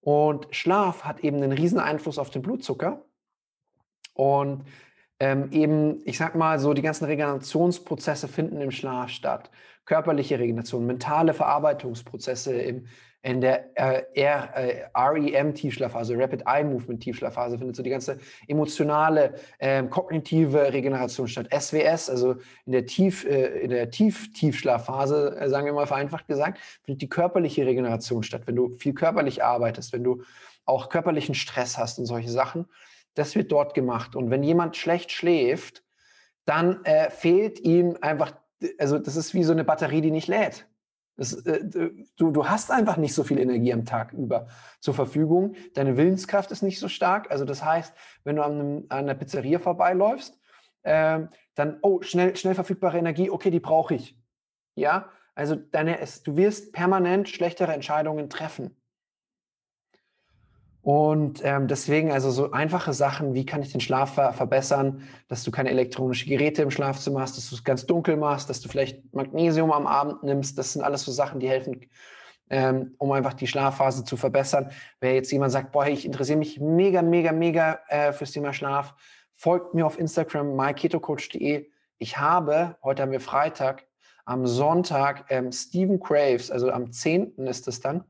Und 0.00 0.48
Schlaf 0.50 1.04
hat 1.04 1.20
eben 1.20 1.36
einen 1.36 1.52
riesen 1.52 1.78
Einfluss 1.78 2.18
auf 2.18 2.30
den 2.30 2.42
Blutzucker. 2.42 3.04
Und 4.14 4.64
ähm, 5.20 5.48
eben, 5.52 6.00
ich 6.04 6.18
sag 6.18 6.34
mal, 6.34 6.58
so 6.58 6.72
die 6.72 6.82
ganzen 6.82 7.04
Regenerationsprozesse 7.04 8.26
finden 8.26 8.60
im 8.60 8.70
Schlaf 8.70 9.10
statt. 9.10 9.50
Körperliche 9.84 10.38
Regeneration, 10.38 10.86
mentale 10.86 11.34
Verarbeitungsprozesse 11.34 12.54
im, 12.54 12.86
in 13.22 13.42
der 13.42 13.76
äh, 13.78 14.02
äh, 14.14 14.86
REM-Tiefschlafphase, 14.94 16.16
Rapid 16.16 16.44
Eye 16.46 16.64
Movement 16.64 17.02
Tiefschlafphase, 17.02 17.58
findet 17.58 17.76
so 17.76 17.82
die 17.82 17.90
ganze 17.90 18.18
emotionale, 18.48 19.34
äh, 19.58 19.82
kognitive 19.84 20.72
Regeneration 20.72 21.28
statt. 21.28 21.48
SWS, 21.52 22.08
also 22.08 22.36
in 22.64 22.72
der 22.72 22.86
Tief, 22.86 23.26
äh, 23.26 23.60
in 23.60 23.70
der 23.70 23.90
Tief-Tiefschlafphase, 23.90 25.36
äh, 25.38 25.48
sagen 25.50 25.66
wir 25.66 25.74
mal 25.74 25.86
vereinfacht 25.86 26.28
gesagt, 26.28 26.60
findet 26.82 27.02
die 27.02 27.10
körperliche 27.10 27.66
Regeneration 27.66 28.22
statt. 28.22 28.42
Wenn 28.46 28.56
du 28.56 28.70
viel 28.70 28.94
körperlich 28.94 29.44
arbeitest, 29.44 29.92
wenn 29.92 30.04
du 30.04 30.22
auch 30.64 30.88
körperlichen 30.88 31.34
Stress 31.34 31.76
hast 31.76 31.98
und 31.98 32.06
solche 32.06 32.30
Sachen, 32.30 32.66
das 33.14 33.34
wird 33.34 33.52
dort 33.52 33.74
gemacht. 33.74 34.16
Und 34.16 34.30
wenn 34.30 34.42
jemand 34.42 34.76
schlecht 34.76 35.12
schläft, 35.12 35.84
dann 36.44 36.84
äh, 36.84 37.10
fehlt 37.10 37.60
ihm 37.60 37.96
einfach, 38.00 38.34
also 38.78 38.98
das 38.98 39.16
ist 39.16 39.34
wie 39.34 39.44
so 39.44 39.52
eine 39.52 39.64
Batterie, 39.64 40.00
die 40.00 40.10
nicht 40.10 40.28
lädt. 40.28 40.66
Das, 41.16 41.34
äh, 41.44 41.60
du, 42.16 42.30
du 42.30 42.48
hast 42.48 42.70
einfach 42.70 42.96
nicht 42.96 43.14
so 43.14 43.24
viel 43.24 43.38
Energie 43.38 43.72
am 43.72 43.84
Tag 43.84 44.12
über 44.12 44.46
zur 44.80 44.94
Verfügung. 44.94 45.54
Deine 45.74 45.96
Willenskraft 45.96 46.50
ist 46.50 46.62
nicht 46.62 46.78
so 46.78 46.88
stark. 46.88 47.30
Also 47.30 47.44
das 47.44 47.64
heißt, 47.64 47.94
wenn 48.24 48.36
du 48.36 48.42
an, 48.42 48.52
einem, 48.52 48.86
an 48.88 48.98
einer 49.00 49.14
Pizzeria 49.14 49.58
vorbeiläufst, 49.58 50.38
äh, 50.82 51.20
dann, 51.54 51.78
oh, 51.82 52.00
schnell, 52.00 52.34
schnell 52.36 52.54
verfügbare 52.54 52.98
Energie, 52.98 53.30
okay, 53.30 53.50
die 53.50 53.60
brauche 53.60 53.94
ich. 53.94 54.16
Ja, 54.74 55.10
also 55.34 55.56
deine, 55.56 55.98
du 56.24 56.36
wirst 56.36 56.72
permanent 56.72 57.28
schlechtere 57.28 57.72
Entscheidungen 57.72 58.30
treffen. 58.30 58.79
Und 60.92 61.40
ähm, 61.44 61.68
deswegen 61.68 62.10
also 62.10 62.32
so 62.32 62.50
einfache 62.50 62.92
Sachen, 62.92 63.32
wie 63.32 63.46
kann 63.46 63.62
ich 63.62 63.70
den 63.70 63.80
Schlaf 63.80 64.14
ver 64.14 64.32
verbessern, 64.32 65.04
dass 65.28 65.44
du 65.44 65.52
keine 65.52 65.70
elektronischen 65.70 66.28
Geräte 66.28 66.62
im 66.62 66.72
Schlafzimmer 66.72 67.20
hast, 67.20 67.36
dass 67.36 67.48
du 67.48 67.54
es 67.54 67.62
ganz 67.62 67.86
dunkel 67.86 68.16
machst, 68.16 68.50
dass 68.50 68.60
du 68.60 68.68
vielleicht 68.68 69.14
Magnesium 69.14 69.70
am 69.70 69.86
Abend 69.86 70.24
nimmst. 70.24 70.58
Das 70.58 70.72
sind 70.72 70.82
alles 70.82 71.04
so 71.04 71.12
Sachen, 71.12 71.38
die 71.38 71.48
helfen, 71.48 71.82
ähm, 72.48 72.96
um 72.98 73.12
einfach 73.12 73.34
die 73.34 73.46
Schlafphase 73.46 74.02
zu 74.04 74.16
verbessern. 74.16 74.72
Wer 74.98 75.14
jetzt 75.14 75.30
jemand 75.30 75.52
sagt, 75.52 75.70
boah, 75.70 75.86
ich 75.86 76.04
interessiere 76.04 76.38
mich 76.38 76.58
mega, 76.58 77.02
mega, 77.02 77.30
mega 77.30 77.78
äh, 77.86 78.12
fürs 78.12 78.32
Thema 78.32 78.52
Schlaf, 78.52 78.96
folgt 79.36 79.74
mir 79.74 79.86
auf 79.86 79.96
Instagram 79.96 80.56
myketocoach.de. 80.56 81.68
Ich 81.98 82.18
habe, 82.18 82.74
heute 82.82 83.02
haben 83.02 83.12
wir 83.12 83.20
Freitag, 83.20 83.86
am 84.24 84.44
Sonntag 84.44 85.26
ähm, 85.28 85.52
Stephen 85.52 86.00
Craves, 86.00 86.50
also 86.50 86.72
am 86.72 86.90
10. 86.90 87.36
ist 87.46 87.68
es 87.68 87.80
dann, 87.80 88.02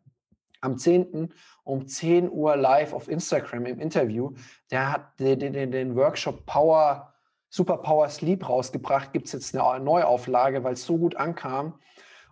am 0.60 0.78
10. 0.78 1.32
um 1.64 1.86
10 1.86 2.30
Uhr 2.30 2.56
live 2.56 2.92
auf 2.92 3.08
Instagram 3.08 3.66
im 3.66 3.80
Interview. 3.80 4.32
Der 4.70 4.92
hat 4.92 5.18
den, 5.20 5.38
den, 5.38 5.70
den 5.70 5.96
Workshop 5.96 6.46
Power, 6.46 7.14
Super 7.48 7.78
Power 7.78 8.08
Sleep 8.08 8.48
rausgebracht. 8.48 9.12
Gibt 9.12 9.26
es 9.26 9.32
jetzt 9.32 9.56
eine 9.56 9.84
Neuauflage, 9.84 10.62
weil 10.64 10.74
es 10.74 10.84
so 10.84 10.98
gut 10.98 11.16
ankam. 11.16 11.78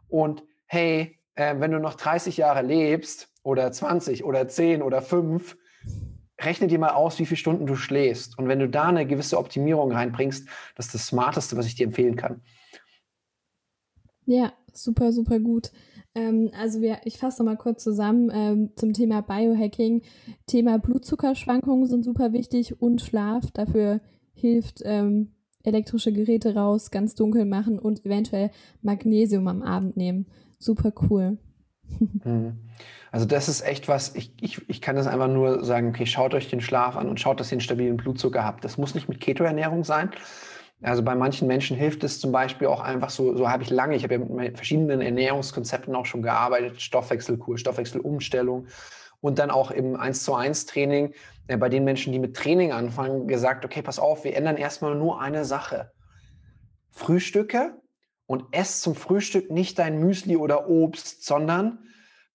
Und 0.08 0.42
hey, 0.66 1.18
äh, 1.34 1.54
wenn 1.58 1.70
du 1.70 1.78
noch 1.78 1.94
30 1.94 2.36
Jahre 2.36 2.62
lebst 2.62 3.28
oder 3.42 3.70
20 3.70 4.24
oder 4.24 4.48
10 4.48 4.82
oder 4.82 5.02
5, 5.02 5.56
rechne 6.40 6.66
dir 6.68 6.78
mal 6.78 6.90
aus, 6.90 7.18
wie 7.18 7.26
viele 7.26 7.36
Stunden 7.36 7.66
du 7.66 7.74
schläfst. 7.74 8.38
Und 8.38 8.48
wenn 8.48 8.58
du 8.58 8.68
da 8.68 8.84
eine 8.84 9.06
gewisse 9.06 9.38
Optimierung 9.38 9.92
reinbringst, 9.92 10.48
das 10.76 10.86
ist 10.86 10.94
das 10.94 11.06
Smarteste, 11.06 11.56
was 11.56 11.66
ich 11.66 11.74
dir 11.74 11.86
empfehlen 11.86 12.16
kann. 12.16 12.42
Ja, 14.26 14.52
super, 14.72 15.12
super 15.12 15.40
gut. 15.40 15.72
Ähm, 16.18 16.50
also 16.58 16.80
wir, 16.80 16.98
ich 17.04 17.18
fasse 17.18 17.44
mal 17.44 17.56
kurz 17.56 17.84
zusammen 17.84 18.30
ähm, 18.32 18.70
zum 18.76 18.92
Thema 18.92 19.20
Biohacking. 19.20 20.02
Thema 20.46 20.78
Blutzuckerschwankungen 20.78 21.86
sind 21.86 22.04
super 22.04 22.32
wichtig 22.32 22.80
und 22.80 23.00
Schlaf. 23.00 23.50
Dafür 23.52 24.00
hilft 24.34 24.82
ähm, 24.84 25.32
elektrische 25.62 26.12
Geräte 26.12 26.54
raus, 26.54 26.90
ganz 26.90 27.14
dunkel 27.14 27.44
machen 27.44 27.78
und 27.78 28.04
eventuell 28.04 28.50
Magnesium 28.82 29.46
am 29.48 29.62
Abend 29.62 29.96
nehmen. 29.96 30.26
Super 30.58 30.92
cool. 31.08 31.38
Mhm. 32.24 32.58
Also 33.10 33.24
das 33.24 33.48
ist 33.48 33.62
echt 33.62 33.88
was, 33.88 34.14
ich, 34.14 34.34
ich, 34.38 34.68
ich 34.68 34.82
kann 34.82 34.94
das 34.94 35.06
einfach 35.06 35.28
nur 35.28 35.64
sagen, 35.64 35.88
okay, 35.88 36.04
schaut 36.04 36.34
euch 36.34 36.50
den 36.50 36.60
Schlaf 36.60 36.96
an 36.96 37.08
und 37.08 37.18
schaut, 37.18 37.40
dass 37.40 37.50
ihr 37.50 37.52
einen 37.52 37.62
stabilen 37.62 37.96
Blutzucker 37.96 38.44
habt. 38.44 38.62
Das 38.62 38.76
muss 38.76 38.94
nicht 38.94 39.08
mit 39.08 39.18
Ketoernährung 39.20 39.82
sein, 39.84 40.10
also 40.82 41.02
bei 41.02 41.14
manchen 41.14 41.48
Menschen 41.48 41.76
hilft 41.76 42.04
es 42.04 42.20
zum 42.20 42.30
Beispiel 42.30 42.68
auch 42.68 42.80
einfach 42.80 43.10
so, 43.10 43.36
so 43.36 43.48
habe 43.48 43.64
ich 43.64 43.70
lange, 43.70 43.96
ich 43.96 44.04
habe 44.04 44.14
ja 44.14 44.20
mit 44.20 44.56
verschiedenen 44.56 45.00
Ernährungskonzepten 45.00 45.94
auch 45.96 46.06
schon 46.06 46.22
gearbeitet, 46.22 46.80
Stoffwechselkur, 46.80 47.58
Stoffwechselumstellung 47.58 48.68
und 49.20 49.40
dann 49.40 49.50
auch 49.50 49.72
im 49.72 49.96
1 49.96 50.22
zu 50.22 50.34
1 50.34 50.66
Training 50.66 51.14
äh, 51.48 51.56
bei 51.56 51.68
den 51.68 51.84
Menschen, 51.84 52.12
die 52.12 52.20
mit 52.20 52.36
Training 52.36 52.70
anfangen, 52.70 53.26
gesagt, 53.26 53.64
okay, 53.64 53.82
pass 53.82 53.98
auf, 53.98 54.22
wir 54.22 54.36
ändern 54.36 54.56
erstmal 54.56 54.94
nur 54.94 55.20
eine 55.20 55.44
Sache. 55.44 55.90
Frühstücke 56.90 57.76
und 58.26 58.44
ess 58.52 58.80
zum 58.80 58.94
Frühstück 58.94 59.50
nicht 59.50 59.78
dein 59.80 59.98
Müsli 59.98 60.36
oder 60.36 60.68
Obst, 60.68 61.24
sondern 61.24 61.80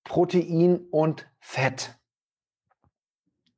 Protein 0.03 0.81
und 0.91 1.29
Fett. 1.39 1.95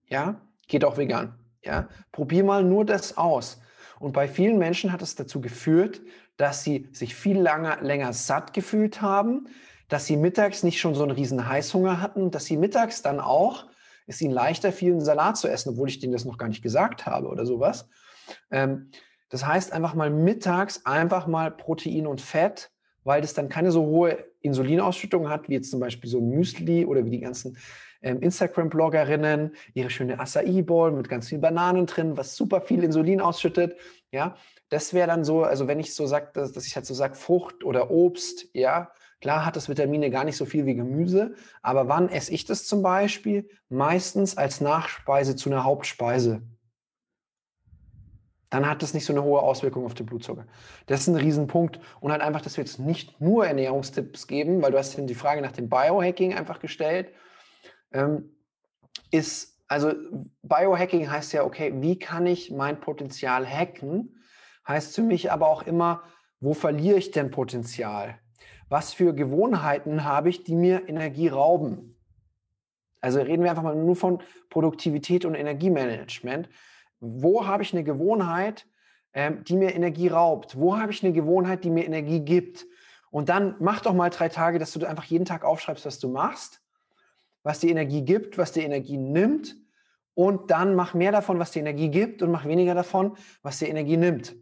Ja, 0.08 0.42
geht 0.68 0.86
auch 0.86 0.98
vegan. 0.98 1.40
Ja, 1.64 1.90
probier 2.12 2.44
mal 2.44 2.64
nur 2.64 2.86
das 2.86 3.18
aus. 3.18 3.60
Und 4.06 4.12
bei 4.12 4.28
vielen 4.28 4.60
Menschen 4.60 4.92
hat 4.92 5.02
es 5.02 5.16
dazu 5.16 5.42
geführt, 5.42 6.00
dass 6.38 6.64
sie 6.64 6.88
sich 6.92 7.16
viel 7.16 7.40
langer, 7.40 7.82
länger 7.82 8.14
satt 8.14 8.54
gefühlt 8.54 9.02
haben, 9.02 9.48
dass 9.88 10.06
sie 10.06 10.16
mittags 10.16 10.62
nicht 10.62 10.80
schon 10.80 10.94
so 10.94 11.02
einen 11.02 11.14
riesen 11.14 11.50
Heißhunger 11.50 12.02
hatten, 12.02 12.30
dass 12.30 12.46
sie 12.46 12.56
mittags 12.56 13.02
dann 13.02 13.20
auch, 13.20 13.66
es 14.06 14.22
ihnen 14.22 14.32
leichter 14.32 14.72
fiel, 14.72 14.92
einen 14.92 15.02
Salat 15.02 15.38
zu 15.38 15.48
essen, 15.48 15.70
obwohl 15.70 15.90
ich 15.90 15.98
denen 15.98 16.14
das 16.14 16.24
noch 16.24 16.38
gar 16.38 16.50
nicht 16.50 16.62
gesagt 16.62 17.08
habe 17.08 17.30
oder 17.30 17.48
sowas. 17.48 17.90
Ähm, 18.52 18.92
das 19.30 19.44
heißt 19.44 19.74
einfach 19.74 19.96
mal 19.96 20.12
mittags 20.12 20.86
einfach 20.86 21.26
mal 21.26 21.50
Protein 21.50 22.06
und 22.06 22.22
Fett, 22.22 22.70
weil 23.06 23.22
das 23.22 23.34
dann 23.34 23.50
keine 23.50 23.72
so 23.72 23.88
hohe 23.88 24.24
Insulinausschüttung 24.42 25.30
hat, 25.30 25.50
wie 25.50 25.54
jetzt 25.54 25.72
zum 25.72 25.80
Beispiel 25.80 26.12
so 26.12 26.20
ein 26.20 26.30
Müsli 26.30 26.86
oder 26.86 27.06
wie 27.06 27.10
die 27.10 27.22
ganzen 27.22 27.58
Instagram-Bloggerinnen, 28.06 29.56
ihre 29.74 29.90
schöne 29.90 30.20
Acai-Bowl 30.20 30.92
mit 30.92 31.10
ganz 31.10 31.30
vielen 31.30 31.42
Bananen 31.42 31.86
drin, 31.86 32.18
was 32.18 32.36
super 32.36 32.62
viel 32.62 32.84
Insulin 32.84 33.22
ausschüttet. 33.22 33.76
Ja, 34.12 34.36
das 34.70 34.94
wäre 34.94 35.08
dann 35.08 35.24
so, 35.24 35.44
also 35.44 35.68
wenn 35.68 35.80
ich 35.80 35.94
so 35.94 36.06
sage, 36.06 36.30
dass, 36.34 36.52
dass 36.52 36.66
ich 36.68 36.76
halt 36.76 36.86
so 36.86 36.94
sage, 36.94 37.16
Frucht 37.16 37.64
oder 37.64 37.92
Obst, 37.92 38.48
ja, 38.54 38.92
klar 39.22 39.46
hat 39.46 39.56
das 39.56 39.70
Vitamine 39.70 40.10
gar 40.10 40.24
nicht 40.24 40.38
so 40.38 40.46
viel 40.46 40.66
wie 40.66 40.76
Gemüse, 40.76 41.36
aber 41.62 41.88
wann 41.88 42.10
esse 42.10 42.32
ich 42.32 42.46
das 42.46 42.66
zum 42.66 42.82
Beispiel? 42.82 43.50
Meistens 43.70 44.38
als 44.38 44.62
Nachspeise 44.62 45.36
zu 45.36 45.50
einer 45.50 45.64
Hauptspeise 45.64 46.42
dann 48.56 48.70
hat 48.70 48.82
das 48.82 48.94
nicht 48.94 49.06
so 49.06 49.12
eine 49.12 49.24
hohe 49.24 49.42
Auswirkung 49.42 49.86
auf 49.86 49.96
den 49.96 50.06
Blutzucker. 50.06 50.46
Das 50.86 51.02
ist 51.02 51.08
ein 51.08 51.16
Riesenpunkt. 51.16 51.80
Und 52.00 52.12
halt 52.12 52.22
einfach, 52.22 52.40
dass 52.40 52.56
wir 52.56 52.64
jetzt 52.64 52.80
nicht 52.80 53.20
nur 53.20 53.46
Ernährungstipps 53.46 54.28
geben, 54.28 54.62
weil 54.62 54.72
du 54.72 54.78
hast 54.78 54.96
die 54.98 55.16
Frage 55.16 55.42
nach 55.42 55.52
dem 55.52 55.68
Biohacking 55.68 56.34
einfach 56.34 56.60
gestellt 56.60 57.10
ähm, 57.96 58.36
ist, 59.10 59.58
also 59.68 59.94
Biohacking 60.44 61.10
heißt 61.10 61.34
ja, 61.34 61.44
okay, 61.44 61.74
wie 61.78 61.98
kann 61.98 62.26
ich 62.28 62.52
mein 62.52 62.80
Potenzial 62.80 63.48
hacken? 63.48 64.22
Heißt 64.68 64.96
für 64.96 65.02
mich 65.02 65.32
aber 65.32 65.48
auch 65.48 65.64
immer, 65.64 66.04
wo 66.40 66.54
verliere 66.54 66.98
ich 66.98 67.12
denn 67.12 67.32
Potenzial? 67.32 68.20
Was 68.68 68.94
für 68.94 69.14
Gewohnheiten 69.14 70.04
habe 70.04 70.30
ich, 70.30 70.44
die 70.44 70.56
mir 70.56 70.90
Energie 70.90 71.30
rauben? 71.30 71.96
Also 73.00 73.22
reden 73.22 73.44
wir 73.44 73.52
einfach 73.52 73.64
mal 73.64 73.76
nur 73.76 73.96
von 73.96 74.22
Produktivität 74.50 75.26
und 75.26 75.36
Energiemanagement. 75.36 76.50
Wo 77.00 77.46
habe 77.46 77.64
ich 77.64 77.74
eine 77.74 77.84
Gewohnheit, 77.84 78.68
ähm, 79.14 79.44
die 79.44 79.56
mir 79.56 79.74
Energie 79.76 80.08
raubt? 80.08 80.58
Wo 80.60 80.78
habe 80.78 80.92
ich 80.92 81.04
eine 81.04 81.14
Gewohnheit, 81.14 81.64
die 81.64 81.70
mir 81.70 81.86
Energie 81.86 82.22
gibt? 82.22 82.66
Und 83.12 83.30
dann 83.30 83.56
mach 83.60 83.82
doch 83.82 83.94
mal 83.94 84.10
drei 84.10 84.28
Tage, 84.28 84.60
dass 84.60 84.74
du 84.74 84.86
einfach 84.86 85.06
jeden 85.06 85.26
Tag 85.26 85.46
aufschreibst, 85.46 85.86
was 85.86 86.00
du 86.00 86.10
machst 86.10 86.65
was 87.46 87.60
die 87.60 87.70
Energie 87.70 88.02
gibt, 88.02 88.40
was 88.40 88.52
die 88.52 88.62
Energie 88.62 88.98
nimmt 88.98 89.56
und 90.16 90.50
dann 90.50 90.74
mach 90.74 90.96
mehr 90.96 91.12
davon, 91.12 91.38
was 91.38 91.52
die 91.52 91.60
Energie 91.60 91.90
gibt 91.90 92.24
und 92.24 92.32
mach 92.32 92.46
weniger 92.46 92.74
davon, 92.74 93.16
was 93.44 93.60
die 93.60 93.66
Energie 93.66 93.98
nimmt. 93.98 94.36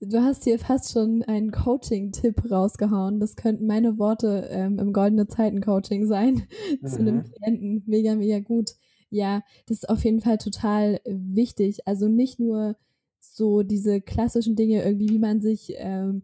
Du 0.00 0.22
hast 0.22 0.44
hier 0.44 0.58
fast 0.58 0.92
schon 0.92 1.22
einen 1.22 1.50
Coaching-Tipp 1.50 2.50
rausgehauen. 2.50 3.20
Das 3.20 3.36
könnten 3.36 3.66
meine 3.66 3.98
Worte 3.98 4.48
ähm, 4.50 4.78
im 4.78 4.94
Goldene 4.94 5.28
Zeiten-Coaching 5.28 6.06
sein 6.06 6.46
mhm. 6.80 6.86
zu 6.86 6.98
einem 7.00 7.24
Klienten. 7.24 7.82
Mega, 7.86 8.14
mega 8.14 8.40
gut. 8.40 8.70
Ja, 9.10 9.42
das 9.66 9.78
ist 9.78 9.88
auf 9.90 10.04
jeden 10.04 10.20
Fall 10.20 10.38
total 10.38 11.00
wichtig. 11.04 11.86
Also 11.86 12.08
nicht 12.08 12.40
nur 12.40 12.76
so 13.20 13.62
diese 13.62 14.00
klassischen 14.00 14.56
Dinge 14.56 14.82
irgendwie, 14.82 15.10
wie 15.10 15.18
man 15.18 15.42
sich 15.42 15.74
ähm, 15.76 16.22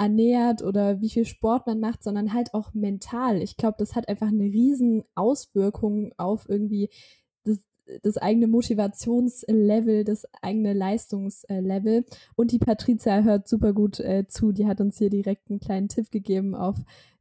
ernährt 0.00 0.62
oder 0.62 1.02
wie 1.02 1.10
viel 1.10 1.26
Sport 1.26 1.66
man 1.66 1.78
macht, 1.78 2.02
sondern 2.02 2.32
halt 2.32 2.54
auch 2.54 2.72
mental. 2.72 3.42
Ich 3.42 3.58
glaube, 3.58 3.76
das 3.78 3.94
hat 3.94 4.08
einfach 4.08 4.28
eine 4.28 4.44
riesen 4.44 5.04
Auswirkung 5.14 6.12
auf 6.16 6.48
irgendwie 6.48 6.88
das, 7.44 7.60
das 8.02 8.16
eigene 8.16 8.46
Motivationslevel, 8.46 10.04
das 10.04 10.26
eigene 10.40 10.72
Leistungslevel. 10.72 12.06
Und 12.34 12.50
die 12.50 12.58
Patricia 12.58 13.20
hört 13.20 13.46
super 13.46 13.74
gut 13.74 14.00
äh, 14.00 14.26
zu. 14.26 14.52
Die 14.52 14.66
hat 14.66 14.80
uns 14.80 14.96
hier 14.96 15.10
direkt 15.10 15.50
einen 15.50 15.60
kleinen 15.60 15.88
Tipp 15.88 16.10
gegeben 16.10 16.54
auf 16.54 16.78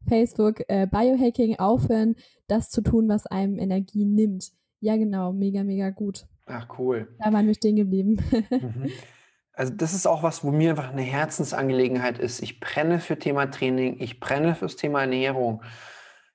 Facebook. 0.08 0.62
Äh, 0.70 0.88
Biohacking 0.88 1.60
aufhören, 1.60 2.16
das 2.48 2.70
zu 2.70 2.82
tun, 2.82 3.10
was 3.10 3.26
einem 3.26 3.60
Energie 3.60 4.06
nimmt. 4.06 4.54
Ja, 4.80 4.96
genau, 4.96 5.34
mega, 5.34 5.66
mega 5.66 5.90
gut. 5.90 6.28
Ach, 6.46 6.80
cool. 6.80 7.10
Da 7.20 7.34
waren 7.34 7.46
wir 7.46 7.56
stehen 7.56 7.76
geblieben. 7.76 8.22
mhm. 8.50 8.90
Also 9.60 9.74
das 9.74 9.94
ist 9.94 10.08
auch 10.08 10.24
was, 10.24 10.46
wo 10.46 10.52
mir 10.52 10.70
einfach 10.70 10.90
eine 10.90 11.02
Herzensangelegenheit 11.02 12.18
ist. 12.18 12.42
Ich 12.42 12.62
brenne 12.62 13.02
für 13.02 13.20
Thema 13.20 13.48
Training, 13.48 13.98
ich 14.00 14.22
brenne 14.22 14.56
fürs 14.56 14.78
Thema 14.78 15.02
Ernährung. 15.02 15.64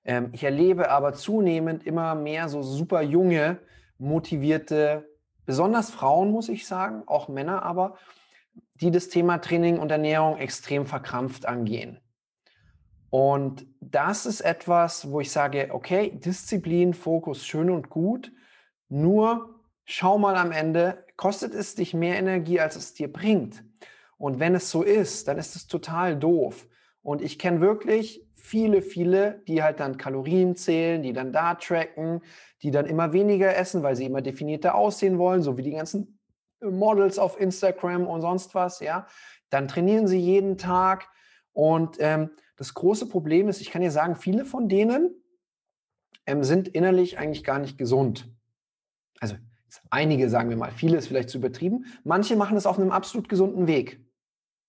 Ähm, 0.05 0.29
ich 0.33 0.45
erlebe 0.45 0.91
aber 0.91 1.15
zunehmend 1.15 1.87
immer 1.87 2.15
mehr 2.17 2.51
so 2.51 2.63
super 2.63 3.01
junge, 3.01 3.61
motivierte, 3.97 5.09
besonders 5.47 5.89
Frauen, 5.89 6.33
muss 6.33 6.51
ich 6.51 6.67
sagen, 6.67 7.03
auch 7.07 7.29
Männer 7.29 7.63
aber, 7.63 7.97
die 8.75 8.91
das 8.91 9.09
Thema 9.09 9.39
Training 9.39 9.79
und 9.79 9.91
Ernährung 9.91 10.37
extrem 10.37 10.85
verkrampft 10.85 11.47
angehen. 11.47 11.99
Und 13.09 13.65
das 13.81 14.27
ist 14.27 14.43
etwas, 14.43 15.11
wo 15.11 15.21
ich 15.21 15.33
sage, 15.33 15.71
okay, 15.73 16.11
Disziplin, 16.15 16.93
Fokus, 16.93 17.47
schön 17.47 17.71
und 17.71 17.89
gut, 17.89 18.33
nur 18.91 19.54
schau 19.85 20.19
mal 20.19 20.37
am 20.37 20.53
Ende, 20.53 21.05
kostet 21.17 21.55
es 21.55 21.75
dich 21.75 21.95
mehr 21.95 22.19
Energie, 22.19 22.61
als 22.61 22.77
es 22.77 22.95
dir 22.95 23.13
bringt. 23.13 23.65
Und 24.17 24.41
wenn 24.41 24.55
es 24.55 24.71
so 24.71 24.83
ist, 24.83 25.29
dann 25.29 25.39
ist 25.39 25.57
es 25.57 25.67
total 25.67 26.19
doof. 26.19 26.67
Und 27.03 27.21
ich 27.21 27.39
kenne 27.39 27.61
wirklich 27.61 28.27
viele, 28.35 28.83
viele, 28.83 29.43
die 29.47 29.63
halt 29.63 29.81
dann 29.81 29.99
Kalorien 29.99 30.57
zählen, 30.57 31.03
die 31.03 31.13
dann 31.13 31.33
da 31.33 31.55
tracken, 31.55 32.23
die 32.63 32.71
dann 32.71 32.87
immer 32.87 33.13
weniger 33.13 33.55
essen, 33.57 33.83
weil 33.83 33.97
sie 33.97 34.07
immer 34.07 34.23
definierter 34.23 34.75
aussehen 34.75 35.19
wollen, 35.19 35.43
so 35.43 35.57
wie 35.57 35.63
die 35.63 35.73
ganzen 35.73 36.19
Models 36.61 37.19
auf 37.19 37.39
Instagram 37.39 38.07
und 38.07 38.21
sonst 38.21 38.55
was, 38.55 38.81
ja. 38.81 39.07
Dann 39.51 39.69
trainieren 39.69 40.07
sie 40.07 40.19
jeden 40.19 40.57
Tag. 40.57 41.09
Und 41.53 41.97
ähm, 42.01 42.31
das 42.57 42.75
große 42.75 43.09
Problem 43.09 43.49
ist, 43.49 43.61
ich 43.61 43.71
kann 43.71 43.83
dir 43.83 43.91
sagen, 43.91 44.17
viele 44.17 44.45
von 44.45 44.69
denen 44.69 45.15
ähm, 46.27 46.43
sind 46.43 46.69
innerlich 46.69 47.19
eigentlich 47.19 47.45
gar 47.45 47.59
nicht 47.59 47.79
gesund. 47.79 48.31
Also 49.21 49.37
Einige 49.91 50.29
sagen 50.29 50.51
wir 50.51 50.57
mal, 50.57 50.71
viele 50.71 50.97
ist 50.97 51.09
vielleicht 51.09 51.31
zu 51.31 51.39
übertrieben. 51.39 51.87
Manche 52.05 52.37
machen 52.37 52.57
es 52.57 52.67
auf 52.67 52.79
einem 52.79 52.91
absolut 52.91 53.29
gesunden 53.29 53.67
Weg. 53.67 54.01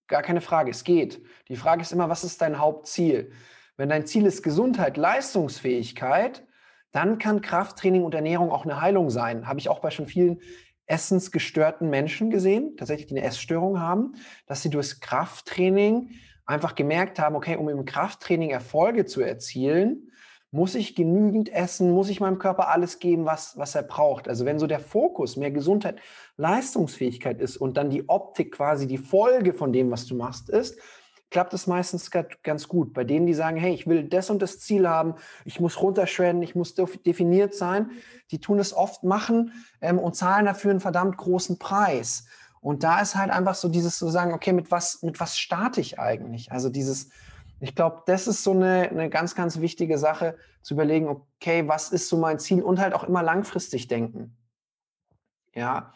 Gar 0.08 0.22
keine 0.22 0.42
Frage, 0.42 0.72
es 0.72 0.84
geht. 0.84 1.22
Die 1.50 1.56
Frage 1.56 1.82
ist 1.82 1.92
immer, 1.92 2.10
was 2.10 2.24
ist 2.24 2.42
dein 2.42 2.60
Hauptziel? 2.60 3.32
Wenn 3.78 3.90
dein 3.90 4.06
Ziel 4.06 4.26
ist 4.26 4.44
Gesundheit, 4.44 4.98
Leistungsfähigkeit, 4.98 6.46
dann 6.92 7.18
kann 7.18 7.42
Krafttraining 7.42 8.04
und 8.04 8.14
Ernährung 8.14 8.52
auch 8.52 8.64
eine 8.64 8.80
Heilung 8.80 9.10
sein. 9.10 9.48
Habe 9.48 9.60
ich 9.60 9.68
auch 9.68 9.80
bei 9.80 9.92
schon 9.92 10.08
vielen 10.08 10.40
essensgestörten 10.86 11.90
Menschen 11.90 12.30
gesehen, 12.30 12.78
tatsächlich 12.78 13.08
die 13.08 13.18
eine 13.18 13.26
Essstörung 13.26 13.80
haben, 13.80 14.14
dass 14.46 14.62
sie 14.62 14.70
durch 14.70 15.02
Krafttraining 15.02 16.12
einfach 16.46 16.76
gemerkt 16.76 17.20
haben, 17.20 17.36
okay, 17.36 17.56
um 17.56 17.68
im 17.70 17.86
Krafttraining 17.86 18.52
Erfolge 18.52 19.06
zu 19.06 19.22
erzielen, 19.22 20.12
muss 20.56 20.74
ich 20.74 20.96
genügend 20.96 21.52
essen? 21.52 21.92
Muss 21.92 22.10
ich 22.10 22.22
meinem 22.22 22.40
Körper 22.40 22.70
alles 22.70 23.00
geben, 23.00 23.26
was, 23.26 23.58
was 23.58 23.76
er 23.76 23.84
braucht? 23.84 24.30
Also 24.30 24.46
wenn 24.46 24.58
so 24.58 24.68
der 24.68 24.80
Fokus 24.80 25.36
mehr 25.36 25.52
Gesundheit, 25.52 26.00
Leistungsfähigkeit 26.38 27.42
ist 27.42 27.58
und 27.58 27.76
dann 27.76 27.90
die 27.90 28.08
Optik 28.08 28.54
quasi 28.54 28.88
die 28.88 28.98
Folge 28.98 29.54
von 29.54 29.74
dem, 29.74 29.92
was 29.92 30.06
du 30.06 30.16
machst, 30.16 30.50
ist, 30.50 30.80
klappt 31.30 31.54
es 31.54 31.68
meistens 31.68 32.10
ganz 32.10 32.70
gut. 32.70 32.94
Bei 32.94 33.04
denen, 33.04 33.26
die 33.26 33.34
sagen, 33.34 33.58
hey, 33.58 33.74
ich 33.74 33.86
will 33.86 34.06
das 34.06 34.30
und 34.30 34.42
das 34.42 34.60
Ziel 34.60 34.88
haben, 34.88 35.16
ich 35.44 35.60
muss 35.60 35.82
runterschredden, 35.82 36.42
ich 36.42 36.56
muss 36.56 36.74
definiert 36.74 37.54
sein, 37.54 37.92
die 38.32 38.40
tun 38.40 38.58
es 38.58 38.74
oft 38.74 39.04
machen 39.04 39.52
ähm, 39.82 40.00
und 40.00 40.16
zahlen 40.16 40.46
dafür 40.46 40.72
einen 40.72 40.80
verdammt 40.80 41.18
großen 41.18 41.60
Preis. 41.60 42.28
Und 42.62 42.84
da 42.84 43.02
ist 43.02 43.16
halt 43.16 43.30
einfach 43.30 43.56
so 43.56 43.68
dieses 43.68 43.98
zu 43.98 44.08
sagen, 44.08 44.34
okay, 44.34 44.54
mit 44.54 44.72
was, 44.72 45.04
mit 45.04 45.20
was 45.20 45.38
starte 45.38 45.82
ich 45.82 46.00
eigentlich? 46.00 46.54
Also 46.54 46.70
dieses, 46.70 47.10
ich 47.60 47.76
glaube, 47.76 48.04
das 48.06 48.28
ist 48.28 48.44
so 48.44 48.52
eine, 48.52 48.90
eine 48.90 49.10
ganz, 49.10 49.36
ganz 49.36 49.60
wichtige 49.60 49.98
Sache, 49.98 50.38
zu 50.62 50.74
überlegen, 50.74 51.08
okay, 51.08 51.68
was 51.68 51.92
ist 51.92 52.10
so 52.10 52.18
mein 52.18 52.40
Ziel 52.40 52.64
und 52.64 52.80
halt 52.80 52.96
auch 52.96 53.04
immer 53.04 53.22
langfristig 53.22 53.88
denken. 53.88 54.36
Ja, 55.54 55.94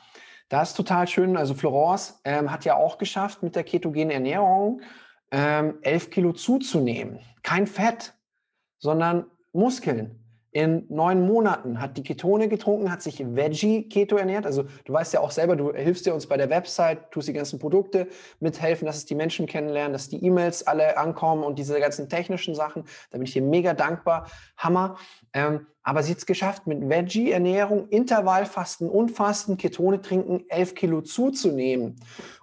das 0.47 0.69
ist 0.69 0.75
total 0.75 1.07
schön. 1.07 1.37
Also 1.37 1.55
Florence 1.55 2.19
ähm, 2.23 2.51
hat 2.51 2.65
ja 2.65 2.75
auch 2.75 2.97
geschafft, 2.97 3.41
mit 3.41 3.55
der 3.55 3.63
ketogenen 3.63 4.11
Ernährung 4.11 4.81
ähm, 5.31 5.79
11 5.81 6.11
Kilo 6.11 6.33
zuzunehmen. 6.33 7.19
Kein 7.41 7.67
Fett, 7.67 8.13
sondern 8.77 9.25
Muskeln 9.53 10.18
in 10.51 10.85
neun 10.89 11.27
Monaten, 11.27 11.79
hat 11.79 11.97
die 11.97 12.03
Ketone 12.03 12.47
getrunken, 12.47 12.91
hat 12.91 13.03
sich 13.03 13.19
Veggie-Keto 13.19 14.15
ernährt. 14.15 14.45
Also 14.45 14.65
du 14.85 14.93
weißt 14.93 15.13
ja 15.13 15.19
auch 15.19 15.31
selber, 15.31 15.55
du 15.55 15.73
hilfst 15.73 16.05
dir 16.05 16.13
uns 16.13 16.25
bei 16.25 16.37
der 16.37 16.49
Website, 16.49 17.11
tust 17.11 17.27
die 17.27 17.33
ganzen 17.33 17.59
Produkte 17.59 18.07
mithelfen, 18.39 18.87
dass 18.87 18.97
es 18.97 19.05
die 19.05 19.15
Menschen 19.15 19.45
kennenlernen, 19.45 19.93
dass 19.93 20.09
die 20.09 20.23
E-Mails 20.25 20.65
alle 20.65 20.97
ankommen 20.97 21.43
und 21.43 21.59
diese 21.59 21.79
ganzen 21.79 22.09
technischen 22.09 22.55
Sachen. 22.55 22.83
Da 23.11 23.17
bin 23.17 23.27
ich 23.27 23.33
dir 23.33 23.43
mega 23.43 23.73
dankbar. 23.73 24.27
Hammer. 24.57 24.97
Ähm, 25.33 25.67
aber 25.83 26.03
sie 26.03 26.11
hat 26.11 26.19
es 26.19 26.25
geschafft, 26.25 26.67
mit 26.67 26.87
Veggie-Ernährung, 26.87 27.87
Intervallfasten 27.89 28.89
und 28.89 29.11
Fasten, 29.11 29.57
Ketone 29.57 30.01
trinken, 30.01 30.43
elf 30.49 30.75
Kilo 30.75 31.01
zuzunehmen. 31.01 31.95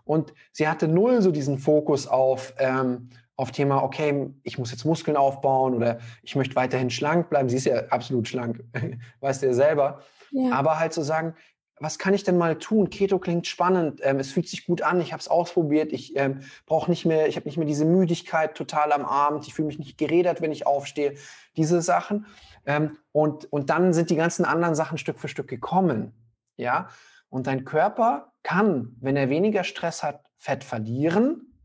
Und 0.05 0.33
sie 0.53 0.69
hatte 0.69 0.89
null 0.89 1.23
so 1.23 1.31
diesen 1.31 1.59
Fokus 1.59 2.07
auf, 2.07 2.55
ähm, 2.59 3.11
auf 3.37 3.53
Thema, 3.53 3.83
okay, 3.83 4.31
ich 4.43 4.59
muss 4.59 4.71
jetzt 4.71 4.85
Muskeln 4.85 5.17
aufbauen 5.17 5.75
oder 5.75 5.99
ich 6.23 6.37
möchte 6.37 6.57
weiterhin 6.57 6.91
schlank 6.91 7.29
bleiben. 7.29 7.49
Sie 7.49 7.57
ist 7.57 7.67
ja 7.67 7.87
absolut 7.89 8.27
schlank, 8.29 8.65
weißt 9.21 9.43
du 9.43 9.47
ja 9.47 9.53
selber. 9.53 10.01
Ja. 10.31 10.53
Aber 10.53 10.79
halt 10.79 10.93
zu 10.93 11.03
so 11.03 11.07
sagen, 11.07 11.35
was 11.79 11.99
kann 11.99 12.15
ich 12.15 12.25
denn 12.25 12.39
mal 12.39 12.59
tun? 12.59 12.89
Keto 12.89 13.19
klingt 13.19 13.47
spannend, 13.47 14.01
ähm, 14.03 14.19
es 14.19 14.33
fühlt 14.33 14.49
sich 14.49 14.67
gut 14.67 14.81
an, 14.81 15.01
ich 15.01 15.13
habe 15.13 15.21
es 15.21 15.29
ausprobiert, 15.29 15.93
ich 15.93 16.17
ähm, 16.17 16.41
brauche 16.65 16.91
nicht 16.91 17.05
mehr, 17.05 17.29
ich 17.29 17.37
habe 17.37 17.47
nicht 17.47 17.59
mehr 17.59 17.67
diese 17.67 17.85
Müdigkeit 17.85 18.55
total 18.55 18.93
am 18.93 19.05
Abend, 19.05 19.47
ich 19.47 19.53
fühle 19.53 19.67
mich 19.67 19.79
nicht 19.79 19.99
gerädert, 19.99 20.41
wenn 20.41 20.53
ich 20.53 20.67
aufstehe, 20.67 21.17
diese 21.57 21.83
Sachen. 21.83 22.27
Ähm, 22.65 22.97
und, 23.13 23.53
und 23.53 23.69
dann 23.69 23.93
sind 23.93 24.09
die 24.09 24.17
ganzen 24.17 24.47
anderen 24.47 24.75
Sachen 24.75 24.97
Stück 24.97 25.19
für 25.21 25.29
Stück 25.29 25.49
gekommen. 25.49 26.15
Ja, 26.57 26.89
und 27.29 27.47
dein 27.47 27.67
Körper 27.67 28.33
kann, 28.43 28.97
wenn 29.01 29.17
er 29.17 29.29
weniger 29.29 29.63
Stress 29.63 30.03
hat, 30.03 30.25
Fett 30.39 30.65
verlieren 30.65 31.56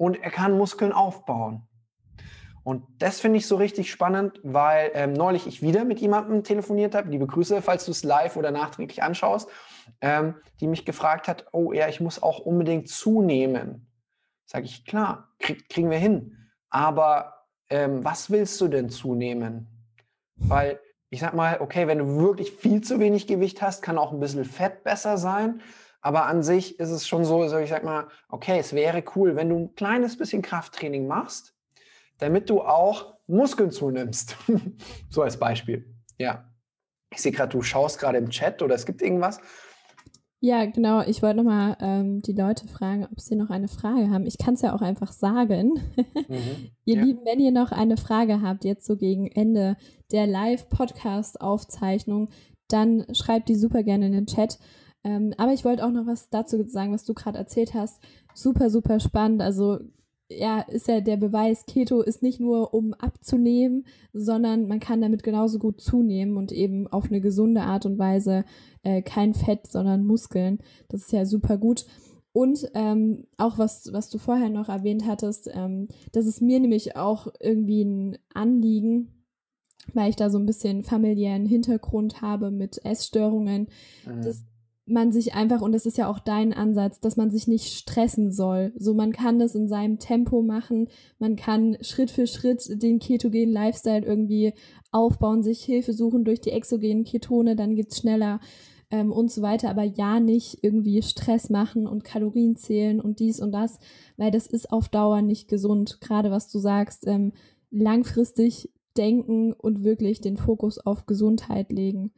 und 0.00 0.22
er 0.22 0.30
kann 0.30 0.56
Muskeln 0.56 0.92
aufbauen. 0.92 1.68
Und 2.62 2.84
das 3.00 3.20
finde 3.20 3.36
ich 3.36 3.46
so 3.46 3.56
richtig 3.56 3.90
spannend, 3.90 4.40
weil 4.42 4.90
ähm, 4.94 5.12
neulich 5.12 5.46
ich 5.46 5.60
wieder 5.60 5.84
mit 5.84 6.00
jemandem 6.00 6.42
telefoniert 6.42 6.94
habe, 6.94 7.10
liebe 7.10 7.26
Grüße, 7.26 7.60
falls 7.60 7.84
du 7.84 7.90
es 7.90 8.02
live 8.02 8.36
oder 8.38 8.50
nachträglich 8.50 9.02
anschaust, 9.02 9.50
ähm, 10.00 10.36
die 10.58 10.68
mich 10.68 10.86
gefragt 10.86 11.28
hat, 11.28 11.48
oh 11.52 11.74
ja, 11.74 11.86
ich 11.86 12.00
muss 12.00 12.22
auch 12.22 12.38
unbedingt 12.38 12.88
zunehmen. 12.88 13.90
Sage 14.46 14.64
ich, 14.64 14.86
klar, 14.86 15.28
krieg, 15.38 15.68
kriegen 15.68 15.90
wir 15.90 15.98
hin. 15.98 16.50
Aber 16.70 17.34
ähm, 17.68 18.02
was 18.02 18.30
willst 18.30 18.58
du 18.62 18.68
denn 18.68 18.88
zunehmen? 18.88 19.68
Weil 20.36 20.80
ich 21.10 21.20
sag 21.20 21.34
mal, 21.34 21.60
okay, 21.60 21.86
wenn 21.88 21.98
du 21.98 22.16
wirklich 22.16 22.52
viel 22.52 22.80
zu 22.80 23.00
wenig 23.00 23.26
Gewicht 23.26 23.60
hast, 23.60 23.82
kann 23.82 23.98
auch 23.98 24.12
ein 24.12 24.20
bisschen 24.20 24.46
Fett 24.46 24.82
besser 24.82 25.18
sein. 25.18 25.60
Aber 26.00 26.26
an 26.26 26.42
sich 26.42 26.80
ist 26.80 26.90
es 26.90 27.06
schon 27.06 27.24
so, 27.24 27.44
ich 27.44 27.70
sag 27.70 27.84
mal, 27.84 28.08
okay, 28.28 28.58
es 28.58 28.72
wäre 28.72 29.04
cool, 29.14 29.36
wenn 29.36 29.50
du 29.50 29.56
ein 29.56 29.74
kleines 29.74 30.16
bisschen 30.16 30.42
Krafttraining 30.42 31.06
machst, 31.06 31.54
damit 32.18 32.48
du 32.48 32.62
auch 32.62 33.14
Muskeln 33.26 33.70
zunimmst. 33.70 34.36
so 35.10 35.22
als 35.22 35.38
Beispiel. 35.38 35.94
Ja. 36.18 36.46
Ich 37.12 37.20
sehe 37.20 37.32
gerade, 37.32 37.50
du 37.50 37.62
schaust 37.62 37.98
gerade 37.98 38.18
im 38.18 38.30
Chat 38.30 38.62
oder 38.62 38.74
es 38.74 38.86
gibt 38.86 39.02
irgendwas. 39.02 39.40
Ja, 40.42 40.64
genau. 40.64 41.02
Ich 41.02 41.20
wollte 41.22 41.36
nochmal 41.36 41.76
ähm, 41.80 42.22
die 42.22 42.32
Leute 42.32 42.66
fragen, 42.66 43.06
ob 43.10 43.20
sie 43.20 43.36
noch 43.36 43.50
eine 43.50 43.68
Frage 43.68 44.08
haben. 44.10 44.24
Ich 44.24 44.38
kann 44.38 44.54
es 44.54 44.62
ja 44.62 44.74
auch 44.74 44.80
einfach 44.80 45.12
sagen. 45.12 45.74
Mhm, 46.28 46.70
ihr 46.84 46.96
ja. 46.96 47.02
Lieben, 47.02 47.20
wenn 47.24 47.40
ihr 47.40 47.50
noch 47.50 47.72
eine 47.72 47.96
Frage 47.96 48.40
habt, 48.40 48.64
jetzt 48.64 48.86
so 48.86 48.96
gegen 48.96 49.26
Ende 49.26 49.76
der 50.12 50.28
Live-Podcast-Aufzeichnung, 50.28 52.28
dann 52.68 53.04
schreibt 53.14 53.48
die 53.48 53.56
super 53.56 53.82
gerne 53.82 54.06
in 54.06 54.12
den 54.12 54.26
Chat. 54.26 54.60
Ähm, 55.02 55.34
aber 55.38 55.52
ich 55.52 55.64
wollte 55.64 55.84
auch 55.84 55.90
noch 55.90 56.06
was 56.06 56.28
dazu 56.28 56.62
sagen, 56.66 56.92
was 56.92 57.04
du 57.04 57.14
gerade 57.14 57.38
erzählt 57.38 57.74
hast. 57.74 58.02
Super, 58.34 58.70
super 58.70 59.00
spannend. 59.00 59.42
Also 59.42 59.78
ja, 60.30 60.60
ist 60.60 60.86
ja 60.86 61.00
der 61.00 61.16
Beweis, 61.16 61.66
Keto 61.66 62.02
ist 62.02 62.22
nicht 62.22 62.38
nur 62.38 62.72
um 62.72 62.94
abzunehmen, 62.94 63.84
sondern 64.12 64.68
man 64.68 64.78
kann 64.78 65.00
damit 65.00 65.22
genauso 65.22 65.58
gut 65.58 65.80
zunehmen 65.80 66.36
und 66.36 66.52
eben 66.52 66.86
auf 66.86 67.06
eine 67.06 67.20
gesunde 67.20 67.62
Art 67.62 67.84
und 67.84 67.98
Weise 67.98 68.44
äh, 68.82 69.02
kein 69.02 69.34
Fett, 69.34 69.66
sondern 69.66 70.06
Muskeln. 70.06 70.60
Das 70.88 71.02
ist 71.02 71.12
ja 71.12 71.24
super 71.24 71.58
gut. 71.58 71.84
Und 72.32 72.70
ähm, 72.74 73.26
auch 73.38 73.58
was, 73.58 73.92
was 73.92 74.08
du 74.08 74.18
vorher 74.18 74.50
noch 74.50 74.68
erwähnt 74.68 75.04
hattest, 75.04 75.50
ähm, 75.52 75.88
das 76.12 76.26
ist 76.26 76.40
mir 76.40 76.60
nämlich 76.60 76.94
auch 76.94 77.26
irgendwie 77.40 77.82
ein 77.82 78.18
Anliegen, 78.32 79.08
weil 79.94 80.10
ich 80.10 80.16
da 80.16 80.30
so 80.30 80.38
ein 80.38 80.46
bisschen 80.46 80.84
familiären 80.84 81.44
Hintergrund 81.44 82.22
habe 82.22 82.52
mit 82.52 82.84
Essstörungen, 82.84 83.66
mhm. 84.06 84.22
dass 84.22 84.44
man 84.90 85.12
sich 85.12 85.34
einfach, 85.34 85.60
und 85.60 85.72
das 85.72 85.86
ist 85.86 85.98
ja 85.98 86.08
auch 86.08 86.18
dein 86.18 86.52
Ansatz, 86.52 87.00
dass 87.00 87.16
man 87.16 87.30
sich 87.30 87.46
nicht 87.46 87.72
stressen 87.72 88.32
soll. 88.32 88.72
So, 88.76 88.94
man 88.94 89.12
kann 89.12 89.38
das 89.38 89.54
in 89.54 89.68
seinem 89.68 89.98
Tempo 89.98 90.42
machen, 90.42 90.88
man 91.18 91.36
kann 91.36 91.76
Schritt 91.80 92.10
für 92.10 92.26
Schritt 92.26 92.82
den 92.82 92.98
ketogenen 92.98 93.52
Lifestyle 93.52 94.04
irgendwie 94.04 94.52
aufbauen, 94.92 95.42
sich 95.42 95.62
Hilfe 95.62 95.92
suchen 95.92 96.24
durch 96.24 96.40
die 96.40 96.50
exogenen 96.50 97.04
Ketone, 97.04 97.56
dann 97.56 97.76
geht's 97.76 97.98
schneller 97.98 98.40
ähm, 98.90 99.12
und 99.12 99.30
so 99.30 99.42
weiter, 99.42 99.70
aber 99.70 99.84
ja 99.84 100.20
nicht 100.20 100.58
irgendwie 100.62 101.02
Stress 101.02 101.50
machen 101.50 101.86
und 101.86 102.04
Kalorien 102.04 102.56
zählen 102.56 103.00
und 103.00 103.20
dies 103.20 103.40
und 103.40 103.52
das, 103.52 103.78
weil 104.16 104.30
das 104.30 104.46
ist 104.46 104.72
auf 104.72 104.88
Dauer 104.88 105.22
nicht 105.22 105.48
gesund. 105.48 106.00
Gerade 106.00 106.30
was 106.30 106.50
du 106.50 106.58
sagst, 106.58 107.06
ähm, 107.06 107.32
langfristig 107.70 108.70
denken 108.96 109.52
und 109.52 109.84
wirklich 109.84 110.20
den 110.20 110.36
Fokus 110.36 110.78
auf 110.78 111.06
Gesundheit 111.06 111.70
legen. 111.70 112.12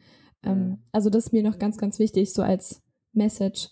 Ähm, 0.45 0.79
also 0.93 1.11
das 1.11 1.27
ist 1.27 1.33
mir 1.33 1.43
noch 1.43 1.59
ganz, 1.59 1.79
ganz 1.79 1.99
wichtig, 1.99 2.33
so 2.33 2.43
als 2.43 2.83
Message. 3.13 3.69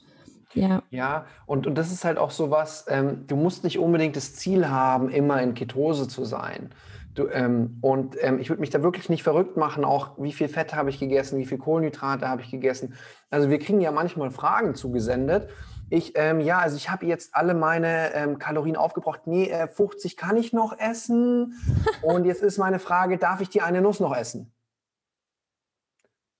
Ja. 0.54 0.82
Ja, 0.90 1.26
und, 1.46 1.66
und 1.66 1.76
das 1.76 1.92
ist 1.92 2.04
halt 2.04 2.18
auch 2.18 2.30
so 2.30 2.50
was, 2.50 2.86
ähm, 2.88 3.26
du 3.26 3.36
musst 3.36 3.62
nicht 3.62 3.78
unbedingt 3.78 4.16
das 4.16 4.34
Ziel 4.34 4.68
haben, 4.68 5.08
immer 5.08 5.40
in 5.42 5.54
Ketose 5.54 6.08
zu 6.08 6.24
sein. 6.24 6.70
Du, 7.14 7.26
ähm, 7.28 7.78
und 7.80 8.16
ähm, 8.20 8.38
ich 8.38 8.50
würde 8.50 8.60
mich 8.60 8.70
da 8.70 8.82
wirklich 8.82 9.08
nicht 9.08 9.22
verrückt 9.22 9.56
machen, 9.56 9.84
auch 9.84 10.12
wie 10.18 10.32
viel 10.32 10.48
Fett 10.48 10.74
habe 10.74 10.90
ich 10.90 11.00
gegessen, 11.00 11.38
wie 11.38 11.46
viel 11.46 11.58
Kohlenhydrate 11.58 12.28
habe 12.28 12.42
ich 12.42 12.50
gegessen. 12.50 12.94
Also 13.30 13.50
wir 13.50 13.58
kriegen 13.58 13.80
ja 13.80 13.90
manchmal 13.90 14.30
Fragen 14.30 14.74
zugesendet. 14.74 15.48
Ich, 15.88 16.12
ähm, 16.14 16.40
ja, 16.40 16.58
also 16.58 16.76
ich 16.76 16.88
habe 16.88 17.06
jetzt 17.06 17.34
alle 17.34 17.54
meine 17.54 18.14
ähm, 18.14 18.38
Kalorien 18.38 18.76
aufgebraucht. 18.76 19.26
Nee, 19.26 19.48
äh, 19.50 19.66
50 19.66 20.16
kann 20.16 20.36
ich 20.36 20.52
noch 20.52 20.78
essen. 20.78 21.54
und 22.02 22.26
jetzt 22.26 22.42
ist 22.42 22.58
meine 22.58 22.78
Frage, 22.78 23.18
darf 23.18 23.40
ich 23.40 23.48
die 23.48 23.60
eine 23.60 23.80
Nuss 23.80 23.98
noch 23.98 24.16
essen? 24.16 24.52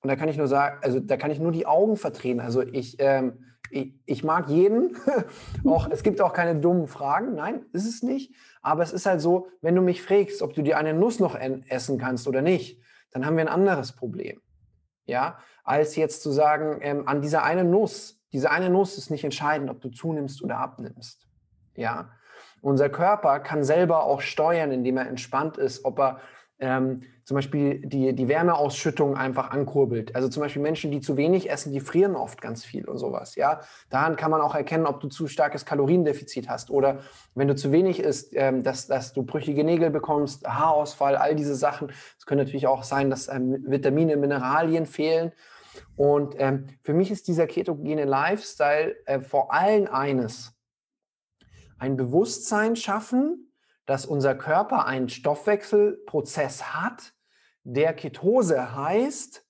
Und 0.03 0.09
da 0.09 0.17
kann 0.17 0.29
ich 0.29 0.37
nur 0.37 0.49
sagen, 0.49 0.79
also 0.83 1.01
da 1.01 1.17
kann 1.17 1.31
ich 1.31 1.39
nur 1.39 1.53
die 1.53 1.67
Augen 1.67 1.97
verdrehen. 1.97 2.41
Also 2.41 2.63
ich, 2.63 2.97
ähm, 2.99 3.45
ich, 3.71 3.95
ich, 4.07 4.25
mag 4.25 4.49
jeden. 4.49 4.97
auch, 5.67 5.89
es 5.91 6.03
gibt 6.03 6.21
auch 6.21 6.33
keine 6.33 6.59
dummen 6.59 6.89
Fragen. 6.89 7.35
Nein, 7.35 7.67
ist 7.73 7.87
es 7.87 8.03
nicht. 8.03 8.35
Aber 8.63 8.83
es 8.83 8.93
ist 8.93 9.07
halt 9.07 9.21
so, 9.21 9.49
wenn 9.61 9.75
du 9.75 9.83
mich 9.83 10.03
fragst, 10.03 10.43
ob 10.43 10.55
du 10.55 10.63
dir 10.63 10.79
eine 10.79 10.95
Nuss 10.95 11.21
noch 11.21 11.39
essen 11.39 11.99
kannst 11.99 12.27
oder 12.27 12.43
nicht, 12.43 12.81
dann 13.13 13.27
haben 13.27 13.37
wir 13.37 13.45
ein 13.45 13.49
anderes 13.49 13.93
Problem. 13.93 14.41
Ja, 15.05 15.39
als 15.65 15.97
jetzt 15.97 16.23
zu 16.23 16.31
sagen, 16.31 16.79
ähm, 16.83 17.07
an 17.07 17.21
dieser 17.21 17.43
einen 17.43 17.71
Nuss, 17.71 18.21
diese 18.33 18.51
eine 18.51 18.71
Nuss 18.71 18.97
ist 18.97 19.11
nicht 19.11 19.25
entscheidend, 19.25 19.71
ob 19.71 19.81
du 19.81 19.91
zunimmst 19.91 20.43
oder 20.43 20.59
abnimmst. 20.59 21.27
Ja, 21.75 22.11
unser 22.63 22.89
Körper 22.89 23.41
kann 23.41 23.65
selber 23.65 24.05
auch 24.05 24.21
steuern, 24.21 24.71
indem 24.71 24.99
er 24.99 25.09
entspannt 25.09 25.57
ist, 25.57 25.85
ob 25.85 25.99
er 25.99 26.21
ähm, 26.61 27.03
zum 27.25 27.37
Beispiel 27.37 27.81
die, 27.87 28.15
die 28.15 28.29
Wärmeausschüttung 28.29 29.17
einfach 29.17 29.51
ankurbelt. 29.51 30.15
Also 30.15 30.29
zum 30.29 30.43
Beispiel 30.43 30.63
Menschen, 30.63 30.91
die 30.91 31.01
zu 31.01 31.17
wenig 31.17 31.51
essen, 31.51 31.73
die 31.73 31.81
frieren 31.81 32.17
oft 32.17 32.41
ganz 32.41 32.65
viel 32.65 32.85
und 32.87 32.99
sowas. 32.99 33.35
Ja, 33.35 33.61
daran 33.89 34.17
kann 34.17 34.31
man 34.31 34.41
auch 34.41 34.55
erkennen, 34.55 34.87
ob 34.87 35.01
du 35.01 35.09
zu 35.09 35.27
starkes 35.27 35.65
Kaloriendefizit 35.65 36.49
hast 36.49 36.71
oder 36.71 37.01
wenn 37.35 37.49
du 37.49 37.57
zu 37.57 37.73
wenig 37.73 38.01
isst, 38.01 38.33
ähm, 38.35 38.63
dass, 38.63 38.87
dass 38.87 39.13
du 39.13 39.23
brüchige 39.23 39.65
Nägel 39.65 39.91
bekommst, 39.91 40.47
Haarausfall, 40.47 41.17
all 41.17 41.35
diese 41.35 41.55
Sachen. 41.55 41.93
Es 42.19 42.27
können 42.27 42.41
natürlich 42.41 42.67
auch 42.67 42.83
sein, 42.83 43.11
dass 43.11 43.29
ähm, 43.29 43.65
Vitamine, 43.67 44.17
Mineralien 44.17 44.87
fehlen. 44.87 45.33
Und 45.97 46.35
ähm, 46.39 46.67
für 46.83 46.95
mich 46.95 47.11
ist 47.11 47.29
dieser 47.29 47.47
ketogene 47.47 48.05
Lifestyle 48.05 48.97
äh, 49.07 49.21
vor 49.21 49.53
allem 49.55 49.87
eines, 49.87 50.53
ein 51.79 51.97
Bewusstsein 51.97 52.77
schaffen, 52.77 53.50
dass 53.91 54.07
unser 54.07 54.37
Körper 54.37 54.87
einen 54.87 55.09
Stoffwechselprozess 55.09 56.73
hat, 56.77 57.13
der 57.65 57.93
Ketose 57.93 58.77
heißt. 58.77 59.45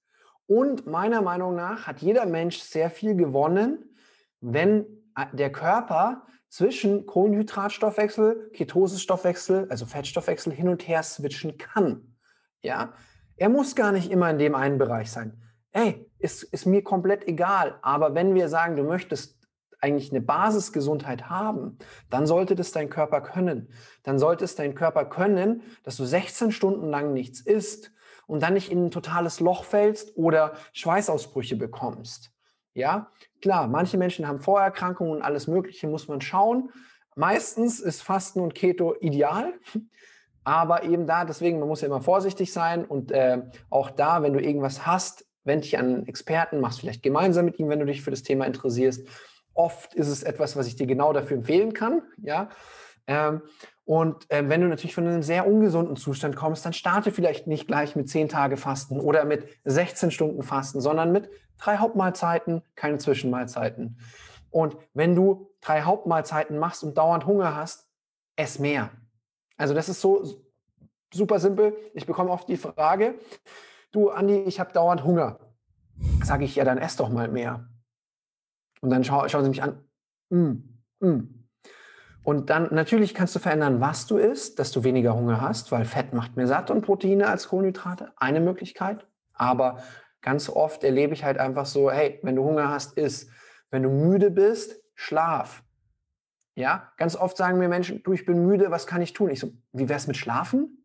Und 0.47 0.87
meiner 0.87 1.21
Meinung 1.21 1.55
nach 1.55 1.87
hat 1.87 2.01
jeder 2.01 2.25
Mensch 2.25 2.61
sehr 2.61 2.89
viel 2.89 3.15
gewonnen, 3.17 3.95
wenn 4.41 4.87
äh, 5.15 5.27
der 5.35 5.53
Körper 5.53 6.23
zwischen 6.49 7.05
Kohlenhydratstoffwechsel, 7.05 8.49
Ketosestoffwechsel, 8.55 9.67
also 9.69 9.85
Fettstoffwechsel 9.85 10.55
hin 10.55 10.71
und 10.71 10.89
her 10.89 11.03
switchen 11.03 11.59
kann. 11.59 12.17
Ja, 12.63 12.95
er 13.37 13.51
muss 13.51 13.77
gar 13.77 13.93
nicht 13.93 14.11
immer 14.11 14.31
in 14.31 14.39
dem 14.39 14.55
einen 14.55 14.79
Bereich 14.79 15.13
sein. 15.13 15.43
Ey, 15.73 16.11
ist, 16.19 16.45
ist 16.45 16.65
mir 16.65 16.83
komplett 16.83 17.29
egal. 17.29 17.79
Aber 17.83 18.15
wenn 18.15 18.35
wir 18.35 18.49
sagen, 18.49 18.75
du 18.75 18.85
möchtest 18.85 19.39
eigentlich 19.81 20.11
eine 20.11 20.21
Basisgesundheit 20.21 21.31
haben, 21.31 21.79
dann 22.11 22.27
sollte 22.27 22.55
das 22.55 22.73
dein 22.73 22.91
Körper 22.91 23.21
können. 23.21 23.69
Dann 24.03 24.19
sollte 24.19 24.45
es 24.45 24.55
dein 24.55 24.75
Körper 24.75 25.05
können, 25.05 25.63
dass 25.83 25.97
du 25.97 26.05
16 26.05 26.53
Stunden 26.53 26.89
lang 26.89 27.13
nichts 27.13 27.41
isst 27.41 27.93
und 28.27 28.43
dann 28.43 28.55
nicht 28.55 28.71
in 28.71 28.87
ein 28.87 28.91
totales 28.91 29.41
Loch 29.41 29.65
fällst 29.65 30.17
oder 30.17 30.53
Schweißausbrüche 30.73 31.57
bekommst. 31.57 32.31
Ja, 32.75 33.11
klar, 33.43 33.67
manche 33.67 33.99
Menschen 33.99 34.29
haben 34.29 34.39
Vorerkrankungen 34.39 35.17
und 35.17 35.23
alles 35.23 35.49
Mögliche, 35.49 35.89
muss 35.89 36.09
man 36.09 36.21
schauen. 36.21 36.71
Meistens 37.17 37.81
ist 37.81 38.03
Fasten 38.03 38.41
und 38.41 38.55
Keto 38.55 38.95
ideal. 39.01 39.55
Aber 40.45 40.85
eben 40.85 41.07
da, 41.07 41.25
deswegen, 41.25 41.59
man 41.59 41.69
muss 41.69 41.83
ja 41.83 41.89
immer 41.89 42.01
vorsichtig 42.01 42.53
sein 42.53 42.85
und 42.85 43.13
äh, 43.13 43.43
auch 43.69 43.91
da, 43.91 44.23
wenn 44.23 44.33
du 44.33 44.41
irgendwas 44.41 44.87
hast, 44.87 45.27
wende 45.45 45.63
dich 45.63 45.79
an 45.79 45.87
einen 45.87 46.07
Experten, 46.07 46.61
machst 46.61 46.81
vielleicht 46.81 47.03
gemeinsam 47.03 47.45
mit 47.45 47.59
ihm, 47.59 47.69
wenn 47.69 47.81
du 47.81 47.87
dich 47.87 48.03
für 48.03 48.11
das 48.11 48.23
Thema 48.23 48.47
interessierst. 48.47 49.07
Oft 49.55 49.95
ist 49.95 50.09
es 50.09 50.23
etwas, 50.23 50.57
was 50.57 50.67
ich 50.67 50.77
dir 50.77 50.87
genau 50.87 51.13
dafür 51.13 51.37
empfehlen 51.39 51.73
kann. 51.73 52.03
Ja. 52.23 52.49
Ähm, 53.07 53.43
und 53.85 54.27
ähm, 54.31 54.49
wenn 54.49 54.61
du 54.61 54.69
natürlich 54.69 54.95
von 54.95 55.07
einem 55.07 55.23
sehr 55.23 55.47
ungesunden 55.47 55.97
Zustand 55.97 56.37
kommst, 56.37 56.65
dann 56.65 56.73
starte 56.73 57.11
vielleicht 57.11 57.49
nicht 57.49 57.67
gleich 57.67 57.97
mit 57.97 58.09
zehn 58.09 58.29
Tage 58.29 58.57
Fasten 58.57 59.01
oder 59.01 59.25
mit 59.25 59.49
16 59.65 60.13
Stunden 60.13 60.43
Fasten, 60.43 60.81
sondern 60.81 61.11
mit 61.11 61.29
drei 61.59 61.79
Hauptmahlzeiten, 61.79 62.63
keine 62.77 62.99
Zwischenmahlzeiten. 62.99 63.99
Und 64.51 64.77
wenn 64.95 65.15
du 65.15 65.51
drei 65.61 65.83
Hauptmahlzeiten 65.83 66.59
machst 66.59 66.85
und 66.85 66.97
dauernd 66.97 67.27
Hunger 67.27 67.57
hast, 67.57 67.89
ess 68.37 68.59
mehr. 68.59 68.91
Also 69.57 69.75
das 69.75 69.89
ist 69.89 70.01
so 70.01 70.25
super 71.13 71.39
simpel. 71.39 71.77
Ich 71.93 72.07
bekomme 72.07 72.31
oft 72.31 72.49
die 72.49 72.57
Frage, 72.57 73.17
du 73.93 74.11
Andi, 74.11 74.43
ich 74.43 74.61
habe 74.61 74.73
dauernd 74.73 75.05
Hunger. 75.05 75.39
Sage 76.23 76.45
ich, 76.45 76.57
ja, 76.57 76.65
dann 76.65 76.79
ess 76.79 76.97
doch 76.97 77.11
mal 77.11 77.29
mehr. 77.29 77.69
Und 78.81 78.91
dann 78.91 79.05
schau, 79.05 79.29
schauen 79.29 79.45
sie 79.45 79.51
mich 79.51 79.63
an. 79.63 79.85
Mm, 80.31 80.53
mm. 81.01 81.41
Und 82.23 82.51
dann 82.51 82.69
natürlich 82.75 83.15
kannst 83.15 83.35
du 83.35 83.39
verändern, 83.39 83.81
was 83.81 84.07
du 84.07 84.19
isst, 84.19 84.59
dass 84.59 84.73
du 84.73 84.85
weniger 84.85 85.15
Hunger 85.15 85.41
hast, 85.41 85.73
weil 85.73 85.85
Fett 85.85 86.13
macht 86.13 86.37
mehr 86.37 86.47
satt 86.47 86.71
und 86.71 86.83
Proteine 86.83 87.29
als 87.29 87.49
Kohlenhydrate. 87.49 88.13
Eine 88.17 88.41
Möglichkeit. 88.41 89.07
Aber 89.33 89.79
ganz 90.21 90.49
oft 90.51 90.85
erlebe 90.85 91.15
ich 91.15 91.25
halt 91.25 91.39
einfach 91.39 91.67
so, 91.67 91.91
hey, 91.91 92.21
wenn 92.23 92.37
du 92.37 92.45
Hunger 92.45 92.69
hast, 92.69 92.97
isst. 92.99 93.31
Wenn 93.71 93.83
du 93.83 93.89
müde 93.89 94.31
bist, 94.31 94.83
schlaf. 94.95 95.63
Ja, 96.57 96.93
ganz 96.99 97.17
oft 97.17 97.37
sagen 97.37 97.59
mir 97.59 97.69
Menschen, 97.69 98.03
du, 98.03 98.13
ich 98.13 98.27
bin 98.27 98.45
müde, 98.45 98.71
was 98.71 98.87
kann 98.87 99.01
ich 99.01 99.13
tun? 99.15 99.31
Ich 99.31 99.41
so, 99.41 99.53
wie 99.73 99.89
wär's 99.89 100.07
mit 100.07 100.17
Schlafen? 100.17 100.85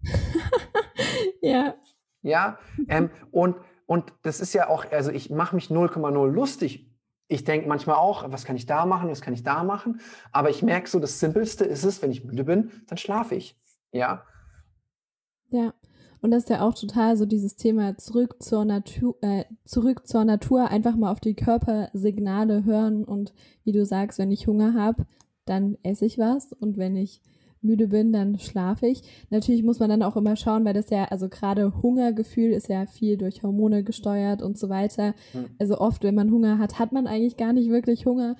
ja. 1.41 1.76
Ja, 2.22 2.58
ähm, 2.88 3.10
und, 3.32 3.58
und 3.86 4.14
das 4.24 4.39
ist 4.39 4.54
ja 4.54 4.68
auch, 4.68 4.89
also 4.91 5.12
ich 5.12 5.30
mache 5.30 5.56
mich 5.56 5.68
0,0 5.68 6.32
lustig 6.32 6.89
ich 7.28 7.44
denke 7.44 7.68
manchmal 7.68 7.96
auch, 7.96 8.32
was 8.32 8.46
kann 8.46 8.56
ich 8.56 8.66
da 8.66 8.86
machen, 8.86 9.10
was 9.10 9.22
kann 9.22 9.34
ich 9.34 9.44
da 9.44 9.64
machen. 9.64 10.00
Aber 10.32 10.50
ich 10.50 10.62
merke 10.62 10.90
so, 10.90 11.00
das 11.00 11.20
Simpelste 11.20 11.66
ist 11.66 11.84
es, 11.84 12.02
wenn 12.02 12.12
ich 12.12 12.24
müde 12.24 12.44
bin, 12.44 12.72
dann 12.88 12.98
schlafe 12.98 13.36
ich. 13.36 13.58
Ja. 13.92 14.24
Ja. 15.50 15.74
Und 16.22 16.32
das 16.32 16.44
ist 16.44 16.50
ja 16.50 16.62
auch 16.62 16.74
total 16.74 17.18
so 17.18 17.26
dieses 17.26 17.56
Thema 17.56 17.98
zurück 17.98 18.42
zur 18.42 18.66
Natur, 18.66 19.16
äh, 19.22 19.46
zurück 19.64 20.08
zur 20.08 20.26
Natur, 20.26 20.70
einfach 20.70 20.96
mal 20.96 21.12
auf 21.12 21.20
die 21.20 21.36
Körpersignale 21.36 22.66
hören 22.66 23.04
und 23.04 23.34
wie 23.64 23.72
du 23.72 23.86
sagst, 23.86 24.18
wenn 24.18 24.32
ich 24.32 24.48
Hunger 24.48 24.74
habe, 24.74 25.06
dann 25.46 25.78
esse 25.84 26.06
ich 26.06 26.18
was 26.18 26.52
und 26.52 26.78
wenn 26.78 26.96
ich 26.96 27.22
müde 27.62 27.88
bin, 27.88 28.14
dann 28.14 28.39
schlafe 28.39 28.88
ich. 28.88 29.01
Natürlich 29.30 29.64
muss 29.64 29.80
man 29.80 29.89
dann 29.89 30.03
auch 30.03 30.16
immer 30.16 30.36
schauen, 30.36 30.66
weil 30.66 30.74
das 30.74 30.89
ja, 30.89 31.06
also 31.06 31.30
gerade 31.30 31.82
Hungergefühl 31.82 32.51
ist 32.51 32.70
ja 32.70 32.86
viel 32.86 33.18
durch 33.18 33.43
Hormone 33.43 33.84
gesteuert 33.84 34.41
und 34.41 34.58
so 34.58 34.70
weiter. 34.70 35.14
Hm. 35.32 35.45
Also 35.60 35.80
oft, 35.80 36.03
wenn 36.03 36.16
man 36.16 36.32
Hunger 36.32 36.60
hat, 36.60 36.80
hat 36.80 36.91
man 36.91 37.08
eigentlich 37.08 37.38
gar 37.38 37.53
nicht 37.53 37.70
wirklich 37.70 38.06
Hunger. 38.06 38.36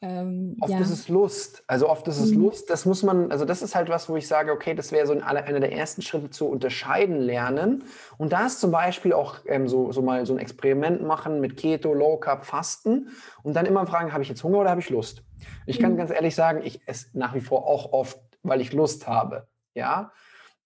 Ähm, 0.00 0.56
oft 0.60 0.72
ja. 0.72 0.80
ist 0.80 0.90
es 0.90 1.08
Lust. 1.08 1.64
Also 1.66 1.88
oft 1.88 2.06
ist 2.08 2.20
es 2.20 2.30
hm. 2.30 2.40
Lust. 2.40 2.70
Das 2.70 2.86
muss 2.86 3.02
man, 3.02 3.30
also 3.30 3.44
das 3.44 3.62
ist 3.62 3.74
halt 3.74 3.88
was, 3.88 4.08
wo 4.08 4.16
ich 4.16 4.28
sage, 4.28 4.52
okay, 4.52 4.74
das 4.74 4.92
wäre 4.92 5.06
so 5.06 5.12
ein, 5.12 5.22
einer 5.22 5.60
der 5.60 5.72
ersten 5.72 6.02
Schritte 6.02 6.30
zu 6.30 6.46
unterscheiden 6.46 7.18
lernen. 7.20 7.84
Und 8.16 8.32
da 8.32 8.46
ist 8.46 8.60
zum 8.60 8.70
Beispiel 8.70 9.12
auch 9.12 9.36
ähm, 9.46 9.68
so, 9.68 9.92
so 9.92 10.02
mal 10.02 10.24
so 10.24 10.34
ein 10.34 10.38
Experiment 10.38 11.02
machen 11.02 11.40
mit 11.40 11.56
Keto, 11.56 11.92
Low 11.92 12.16
Carb, 12.16 12.44
Fasten 12.44 13.08
und 13.42 13.54
dann 13.54 13.66
immer 13.66 13.86
fragen, 13.86 14.12
habe 14.12 14.22
ich 14.22 14.28
jetzt 14.28 14.44
Hunger 14.44 14.58
oder 14.58 14.70
habe 14.70 14.80
ich 14.80 14.90
Lust? 14.90 15.22
Ich 15.66 15.78
kann 15.78 15.92
hm. 15.92 15.98
ganz 15.98 16.10
ehrlich 16.10 16.34
sagen, 16.34 16.62
ich 16.64 16.80
esse 16.86 17.06
nach 17.12 17.34
wie 17.34 17.40
vor 17.40 17.66
auch 17.66 17.92
oft 17.92 18.18
weil 18.42 18.60
ich 18.60 18.72
Lust 18.72 19.06
habe. 19.06 19.48
Ja. 19.74 20.12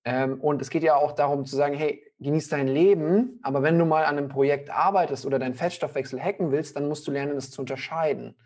Ähm, 0.05 0.41
und 0.41 0.61
es 0.61 0.71
geht 0.71 0.83
ja 0.83 0.97
auch 0.97 1.13
darum 1.13 1.45
zu 1.45 1.57
sagen, 1.57 1.75
hey, 1.75 2.05
genieß 2.19 2.49
dein 2.49 2.69
Leben, 2.69 3.39
aber 3.43 3.63
wenn 3.63 3.79
du 3.79 3.85
mal 3.85 4.05
an 4.05 4.19
einem 4.19 4.29
Projekt 4.29 4.71
arbeitest 4.71 5.27
oder 5.27 5.39
deinen 5.39 5.55
Fettstoffwechsel 5.55 6.21
hacken 6.21 6.51
willst, 6.51 6.77
dann 6.77 6.89
musst 6.89 7.07
du 7.07 7.13
lernen, 7.13 7.35
das 7.35 7.51
zu 7.51 7.63
unterscheiden. 7.63 8.37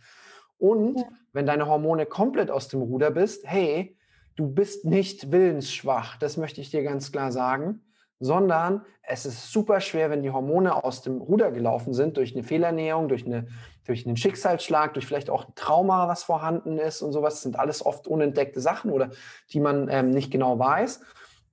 Und 0.59 1.05
wenn 1.33 1.47
deine 1.47 1.66
Hormone 1.66 2.07
komplett 2.07 2.51
aus 2.51 2.68
dem 2.68 2.83
Ruder 2.83 3.11
bist, 3.11 3.47
hey, 3.47 3.97
du 4.37 4.49
bist 4.49 4.85
nicht 4.85 5.33
willensschwach, 5.33 6.16
das 6.18 6.37
möchte 6.37 6.61
ich 6.61 6.70
dir 6.70 6.83
ganz 6.83 7.12
klar 7.12 7.33
sagen, 7.33 7.83
sondern 8.18 8.83
es 9.03 9.27
ist 9.27 9.53
super 9.53 9.81
schwer, 9.81 10.11
wenn 10.11 10.22
die 10.22 10.31
Hormone 10.31 10.83
aus 10.83 11.03
dem 11.03 11.20
Ruder 11.20 11.53
gelaufen 11.53 11.93
sind, 11.93 12.16
durch 12.16 12.35
eine 12.35 12.43
Fehlernährung, 12.43 13.09
durch, 13.09 13.27
eine, 13.27 13.47
durch 13.87 14.07
einen 14.07 14.16
Schicksalsschlag, 14.16 14.95
durch 14.95 15.07
vielleicht 15.07 15.30
auch 15.30 15.49
ein 15.49 15.55
Trauma, 15.55 16.09
was 16.09 16.24
vorhanden 16.24 16.78
ist 16.78 17.03
und 17.03 17.12
sowas. 17.12 17.43
Sind 17.43 17.59
alles 17.59 17.84
oft 17.84 18.07
unentdeckte 18.07 18.61
Sachen 18.61 18.91
oder 18.91 19.11
die 19.53 19.61
man 19.61 19.89
ähm, 19.91 20.11
nicht 20.11 20.30
genau 20.30 20.59
weiß. 20.59 21.01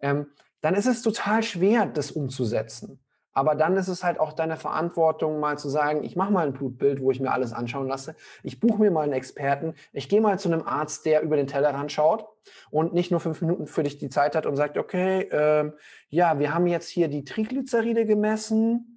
Ähm, 0.01 0.27
dann 0.61 0.75
ist 0.75 0.85
es 0.85 1.01
total 1.01 1.43
schwer, 1.43 1.85
das 1.85 2.11
umzusetzen. 2.11 2.99
Aber 3.33 3.55
dann 3.55 3.75
ist 3.75 3.87
es 3.87 4.03
halt 4.03 4.19
auch 4.19 4.33
deine 4.33 4.57
Verantwortung, 4.57 5.39
mal 5.39 5.57
zu 5.57 5.67
sagen, 5.67 6.03
ich 6.03 6.15
mache 6.15 6.31
mal 6.31 6.45
ein 6.45 6.53
Blutbild, 6.53 7.01
wo 7.01 7.11
ich 7.11 7.19
mir 7.19 7.31
alles 7.31 7.51
anschauen 7.51 7.87
lasse. 7.87 8.15
Ich 8.43 8.59
buche 8.59 8.79
mir 8.79 8.91
mal 8.91 9.01
einen 9.01 9.13
Experten. 9.13 9.73
Ich 9.91 10.07
gehe 10.07 10.21
mal 10.21 10.37
zu 10.37 10.51
einem 10.51 10.61
Arzt, 10.67 11.05
der 11.05 11.21
über 11.21 11.35
den 11.35 11.47
Tellerrand 11.47 11.91
schaut 11.91 12.25
und 12.69 12.93
nicht 12.93 13.09
nur 13.09 13.19
fünf 13.19 13.41
Minuten 13.41 13.65
für 13.65 13.83
dich 13.83 13.97
die 13.97 14.09
Zeit 14.09 14.35
hat 14.35 14.45
und 14.45 14.55
sagt, 14.55 14.77
okay, 14.77 15.27
ähm, 15.31 15.73
ja, 16.09 16.37
wir 16.37 16.53
haben 16.53 16.67
jetzt 16.67 16.89
hier 16.89 17.07
die 17.07 17.23
Triglyceride 17.23 18.05
gemessen. 18.05 18.92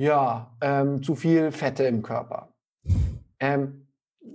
Ja, 0.00 0.56
ähm, 0.62 1.02
zu 1.02 1.14
viel 1.14 1.52
Fette 1.52 1.84
im 1.84 2.02
Körper. 2.02 2.54
Ähm, 3.38 3.86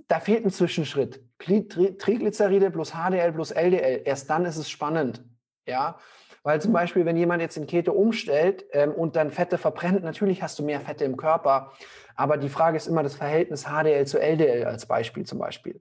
da 0.06 0.20
fehlt 0.20 0.44
ein 0.44 0.52
Zwischenschritt. 0.52 1.20
Triglyceride 1.40 2.70
plus 2.70 2.92
HDL 2.92 3.32
plus 3.32 3.50
LDL. 3.50 4.02
Erst 4.04 4.30
dann 4.30 4.44
ist 4.44 4.58
es 4.58 4.70
spannend. 4.70 5.24
Ja, 5.66 5.98
weil 6.44 6.60
zum 6.62 6.72
Beispiel, 6.72 7.04
wenn 7.04 7.16
jemand 7.16 7.42
jetzt 7.42 7.56
in 7.56 7.66
Keto 7.66 7.90
umstellt 7.90 8.64
ähm, 8.70 8.92
und 8.92 9.16
dann 9.16 9.32
Fette 9.32 9.58
verbrennt, 9.58 10.04
natürlich 10.04 10.40
hast 10.40 10.56
du 10.60 10.62
mehr 10.62 10.80
Fette 10.80 11.04
im 11.04 11.16
Körper. 11.16 11.72
Aber 12.14 12.36
die 12.36 12.48
Frage 12.48 12.76
ist 12.76 12.86
immer 12.86 13.02
das 13.02 13.16
Verhältnis 13.16 13.64
HDL 13.64 14.06
zu 14.06 14.20
LDL 14.20 14.66
als 14.66 14.86
Beispiel 14.86 15.26
zum 15.26 15.40
Beispiel. 15.40 15.80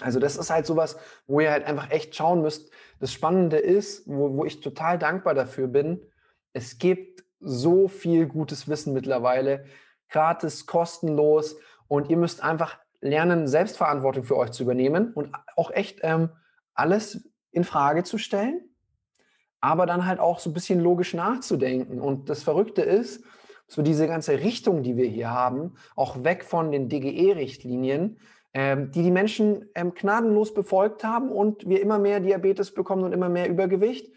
Also 0.00 0.20
das 0.20 0.38
ist 0.38 0.48
halt 0.48 0.64
sowas, 0.64 0.96
wo 1.26 1.40
ihr 1.40 1.50
halt 1.50 1.66
einfach 1.66 1.90
echt 1.90 2.16
schauen 2.16 2.40
müsst. 2.40 2.70
Das 2.98 3.12
Spannende 3.12 3.58
ist, 3.58 4.08
wo, 4.08 4.34
wo 4.38 4.46
ich 4.46 4.62
total 4.62 4.98
dankbar 4.98 5.34
dafür 5.34 5.66
bin, 5.66 6.00
es 6.54 6.78
gibt 6.78 7.17
so 7.40 7.88
viel 7.88 8.26
gutes 8.26 8.68
Wissen 8.68 8.92
mittlerweile, 8.92 9.64
gratis, 10.08 10.66
kostenlos 10.66 11.56
und 11.86 12.10
ihr 12.10 12.16
müsst 12.16 12.42
einfach 12.42 12.78
lernen, 13.00 13.46
Selbstverantwortung 13.46 14.24
für 14.24 14.36
euch 14.36 14.50
zu 14.50 14.62
übernehmen 14.62 15.12
und 15.12 15.34
auch 15.56 15.70
echt 15.70 16.00
ähm, 16.02 16.30
alles 16.74 17.28
in 17.52 17.64
Frage 17.64 18.04
zu 18.04 18.18
stellen 18.18 18.68
aber 19.60 19.86
dann 19.86 20.06
halt 20.06 20.20
auch 20.20 20.38
so 20.38 20.50
ein 20.50 20.54
bisschen 20.54 20.80
logisch 20.80 21.14
nachzudenken. 21.14 22.00
Und 22.00 22.28
das 22.28 22.42
Verrückte 22.42 22.82
ist, 22.82 23.24
so 23.66 23.82
diese 23.82 24.06
ganze 24.06 24.38
Richtung, 24.40 24.82
die 24.82 24.96
wir 24.96 25.06
hier 25.06 25.30
haben, 25.30 25.74
auch 25.94 26.24
weg 26.24 26.44
von 26.44 26.70
den 26.70 26.88
DGE-Richtlinien, 26.88 28.18
ähm, 28.54 28.90
die 28.92 29.02
die 29.02 29.10
Menschen 29.10 29.68
ähm, 29.74 29.92
gnadenlos 29.94 30.54
befolgt 30.54 31.04
haben 31.04 31.30
und 31.30 31.68
wir 31.68 31.82
immer 31.82 31.98
mehr 31.98 32.20
Diabetes 32.20 32.72
bekommen 32.72 33.04
und 33.04 33.12
immer 33.12 33.28
mehr 33.28 33.48
Übergewicht, 33.48 34.10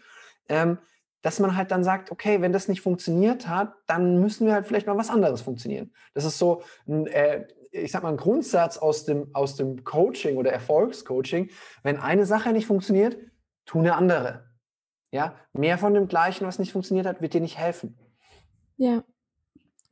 ähm, 0.48 0.78
dass 1.22 1.38
man 1.38 1.56
halt 1.56 1.70
dann 1.70 1.84
sagt, 1.84 2.10
okay, 2.10 2.40
wenn 2.40 2.52
das 2.52 2.68
nicht 2.68 2.80
funktioniert 2.80 3.48
hat, 3.48 3.74
dann 3.86 4.20
müssen 4.20 4.46
wir 4.46 4.54
halt 4.54 4.66
vielleicht 4.66 4.86
mal 4.86 4.98
was 4.98 5.10
anderes 5.10 5.40
funktionieren. 5.40 5.92
Das 6.14 6.24
ist 6.24 6.38
so 6.38 6.62
ein, 6.86 7.06
äh, 7.06 7.46
ich 7.70 7.90
sag 7.90 8.02
mal, 8.02 8.10
ein 8.10 8.16
Grundsatz 8.16 8.76
aus 8.76 9.04
dem, 9.04 9.34
aus 9.34 9.56
dem 9.56 9.84
Coaching 9.84 10.36
oder 10.36 10.52
Erfolgscoaching. 10.52 11.50
Wenn 11.82 11.96
eine 11.96 12.26
Sache 12.26 12.52
nicht 12.52 12.66
funktioniert, 12.66 13.16
tu 13.64 13.78
eine 13.78 13.94
andere. 13.94 14.50
Ja, 15.10 15.36
mehr 15.52 15.78
von 15.78 15.94
dem 15.94 16.08
Gleichen, 16.08 16.46
was 16.46 16.58
nicht 16.58 16.72
funktioniert 16.72 17.06
hat, 17.06 17.20
wird 17.20 17.34
dir 17.34 17.40
nicht 17.40 17.58
helfen. 17.58 17.98
Ja, 18.76 19.04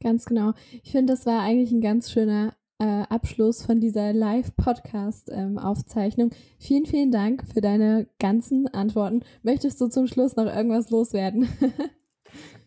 ganz 0.03 0.25
genau. 0.25 0.53
Ich 0.83 0.93
finde, 0.93 1.13
das 1.13 1.27
war 1.27 1.43
eigentlich 1.43 1.73
ein 1.73 1.83
ganz 1.83 2.11
schöner 2.11 2.55
äh, 2.81 3.05
Abschluss 3.09 3.65
von 3.65 3.81
dieser 3.81 4.13
Live-Podcast-Aufzeichnung. 4.13 6.31
Ähm, 6.33 6.37
vielen, 6.59 6.87
vielen 6.87 7.13
Dank 7.13 7.45
für 7.53 7.61
deine 7.61 8.09
ganzen 8.19 8.67
Antworten. 8.69 9.23
Möchtest 9.43 9.81
du 9.81 9.89
zum 9.89 10.07
Schluss 10.07 10.37
noch 10.37 10.47
irgendwas 10.47 10.91
loswerden? 10.91 11.49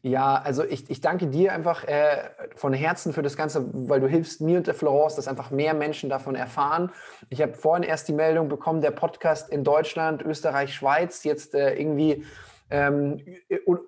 Ja, 0.06 0.36
also 0.36 0.66
ich, 0.66 0.90
ich 0.90 1.00
danke 1.00 1.28
dir 1.28 1.54
einfach 1.54 1.86
äh, 1.86 2.30
von 2.58 2.74
Herzen 2.74 3.14
für 3.14 3.22
das 3.22 3.38
Ganze, 3.38 3.70
weil 3.72 4.02
du 4.02 4.10
hilfst 4.10 4.42
mir 4.42 4.58
und 4.58 4.68
der 4.68 4.74
Florence, 4.74 5.16
dass 5.16 5.30
einfach 5.30 5.50
mehr 5.50 5.74
Menschen 5.74 6.10
davon 6.10 6.36
erfahren. 6.36 6.92
Ich 7.30 7.42
habe 7.42 7.54
vorhin 7.54 7.84
erst 7.84 8.10
die 8.10 8.14
Meldung 8.14 8.50
bekommen, 8.50 8.82
der 8.82 8.92
Podcast 8.92 9.50
in 9.50 9.64
Deutschland, 9.64 10.22
Österreich, 10.22 10.74
Schweiz 10.74 11.24
jetzt 11.24 11.56
äh, 11.56 11.76
irgendwie 11.76 12.26
ähm, 12.70 13.22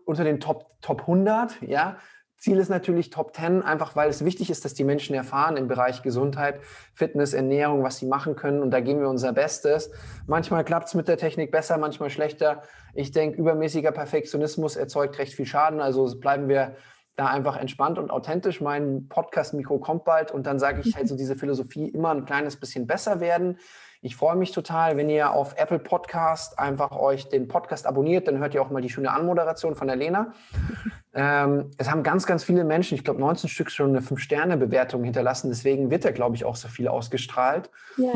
unter 0.06 0.24
den 0.24 0.40
Top, 0.40 0.68
Top 0.82 1.02
100, 1.02 1.62
ja. 1.62 1.98
Ziel 2.38 2.58
ist 2.58 2.70
natürlich 2.70 3.10
Top 3.10 3.36
10, 3.36 3.64
einfach 3.64 3.96
weil 3.96 4.10
es 4.10 4.24
wichtig 4.24 4.50
ist, 4.50 4.66
dass 4.66 4.74
die 4.74 4.84
Menschen 4.84 5.16
erfahren 5.16 5.58
im 5.58 5.68
Bereich 5.68 6.04
Gesundheit, 6.04 6.60
Fitness, 6.94 7.34
Ernährung, 7.34 7.84
was 7.84 7.98
sie 7.98 8.06
machen 8.06 8.36
können. 8.36 8.62
Und 8.62 8.72
da 8.72 8.82
geben 8.82 9.00
wir 9.00 9.10
unser 9.10 9.34
Bestes. 9.34 9.90
Manchmal 10.28 10.64
klappt 10.64 10.88
es 10.88 10.94
mit 10.94 11.08
der 11.08 11.18
Technik 11.18 11.52
besser, 11.52 11.78
manchmal 11.78 12.10
schlechter. 12.10 12.64
Ich 12.94 13.12
denke, 13.12 13.38
übermäßiger 13.38 13.92
Perfektionismus 13.92 14.76
erzeugt 14.76 15.18
recht 15.18 15.34
viel 15.34 15.46
Schaden. 15.46 15.80
Also 15.80 16.20
bleiben 16.20 16.48
wir 16.48 16.76
da 17.16 17.28
einfach 17.28 17.56
entspannt 17.58 17.98
und 17.98 18.12
authentisch. 18.12 18.62
Mein 18.62 19.08
Podcast-Mikro 19.08 19.80
kommt 19.80 20.04
bald 20.04 20.32
und 20.32 20.46
dann 20.46 20.60
sage 20.60 20.82
ich 20.84 20.96
halt 20.96 21.08
so 21.08 21.16
diese 21.16 21.36
Philosophie 21.36 21.88
immer 21.88 22.12
ein 22.12 22.26
kleines 22.26 22.58
bisschen 22.58 22.88
besser 22.88 23.20
werden. 23.20 23.58
Ich 24.06 24.16
freue 24.16 24.36
mich 24.36 24.52
total, 24.52 24.98
wenn 24.98 25.10
ihr 25.10 25.32
auf 25.32 25.58
Apple 25.58 25.80
Podcast 25.80 26.60
einfach 26.60 26.92
euch 26.92 27.28
den 27.28 27.48
Podcast 27.48 27.88
abonniert, 27.88 28.28
dann 28.28 28.38
hört 28.38 28.54
ihr 28.54 28.62
auch 28.62 28.70
mal 28.70 28.80
die 28.80 28.92
schöne 28.92 29.10
Anmoderation 29.12 29.76
von 29.76 29.88
der 29.88 29.96
Lena. 29.96 30.32
ähm, 31.16 31.72
es 31.80 31.90
haben 31.90 32.04
ganz, 32.04 32.28
ganz 32.28 32.44
viele 32.44 32.66
Menschen, 32.66 32.94
ich 32.94 33.04
glaube 33.04 33.20
19 33.20 33.50
Stück 33.50 33.72
schon 33.72 33.90
eine 33.90 34.02
5-Sterne-Bewertung 34.02 35.04
hinterlassen, 35.04 35.50
deswegen 35.50 35.90
wird 35.90 36.06
er, 36.06 36.12
glaube 36.12 36.36
ich, 36.36 36.46
auch 36.46 36.56
so 36.56 36.68
viel 36.68 36.88
ausgestrahlt. 36.88 37.72
Ja. 37.98 38.12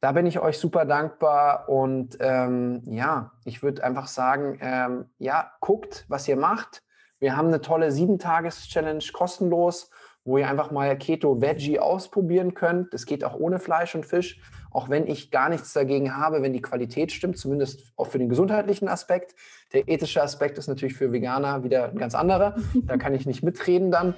Da 0.00 0.12
bin 0.12 0.24
ich 0.24 0.38
euch 0.38 0.56
super 0.56 0.86
dankbar 0.86 1.68
und 1.68 2.16
ähm, 2.20 2.80
ja, 2.86 3.32
ich 3.44 3.62
würde 3.62 3.84
einfach 3.84 4.06
sagen, 4.06 4.58
ähm, 4.62 5.10
ja, 5.18 5.52
guckt, 5.60 6.06
was 6.08 6.26
ihr 6.26 6.36
macht. 6.36 6.82
Wir 7.18 7.36
haben 7.36 7.48
eine 7.48 7.60
tolle 7.60 7.88
7-Tages-Challenge 7.88 9.04
kostenlos 9.12 9.90
wo 10.24 10.38
ihr 10.38 10.48
einfach 10.48 10.70
mal 10.70 10.96
Keto 10.96 11.40
Veggie 11.40 11.78
ausprobieren 11.78 12.54
könnt. 12.54 12.92
Das 12.94 13.06
geht 13.06 13.24
auch 13.24 13.34
ohne 13.34 13.58
Fleisch 13.58 13.94
und 13.94 14.06
Fisch, 14.06 14.40
auch 14.74 14.88
wenn 14.88 15.06
ich 15.06 15.30
gar 15.30 15.48
nichts 15.48 15.72
dagegen 15.72 16.16
habe, 16.16 16.42
wenn 16.42 16.52
die 16.52 16.60
Qualität 16.60 17.12
stimmt, 17.12 17.38
zumindest 17.38 17.92
auch 17.96 18.08
für 18.08 18.18
den 18.18 18.28
gesundheitlichen 18.28 18.88
Aspekt. 18.88 19.34
Der 19.72 19.88
ethische 19.88 20.20
Aspekt 20.20 20.58
ist 20.58 20.66
natürlich 20.66 20.94
für 20.94 21.12
Veganer 21.12 21.62
wieder 21.62 21.88
ein 21.88 21.96
ganz 21.96 22.14
anderer. 22.14 22.56
Da 22.74 22.96
kann 22.96 23.14
ich 23.14 23.24
nicht 23.24 23.42
mitreden 23.42 23.90
dann, 23.90 24.14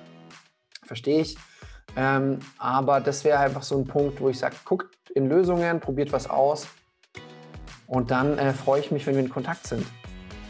verstehe 0.82 1.20
ich. 1.20 1.36
Ähm, 1.94 2.38
aber 2.58 3.00
das 3.00 3.24
wäre 3.24 3.38
einfach 3.38 3.62
so 3.62 3.78
ein 3.78 3.84
Punkt, 3.84 4.20
wo 4.20 4.30
ich 4.30 4.38
sage, 4.38 4.56
guckt 4.64 5.10
in 5.14 5.28
Lösungen, 5.28 5.78
probiert 5.80 6.10
was 6.12 6.28
aus 6.28 6.66
und 7.86 8.10
dann 8.10 8.38
äh, 8.38 8.52
freue 8.52 8.80
ich 8.80 8.90
mich, 8.90 9.06
wenn 9.06 9.14
wir 9.14 9.22
in 9.22 9.30
Kontakt 9.30 9.66
sind. 9.66 9.84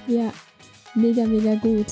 Ja, 0.07 0.33
mega, 0.95 1.25
mega 1.25 1.57
gut. 1.57 1.87